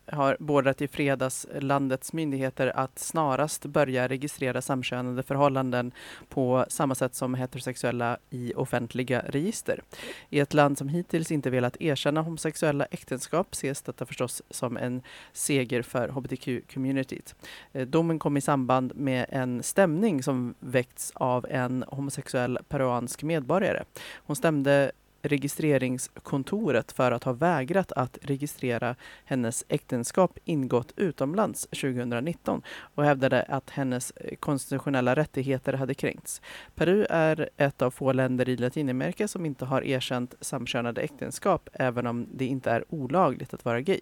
har 0.07 0.37
beordrat 0.41 0.83
i 0.83 0.89
fredags 0.89 1.47
landets 1.61 2.13
myndigheter 2.13 2.73
att 2.77 2.99
snarast 2.99 3.67
börja 3.67 4.09
registrera 4.09 4.63
samkönade 4.63 5.23
förhållanden 5.23 5.93
på 6.29 6.65
samma 6.69 6.95
sätt 6.95 7.15
som 7.15 7.35
heterosexuella 7.35 8.19
i 8.31 8.53
offentliga 8.55 9.23
register. 9.29 9.83
I 10.31 10.41
ett 10.41 10.55
land 10.55 10.79
som 10.79 10.89
hittills 10.89 11.33
inte 11.33 11.51
velat 11.51 11.77
erkänna 11.81 12.23
homosexuella 12.23 12.85
äktenskap 12.91 13.49
ses 13.53 13.83
detta 13.83 14.07
förstås 14.07 14.43
som 14.51 14.77
en 14.77 15.03
seger 15.33 15.83
för 15.83 16.09
hbtq-communityt. 16.09 17.35
Eh, 17.73 17.87
domen 17.87 18.19
kom 18.19 18.37
i 18.37 18.41
samband 18.41 18.97
med 18.97 19.27
en 19.29 19.63
stämning 19.63 20.23
som 20.23 20.55
väckts 20.61 21.13
av 21.15 21.47
en 21.51 21.85
homosexuell 21.89 22.59
peruansk 22.69 23.23
medborgare. 23.23 23.85
Hon 24.15 24.37
stämde 24.37 24.93
registreringskontoret 25.25 26.93
för 26.93 27.13
att 27.13 27.25
ha 27.25 27.33
vägrat 27.33 27.93
att 27.93 28.19
registrera 28.23 28.97
hennes 29.25 29.65
äktenskap 29.69 30.39
ingått 30.45 30.93
utomlands 30.97 31.67
2019 31.67 32.63
och 32.95 33.05
hävdade 33.05 33.43
att 33.43 33.71
hennes 33.71 34.11
eh, 34.11 34.37
konstitutionella 34.37 35.17
rättigheter 35.17 35.73
hade 35.73 35.95
kränkts. 35.95 36.43
Peru 36.75 37.07
är 37.11 37.51
ett 37.57 37.83
av 37.83 37.91
få 37.91 38.13
länder 38.13 38.49
i 38.49 38.57
Latinamerika 38.57 39.29
som 39.29 39.47
inte 39.47 39.65
har 39.65 39.83
erkänt 39.85 40.35
samkönade 40.41 41.01
äktenskap 41.01 41.69
även 41.73 42.07
om 42.07 42.27
det 42.33 42.47
inte 42.47 42.71
är 42.71 42.85
olagligt 42.89 43.55
att 43.55 43.65
vara 43.65 43.81
gay. 43.81 44.01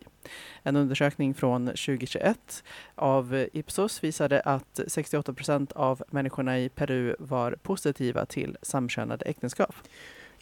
En 0.62 0.76
undersökning 0.76 1.34
från 1.34 1.66
2021 1.66 2.64
av 2.94 3.46
Ipsos 3.52 4.04
visade 4.04 4.40
att 4.40 4.80
68 4.86 5.34
procent 5.34 5.72
av 5.72 6.02
människorna 6.10 6.58
i 6.58 6.68
Peru 6.68 7.16
var 7.18 7.56
positiva 7.62 8.26
till 8.26 8.56
samkönade 8.62 9.24
äktenskap. 9.24 9.74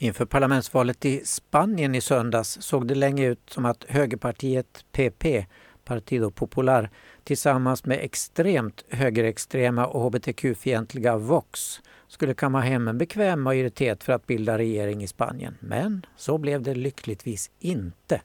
Inför 0.02 0.24
parlamentsvalet 0.24 1.04
i 1.04 1.22
Spanien 1.24 1.94
i 1.94 2.00
söndags 2.00 2.62
såg 2.62 2.88
det 2.88 2.94
länge 2.94 3.26
ut 3.26 3.50
som 3.50 3.64
att 3.64 3.84
högerpartiet 3.88 4.84
PP, 4.92 5.46
Partido 5.84 6.30
Popular, 6.30 6.90
tillsammans 7.24 7.84
med 7.84 7.98
extremt 8.02 8.84
högerextrema 8.88 9.86
och 9.86 10.02
hbtq-fientliga 10.02 11.16
Vox 11.16 11.80
skulle 12.08 12.34
kamma 12.34 12.60
hem 12.60 12.88
en 12.88 12.98
bekväm 12.98 13.42
majoritet 13.42 14.04
för 14.04 14.12
att 14.12 14.26
bilda 14.26 14.58
regering 14.58 15.02
i 15.02 15.06
Spanien. 15.06 15.56
Men 15.60 16.06
så 16.16 16.38
blev 16.38 16.62
det 16.62 16.74
lyckligtvis 16.74 17.50
inte. 17.58 18.20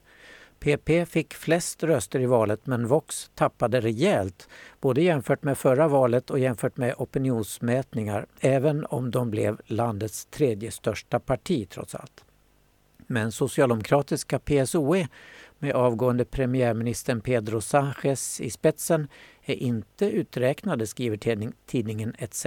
PP 0.60 1.08
fick 1.08 1.34
flest 1.34 1.82
röster 1.82 2.20
i 2.20 2.26
valet 2.26 2.66
men 2.66 2.86
Vox 2.86 3.30
tappade 3.34 3.80
rejält 3.80 4.48
både 4.80 5.02
jämfört 5.02 5.42
med 5.42 5.58
förra 5.58 5.88
valet 5.88 6.30
och 6.30 6.38
jämfört 6.38 6.76
med 6.76 6.94
opinionsmätningar 6.98 8.26
även 8.40 8.86
om 8.86 9.10
de 9.10 9.30
blev 9.30 9.60
landets 9.66 10.26
tredje 10.26 10.70
största 10.70 11.20
parti 11.20 11.68
trots 11.70 11.94
allt. 11.94 12.24
Men 13.06 13.32
socialdemokratiska 13.32 14.38
PSOE 14.38 15.08
med 15.58 15.74
avgående 15.74 16.24
premiärministern 16.24 17.20
Pedro 17.20 17.58
Sánchez 17.60 18.42
i 18.42 18.50
spetsen 18.50 19.08
är 19.44 19.54
inte 19.54 20.10
uträknade, 20.10 20.86
skriver 20.86 21.50
tidningen 21.66 22.14
ETC. 22.18 22.46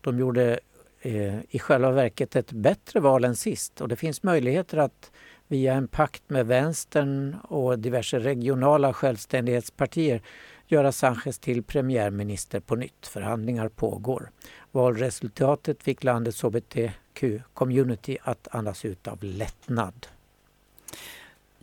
De 0.00 0.18
gjorde 0.18 0.60
eh, 1.00 1.38
i 1.48 1.58
själva 1.58 1.90
verket 1.90 2.36
ett 2.36 2.52
bättre 2.52 3.00
val 3.00 3.24
än 3.24 3.36
sist 3.36 3.80
och 3.80 3.88
det 3.88 3.96
finns 3.96 4.22
möjligheter 4.22 4.78
att 4.78 5.10
via 5.48 5.74
en 5.74 5.88
pakt 5.88 6.30
med 6.30 6.46
vänstern 6.46 7.36
och 7.42 7.78
diverse 7.78 8.18
regionala 8.18 8.92
självständighetspartier 8.92 10.22
göra 10.66 10.92
Sanchez 10.92 11.38
till 11.38 11.62
premiärminister 11.62 12.60
på 12.60 12.76
nytt. 12.76 13.06
Förhandlingar 13.06 13.68
pågår. 13.68 14.30
Valresultatet 14.72 15.82
fick 15.82 16.04
landets 16.04 16.42
hbtq-community 16.42 18.16
att 18.22 18.48
andas 18.50 18.84
ut 18.84 19.08
av 19.08 19.24
lättnad. 19.24 20.06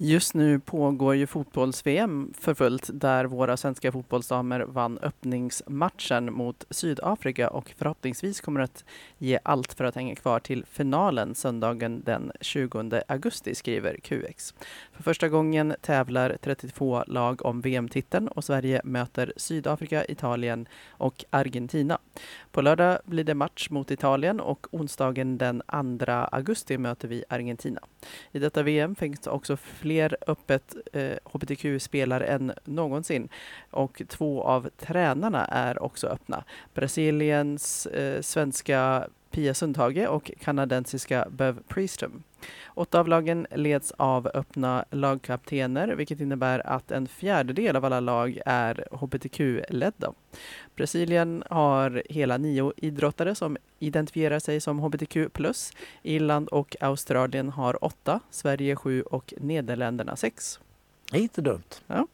Just 0.06 0.34
nu 0.34 0.60
pågår 0.60 1.16
ju 1.16 1.28
fotbolls-VM 1.28 2.34
för 2.38 2.54
fullt 2.54 2.90
där 2.94 3.26
våra 3.26 3.58
svenska 3.58 3.92
fotbollsdamer 3.92 4.60
vann 4.60 4.98
öppningsmatchen 4.98 6.34
mot 6.34 6.66
Sydafrika 6.70 7.50
och 7.50 7.74
förhoppningsvis 7.78 8.42
kommer 8.42 8.62
att 8.62 8.86
ge 9.18 9.40
allt 9.44 9.74
för 9.74 9.84
att 9.84 9.96
hänga 9.96 10.16
kvar 10.16 10.40
till 10.40 10.66
finalen 10.66 11.36
söndagen 11.36 12.02
den 12.06 12.32
20 12.42 13.02
augusti, 13.08 13.56
skriver 13.56 13.98
QX. 13.98 14.54
För 14.94 15.04
första 15.04 15.30
gången 15.30 15.76
tävlar 15.82 16.38
32 16.42 17.04
lag 17.08 17.46
om 17.46 17.62
VM-titeln 17.62 18.28
och 18.28 18.44
Sverige 18.44 18.82
möter 18.84 19.34
Sydafrika, 19.38 20.06
Italien 20.06 20.68
och 20.90 21.26
Argentina. 21.30 21.98
På 22.52 22.62
lördag 22.62 23.00
blir 23.06 23.24
det 23.24 23.36
match 23.36 23.70
mot 23.70 23.92
Italien 23.92 24.40
och 24.40 24.68
onsdagen 24.72 25.38
den 25.38 25.62
2 26.06 26.12
augusti 26.12 26.78
möter 26.78 27.08
vi 27.08 27.24
Argentina. 27.30 27.82
I 28.32 28.40
detta 28.40 28.64
VM 28.64 28.96
finns 28.96 29.28
också 29.28 29.58
fler 29.58 29.93
öppet 30.28 30.76
eh, 30.94 31.18
hbtq-spelare 31.26 32.26
än 32.26 32.54
någonsin 32.64 33.30
och 33.72 34.02
två 34.08 34.44
av 34.44 34.70
tränarna 34.78 35.46
är 35.46 35.84
också 35.84 36.08
öppna. 36.08 36.44
Brasiliens 36.74 37.86
eh, 37.86 38.22
svenska 38.22 39.08
Pia 39.32 39.54
Sundhage 39.54 40.08
och 40.08 40.32
kanadensiska 40.40 41.28
Bev 41.30 41.60
Priestum. 41.68 42.24
Åtta 42.66 43.00
av 43.00 43.08
lagen 43.08 43.48
leds 43.52 43.92
av 43.92 44.28
öppna 44.34 44.86
lagkaptener, 44.92 45.88
vilket 45.88 46.20
innebär 46.20 46.68
att 46.68 46.92
en 46.92 47.08
fjärdedel 47.08 47.76
av 47.76 47.86
alla 47.86 48.00
lag 48.00 48.40
är 48.46 48.88
hbtq-ledda. 48.92 50.14
Brasilien 50.76 51.44
har 51.50 52.04
hela 52.10 52.38
nio 52.38 52.74
idrottare 52.78 53.36
som 53.36 53.58
identifierar 53.80 54.40
sig 54.40 54.62
som 54.62 54.80
hbtq+. 54.80 55.18
Irland 56.04 56.48
och 56.48 56.76
Australien 56.80 57.50
har 57.50 57.84
åtta, 57.84 58.20
Sverige 58.30 58.76
sju 58.76 59.02
och 59.02 59.34
Nederländerna 59.38 60.16
sex. 60.16 60.60
Det 61.12 61.18
är 61.18 61.22
inte 61.22 61.42
dumt. 61.42 61.82
Ja. 61.88 62.08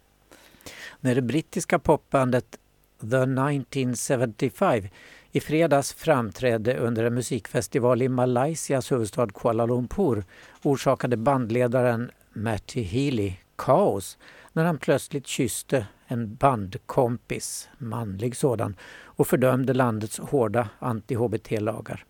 När 0.99 1.15
det 1.15 1.21
brittiska 1.21 1.79
popbandet 1.79 2.59
The 2.99 3.05
1975 3.05 4.83
i 5.31 5.39
fredags 5.39 5.93
framträdde 5.93 6.77
under 6.77 7.03
en 7.03 7.13
musikfestival 7.13 8.01
i 8.01 8.09
Malaysias 8.09 8.91
huvudstad 8.91 9.27
Kuala 9.33 9.65
Lumpur 9.65 10.23
orsakade 10.63 11.17
bandledaren 11.17 12.11
Matty 12.33 12.81
Healy 12.81 13.33
kaos 13.55 14.17
när 14.53 14.65
han 14.65 14.77
plötsligt 14.77 15.27
kysste 15.27 15.87
en 16.07 16.35
bandkompis, 16.35 17.69
manlig 17.77 18.35
sådan, 18.35 18.75
och 19.03 19.27
fördömde 19.27 19.73
landets 19.73 20.19
hårda 20.19 20.69
anti-HBT-lagar. 20.79 22.05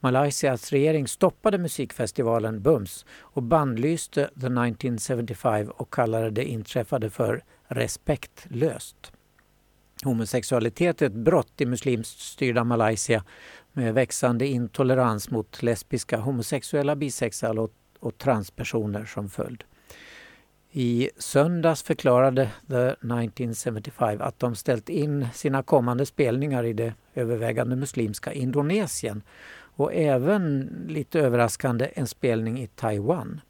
Malaysias 0.00 0.72
regering 0.72 1.08
stoppade 1.08 1.58
musikfestivalen 1.58 2.62
bums 2.62 3.06
och 3.20 3.42
bannlyste 3.42 4.20
The 4.20 4.46
1975 4.46 5.70
och 5.70 5.92
kallade 5.92 6.30
det 6.30 6.44
inträffade 6.44 7.10
för 7.10 7.44
respektlöst. 7.68 9.12
Homosexualitet 10.04 11.02
är 11.02 11.06
ett 11.06 11.12
brott 11.12 11.60
i 11.60 11.66
muslimskt 11.66 12.20
styrda 12.20 12.64
Malaysia 12.64 13.24
med 13.72 13.94
växande 13.94 14.46
intolerans 14.46 15.30
mot 15.30 15.62
lesbiska, 15.62 16.18
homosexuella, 16.18 16.96
bisexuella 16.96 17.62
och, 17.62 17.72
och 18.00 18.18
transpersoner 18.18 19.04
som 19.04 19.28
följd. 19.28 19.64
I 20.72 21.10
söndags 21.18 21.82
förklarade 21.82 22.50
The 22.68 22.88
1975 22.88 24.20
att 24.20 24.38
de 24.38 24.54
ställt 24.54 24.88
in 24.88 25.28
sina 25.34 25.62
kommande 25.62 26.06
spelningar 26.06 26.64
i 26.64 26.72
det 26.72 26.94
övervägande 27.14 27.76
muslimska 27.76 28.32
Indonesien 28.32 29.22
och 29.76 29.94
även, 29.94 30.70
lite 30.88 31.20
överraskande, 31.20 31.90
en 31.94 32.06
spelning 32.06 32.62
i 32.62 32.66
Taiwan. 32.66 33.40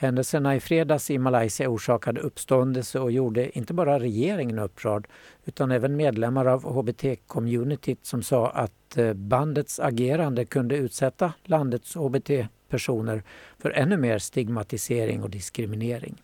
Händelserna 0.00 0.56
i 0.56 0.60
fredags 0.60 1.10
i 1.10 1.18
Malaysia 1.18 1.68
orsakade 1.68 2.20
uppståndelse 2.20 3.00
och 3.00 3.12
gjorde 3.12 3.58
inte 3.58 3.74
bara 3.74 4.00
regeringen 4.00 4.58
upprörd 4.58 5.08
utan 5.44 5.70
även 5.70 5.96
medlemmar 5.96 6.46
av 6.46 6.64
HBT-communityt 6.64 7.98
som 8.02 8.22
sa 8.22 8.50
att 8.50 8.98
eh, 8.98 9.12
bandets 9.12 9.80
agerande 9.80 10.44
kunde 10.44 10.76
utsätta 10.76 11.32
landets 11.44 11.94
HBT-personer 11.94 13.22
för 13.58 13.70
ännu 13.70 13.96
mer 13.96 14.18
stigmatisering 14.18 15.22
och 15.22 15.30
diskriminering. 15.30 16.22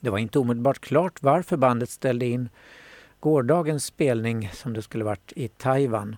Det 0.00 0.10
var 0.10 0.18
inte 0.18 0.38
omedelbart 0.38 0.78
klart 0.78 1.22
varför 1.22 1.56
bandet 1.56 1.90
ställde 1.90 2.26
in 2.26 2.48
gårdagens 3.20 3.84
spelning 3.84 4.50
som 4.52 4.72
det 4.72 4.82
skulle 4.82 5.04
varit 5.04 5.32
i 5.36 5.48
Taiwan. 5.48 6.16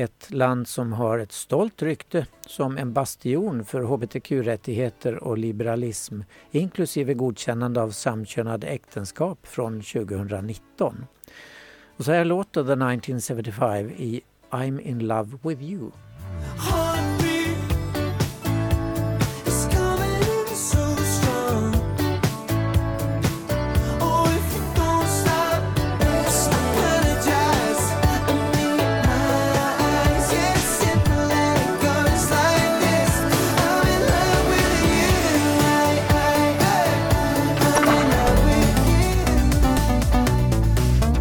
Ett 0.00 0.30
land 0.30 0.68
som 0.68 0.92
har 0.92 1.18
ett 1.18 1.32
stolt 1.32 1.82
rykte 1.82 2.26
som 2.46 2.78
en 2.78 2.92
bastion 2.92 3.64
för 3.64 3.82
hbtq-rättigheter 3.82 5.24
och 5.24 5.38
liberalism 5.38 6.20
inklusive 6.50 7.14
godkännande 7.14 7.82
av 7.82 7.90
samkönade 7.90 8.66
äktenskap 8.66 9.46
från 9.46 9.82
2019. 9.82 11.06
Och 11.96 12.04
så 12.04 12.12
här 12.12 12.24
låter 12.24 12.64
The 12.64 12.72
1975 12.72 13.90
i 13.90 14.20
I'm 14.50 14.80
in 14.80 14.98
love 14.98 15.38
with 15.42 15.62
you. 15.62 15.90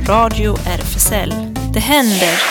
Radio 0.10 0.54
RFSL. 0.54 1.34
Det 1.74 1.80
händer. 1.80 2.42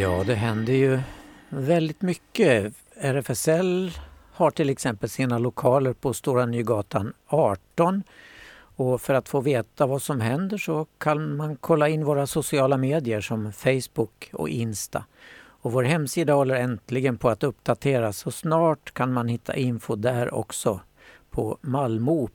Ja, 0.00 0.24
det 0.26 0.34
händer 0.34 0.72
ju 0.72 1.00
väldigt 1.48 2.02
mycket. 2.02 2.74
RFSL 2.96 3.92
har 4.32 4.50
till 4.50 4.70
exempel 4.70 5.08
sina 5.08 5.38
lokaler 5.38 5.92
på 5.92 6.14
Stora 6.14 6.46
Nygatan 6.46 7.12
18. 7.26 8.02
Och 8.76 9.00
för 9.00 9.14
att 9.14 9.28
få 9.28 9.40
veta 9.40 9.86
vad 9.86 10.02
som 10.02 10.20
händer 10.20 10.58
så 10.58 10.86
kan 10.98 11.36
man 11.36 11.56
kolla 11.56 11.88
in 11.88 12.04
våra 12.04 12.26
sociala 12.26 12.76
medier 12.76 13.20
som 13.20 13.52
Facebook 13.52 14.30
och 14.32 14.48
Insta. 14.48 15.04
Och 15.60 15.72
vår 15.72 15.82
hemsida 15.82 16.32
håller 16.32 16.54
äntligen 16.54 17.18
på 17.18 17.28
att 17.28 17.44
uppdateras 17.44 18.18
så 18.18 18.30
snart 18.30 18.94
kan 18.94 19.12
man 19.12 19.28
hitta 19.28 19.56
info 19.56 19.96
där 19.96 20.34
också 20.34 20.80
på 21.30 21.58
malmo.rfsl.se. 21.60 22.28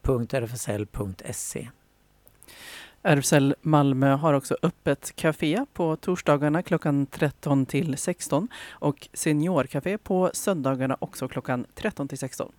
RFSL 3.04 3.56
Malmö 3.62 4.16
har 4.16 4.34
också 4.34 4.58
öppet 4.62 5.16
café 5.16 5.66
på 5.74 5.96
torsdagarna 5.96 6.64
klockan 6.64 7.06
13 7.06 7.66
till 7.66 7.98
16 7.98 8.48
och 8.70 9.08
seniorcafé 9.14 9.98
på 9.98 10.30
söndagarna 10.34 10.98
också 11.00 11.28
klockan 11.28 11.66
13 11.76 12.08
till 12.08 12.18
16. 12.18 12.52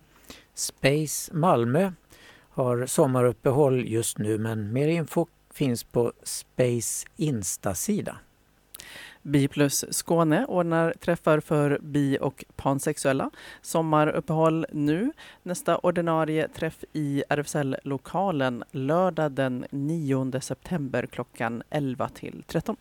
Space 0.53 1.33
Malmö 1.33 1.91
har 2.49 2.85
sommaruppehåll 2.85 3.87
just 3.87 4.17
nu 4.17 4.37
men 4.37 4.73
mer 4.73 4.87
info 4.87 5.27
finns 5.53 5.83
på 5.83 6.13
Space 6.23 7.07
Insta-sida. 7.15 8.17
Bi 9.27 9.47
plus 9.47 9.85
Skåne 9.89 10.45
ordnar 10.45 10.93
träffar 10.99 11.39
för 11.39 11.79
bi 11.81 12.17
och 12.21 12.45
pansexuella. 12.55 13.31
Sommaruppehåll 13.61 14.65
nu. 14.71 15.11
Nästa 15.43 15.77
ordinarie 15.77 16.47
träff 16.47 16.83
i 16.93 17.23
RFSL-lokalen 17.29 18.63
lördag 18.71 19.31
den 19.31 19.65
9 19.69 20.41
september 20.41 21.05
klockan 21.05 21.63
11 21.69 22.09
till 22.09 22.43
13. 22.47 22.75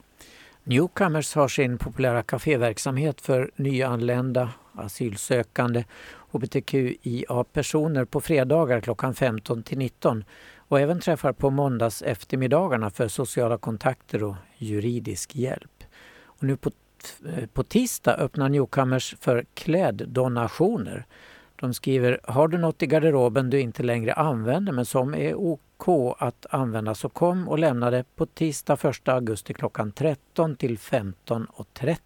Newcomers 0.64 1.34
har 1.34 1.48
sin 1.48 1.78
populära 1.78 2.22
kaféverksamhet 2.22 3.20
för 3.20 3.50
nyanlända, 3.56 4.50
asylsökande, 4.74 5.84
hbtqia-personer 6.32 8.04
på 8.04 8.20
fredagar 8.20 8.80
klockan 8.80 9.14
15 9.14 9.62
till 9.62 9.78
19 9.78 10.24
och 10.56 10.80
även 10.80 11.00
träffar 11.00 11.32
på 11.32 11.50
måndags 11.50 12.02
eftermiddagarna 12.02 12.90
för 12.90 13.08
sociala 13.08 13.58
kontakter 13.58 14.24
och 14.24 14.34
juridisk 14.58 15.36
hjälp. 15.36 15.73
Och 16.44 16.48
nu 16.48 16.56
på, 16.56 16.70
eh, 17.26 17.46
på 17.46 17.62
tisdag 17.62 18.14
öppnar 18.14 18.48
Newcomers 18.48 19.14
för 19.20 19.44
kläddonationer. 19.54 21.06
De 21.56 21.74
skriver, 21.74 22.20
har 22.24 22.48
du 22.48 22.58
något 22.58 22.82
i 22.82 22.86
garderoben 22.86 23.50
du 23.50 23.60
inte 23.60 23.82
längre 23.82 24.12
använder 24.12 24.72
men 24.72 24.84
som 24.84 25.14
är 25.14 25.34
OK 25.34 25.88
att 26.18 26.46
använda 26.50 26.94
så 26.94 27.08
kom 27.08 27.48
och 27.48 27.58
lämna 27.58 27.90
det 27.90 28.04
på 28.16 28.26
tisdag 28.26 28.78
1 28.84 29.08
augusti 29.08 29.54
klockan 29.54 29.92
13 29.92 30.56
till 30.56 30.78
15.30. 30.78 31.96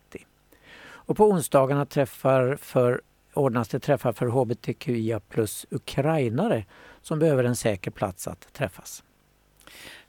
Och 0.80 1.16
på 1.16 1.24
onsdagarna 1.24 1.86
träffar 1.86 2.57
för, 2.57 3.01
ordnas 3.34 3.68
det 3.68 3.80
träffar 3.80 4.12
för 4.12 4.26
hbtqia 4.26 5.20
plus 5.20 5.66
ukrainare 5.70 6.64
som 7.03 7.18
behöver 7.18 7.45
en 7.45 7.57
säker 7.57 7.91
plats 7.91 8.28
att 8.28 8.53
träffas. 8.53 9.03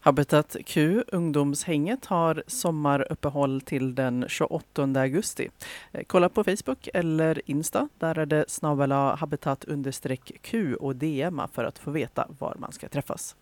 Habitat 0.01 0.55
Q, 0.65 1.03
ungdomshänget, 1.07 2.05
har 2.05 2.43
sommaruppehåll 2.47 3.61
till 3.61 3.95
den 3.95 4.25
28 4.27 4.83
augusti. 4.95 5.49
Eh, 5.91 6.03
kolla 6.07 6.29
på 6.29 6.43
Facebook 6.43 6.89
eller 6.93 7.41
Insta. 7.45 7.89
Där 7.97 8.17
är 8.17 8.25
det 8.25 8.45
snabel 8.47 8.91
habitat 8.91 9.65
understreck 9.65 10.31
Q 10.41 10.75
och 10.75 10.95
DMa 10.95 11.47
för 11.47 11.63
att 11.63 11.79
få 11.79 11.91
veta 11.91 12.27
var 12.39 12.55
man 12.59 12.71
ska 12.71 12.89
träffas. 12.89 13.35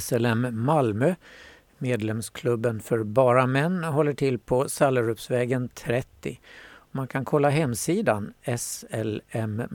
SLM 0.00 0.64
Malmö, 0.64 1.14
medlemsklubben 1.78 2.80
för 2.80 3.02
bara 3.02 3.46
män, 3.46 3.84
håller 3.84 4.14
till 4.14 4.38
på 4.38 4.68
Sallerupsvägen 4.68 5.68
30. 5.68 6.40
Man 6.90 7.08
kan 7.08 7.24
kolla 7.24 7.50
hemsidan 7.50 8.32
slmmalmo.se 8.56 9.72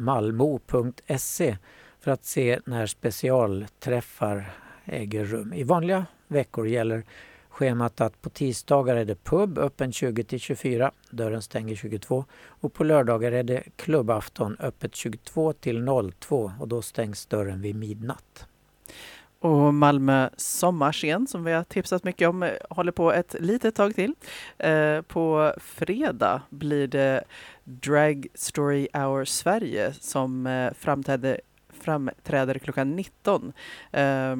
för 1.99 2.12
att 2.12 2.26
se 2.26 2.59
när 2.66 2.86
specialträffar 2.86 4.51
äger 4.86 5.26
rum. 5.26 5.54
I 5.54 5.64
vanliga 5.64 6.06
veckor 6.28 6.68
gäller 6.68 7.04
schemat 7.50 8.02
att 8.02 8.22
på 8.22 8.30
tisdagar 8.30 8.96
är 8.96 9.06
det 9.06 9.24
pub 9.24 9.58
öppen 9.58 9.92
20 9.92 10.24
till 10.24 10.40
24, 10.40 10.92
dörren 11.10 11.42
stänger 11.42 11.76
22 11.76 12.26
och 12.46 12.74
på 12.74 12.84
lördagar 12.84 13.32
är 13.32 13.44
det 13.44 13.64
klubbafton 13.76 14.58
öppet 14.60 14.96
22 14.96 15.54
till 15.54 15.86
02 16.20 16.52
och 16.60 16.68
då 16.68 16.82
stängs 16.82 17.26
dörren 17.26 17.62
vid 17.62 17.76
midnatt. 17.76 18.48
Och 19.40 19.74
Malmö 19.74 20.30
sommarscen 20.38 21.28
som 21.28 21.44
vi 21.44 21.52
har 21.52 21.64
tipsat 21.64 22.04
mycket 22.04 22.30
om 22.30 22.50
håller 22.70 22.92
på 22.92 23.12
ett 23.12 23.36
litet 23.40 23.76
tag 23.76 23.96
till. 23.96 24.14
Eh, 24.58 25.02
på 25.02 25.54
fredag 25.58 26.42
blir 26.50 26.88
det 26.88 27.24
Drag 27.64 28.28
Story 28.34 28.88
Hour 28.94 29.26
Sverige 29.26 29.94
som 29.94 30.48
eh, 30.48 30.74
framträder, 30.74 31.42
framträder 31.70 32.60
klockan 32.60 32.96
19. 32.96 33.54
Eh, 33.92 34.36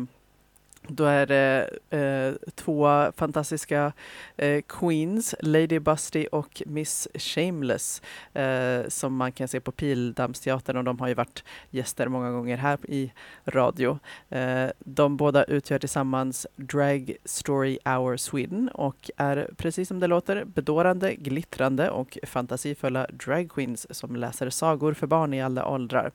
då 0.88 1.06
är 1.06 1.26
det 1.26 1.70
eh, 1.90 2.50
två 2.56 3.12
fantastiska 3.18 3.94
eh, 4.38 4.62
queens, 4.62 5.36
Lady 5.40 5.80
Busty 5.80 6.28
och 6.32 6.64
Miss 6.66 7.08
Shameless, 7.14 8.02
eh, 8.34 8.88
som 8.88 9.16
man 9.16 9.32
kan 9.32 9.48
se 9.48 9.60
på 9.60 9.72
Pildammsteatern 9.72 10.78
och 10.78 10.84
de 10.84 11.00
har 11.00 11.08
ju 11.08 11.14
varit 11.14 11.44
gäster 11.70 12.08
många 12.08 12.32
gånger 12.32 12.58
här 12.58 12.78
i 12.84 13.12
radio. 13.46 14.00
Eh, 14.30 14.70
de 14.80 15.18
båda 15.18 15.44
utgör 15.44 15.80
tillsammans 15.80 16.48
Drag 16.56 17.16
Story 17.26 17.80
Hour 17.86 18.18
Sweden 18.18 18.70
och 18.70 19.12
är 19.18 19.50
precis 19.58 19.88
som 19.88 20.00
det 20.00 20.08
låter 20.08 20.46
bedårande, 20.46 21.16
glittrande 21.16 21.90
och 21.90 22.18
fantasifulla 22.24 23.08
dragqueens 23.08 23.96
som 23.96 24.16
läser 24.16 24.50
sagor 24.50 24.94
för 24.94 25.08
barn 25.08 25.34
i 25.34 25.42
alla 25.42 25.68
åldrar. 25.68 26.12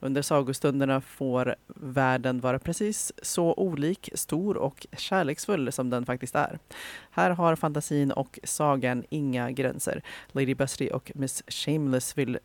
Under 0.00 0.22
sagostunderna 0.22 1.00
får 1.00 1.54
världen 1.76 2.40
vara 2.40 2.58
precis 2.58 3.12
så 3.22 3.54
olik, 3.54 4.10
stor 4.20 4.56
och 4.56 4.86
kärleksfull 4.96 5.72
som 5.72 5.90
den 5.90 6.06
faktiskt 6.06 6.34
är. 6.34 6.58
Här 7.10 7.30
har 7.30 7.56
fantasin 7.56 8.12
och 8.12 8.38
sagan 8.44 9.04
inga 9.10 9.50
gränser. 9.50 10.02
Lady 10.32 10.54
Busty 10.54 10.88
och 10.88 11.12
Miss 11.14 11.42
Shameless 11.48 12.18
vill, 12.18 12.38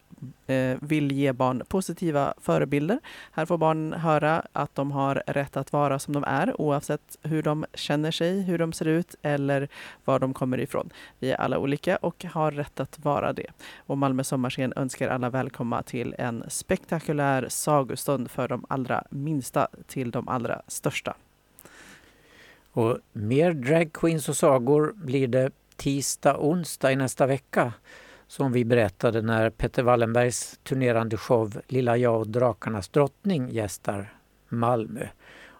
eh, 0.47 0.77
vill 0.81 1.11
ge 1.11 1.33
barn 1.33 1.63
positiva 1.67 2.33
förebilder. 2.37 2.99
Här 3.31 3.45
får 3.45 3.57
barn 3.57 3.93
höra 3.93 4.43
att 4.53 4.75
de 4.75 4.91
har 4.91 5.23
rätt 5.27 5.57
att 5.57 5.73
vara 5.73 5.99
som 5.99 6.13
de 6.13 6.23
är 6.23 6.61
oavsett 6.61 7.17
hur 7.21 7.43
de 7.43 7.65
känner 7.73 8.11
sig, 8.11 8.41
hur 8.41 8.57
de 8.57 8.73
ser 8.73 8.87
ut 8.87 9.15
eller 9.21 9.67
var 10.05 10.19
de 10.19 10.33
kommer 10.33 10.59
ifrån. 10.59 10.89
Vi 11.19 11.31
är 11.31 11.35
alla 11.35 11.57
olika 11.57 11.95
och 11.95 12.25
har 12.25 12.51
rätt 12.51 12.79
att 12.79 12.99
vara 12.99 13.33
det. 13.33 13.47
Och 13.77 13.97
Malmö 13.97 14.23
sommarscen 14.23 14.73
önskar 14.75 15.09
alla 15.09 15.29
välkomna 15.29 15.83
till 15.83 16.15
en 16.17 16.43
spektakulär 16.47 17.45
sagostund 17.49 18.31
för 18.31 18.47
de 18.47 18.65
allra 18.69 19.03
minsta 19.09 19.67
till 19.87 20.11
de 20.11 20.27
allra 20.27 20.61
största. 20.67 21.15
Och 22.75 22.97
mer 23.13 23.53
drag 23.53 23.93
queens 23.93 24.29
och 24.29 24.37
sagor 24.37 24.93
blir 24.95 25.27
det 25.27 25.51
tisdag, 25.75 26.37
onsdag 26.39 26.91
i 26.91 26.95
nästa 26.95 27.25
vecka 27.25 27.73
som 28.27 28.51
vi 28.51 28.65
berättade 28.65 29.21
när 29.21 29.49
Petter 29.49 29.83
Wallenbergs 29.83 30.59
turnerande 30.63 31.17
show 31.17 31.61
Lilla 31.67 31.97
jag 31.97 32.19
och 32.19 32.27
drakarnas 32.27 32.89
drottning 32.89 33.49
gästar 33.49 34.13
Malmö. 34.49 35.07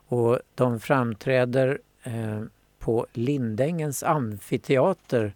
Och 0.08 0.40
de 0.56 0.80
framträder 0.80 1.80
eh, 2.04 2.42
på 2.80 3.08
Lindängens 3.14 4.04
amfiteater 4.04 5.34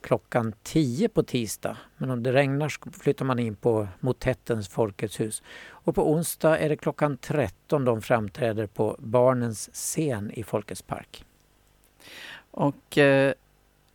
klockan 0.00 0.52
10 0.62 1.08
på 1.08 1.22
tisdag. 1.22 1.76
Men 1.96 2.10
om 2.10 2.22
det 2.22 2.32
regnar 2.32 2.68
så 2.68 2.90
flyttar 2.90 3.24
man 3.24 3.38
in 3.38 3.56
på 3.56 3.88
Motettens 4.00 4.68
Folkets 4.68 5.20
hus. 5.20 5.42
Och 5.90 5.94
på 5.94 6.10
onsdag 6.10 6.58
är 6.58 6.68
det 6.68 6.76
klockan 6.76 7.16
13 7.16 7.84
de 7.84 8.02
framträder 8.02 8.66
på 8.66 8.96
Barnens 8.98 9.70
scen 9.72 10.30
i 10.30 10.42
Folkets 10.42 10.82
park. 10.82 11.24
Och 12.50 12.98
eh, 12.98 13.32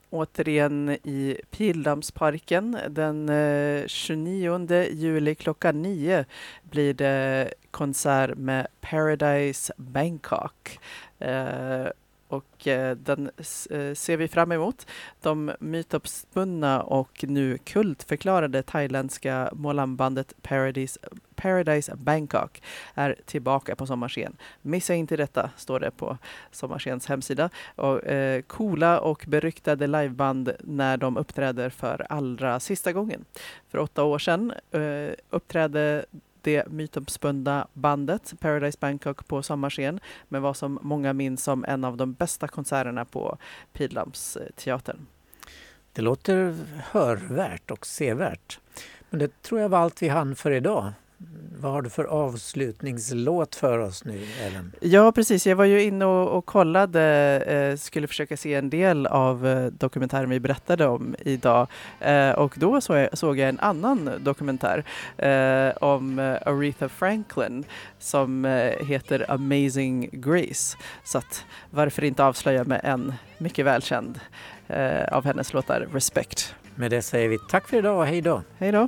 återigen 0.09 0.89
i 0.89 1.37
Pildammsparken 1.51 2.77
den 2.89 3.29
eh, 3.29 3.87
29 3.87 4.83
juli 4.91 5.35
klockan 5.35 5.81
9 5.81 6.25
blir 6.63 6.93
det 6.93 7.53
konsert 7.71 8.37
med 8.37 8.67
Paradise 8.81 9.73
Bangkok. 9.77 10.79
Eh, 11.19 11.87
och 12.27 12.67
eh, 12.67 12.95
den 12.95 13.29
eh, 13.69 13.93
ser 13.93 14.17
vi 14.17 14.27
fram 14.27 14.51
emot. 14.51 14.87
De 15.21 15.51
mytomspunna 15.59 16.81
och 16.81 17.25
nu 17.27 17.57
kultförklarade 17.57 18.63
thailändska 18.63 19.49
målambandet 19.53 20.33
Paradise, 20.41 20.99
Paradise 21.35 21.95
Bangkok 21.95 22.61
är 22.93 23.15
tillbaka 23.25 23.75
på 23.75 23.85
sommarscen. 23.85 24.37
Missa 24.61 24.93
inte 24.93 25.17
detta, 25.17 25.49
står 25.57 25.79
det 25.79 25.91
på 25.91 26.17
Sommarscens 26.51 27.07
hemsida. 27.07 27.49
Och, 27.75 28.03
eh, 28.03 28.41
coola 28.41 28.99
och 28.99 29.25
beryktade 29.27 29.87
liveband 29.87 30.51
när 30.59 30.97
de 30.97 31.17
uppträder 31.17 31.69
för 31.69 32.05
allra 32.09 32.59
sista 32.59 32.93
gången. 32.93 33.25
För 33.69 33.77
åtta 33.77 34.03
år 34.03 34.19
sedan 34.19 34.53
eh, 34.71 35.13
uppträdde 35.29 36.05
det 36.45 36.67
mytomspunna 36.67 37.67
bandet 37.73 38.33
Paradise 38.39 38.77
Bangkok 38.81 39.27
på 39.27 39.43
sommarscen 39.43 39.99
med 40.27 40.41
vad 40.41 40.57
som 40.57 40.79
många 40.81 41.13
minns 41.13 41.43
som 41.43 41.65
en 41.65 41.83
av 41.83 41.97
de 41.97 42.13
bästa 42.13 42.47
konserterna 42.47 43.05
på 43.05 43.37
Pildammsteatern. 43.73 45.05
Det 45.93 46.01
låter 46.01 46.55
hörvärt 46.91 47.71
och 47.71 47.85
sevärt. 47.85 48.59
Men 49.09 49.19
det 49.19 49.41
tror 49.41 49.61
jag 49.61 49.69
var 49.69 49.79
allt 49.79 50.01
vi 50.01 50.07
hann 50.07 50.35
för 50.35 50.51
idag. 50.51 50.93
Vad 51.59 51.71
har 51.71 51.81
du 51.81 51.89
för 51.89 52.03
avslutningslåt 52.03 53.55
för 53.55 53.79
oss 53.79 54.05
nu, 54.05 54.21
Ellen? 54.41 54.71
Ja, 54.79 55.11
precis. 55.11 55.47
Jag 55.47 55.55
var 55.55 55.65
ju 55.65 55.83
inne 55.83 56.05
och, 56.05 56.37
och 56.37 56.45
kollade, 56.45 57.01
eh, 57.47 57.77
skulle 57.77 58.07
försöka 58.07 58.37
se 58.37 58.53
en 58.53 58.69
del 58.69 59.07
av 59.07 59.47
eh, 59.47 59.65
dokumentären 59.65 60.29
vi 60.29 60.39
berättade 60.39 60.87
om 60.87 61.15
idag. 61.19 61.67
Eh, 61.99 62.31
och 62.31 62.55
då 62.57 62.81
så 62.81 62.93
jag, 62.93 63.17
såg 63.17 63.37
jag 63.37 63.49
en 63.49 63.59
annan 63.59 64.11
dokumentär 64.19 64.83
eh, 65.17 65.77
om 65.83 66.19
eh, 66.19 66.37
Aretha 66.45 66.89
Franklin 66.89 67.63
som 67.99 68.45
eh, 68.45 68.85
heter 68.87 69.31
Amazing 69.31 70.09
Grace. 70.11 70.77
Så 71.03 71.17
att 71.17 71.45
varför 71.69 72.03
inte 72.03 72.23
avslöja 72.23 72.63
med 72.63 72.81
en 72.83 73.13
mycket 73.37 73.65
välkänd 73.65 74.19
av 75.11 75.25
hennes 75.25 75.53
låtar, 75.53 75.87
Respect. 75.93 76.55
Med 76.75 76.91
det 76.91 77.01
säger 77.01 77.29
vi 77.29 77.37
tack 77.49 77.67
för 77.67 77.77
idag 77.77 77.99
och 77.99 78.05
hej 78.05 78.21
då! 78.21 78.41
Hej 78.57 78.71
då! 78.71 78.87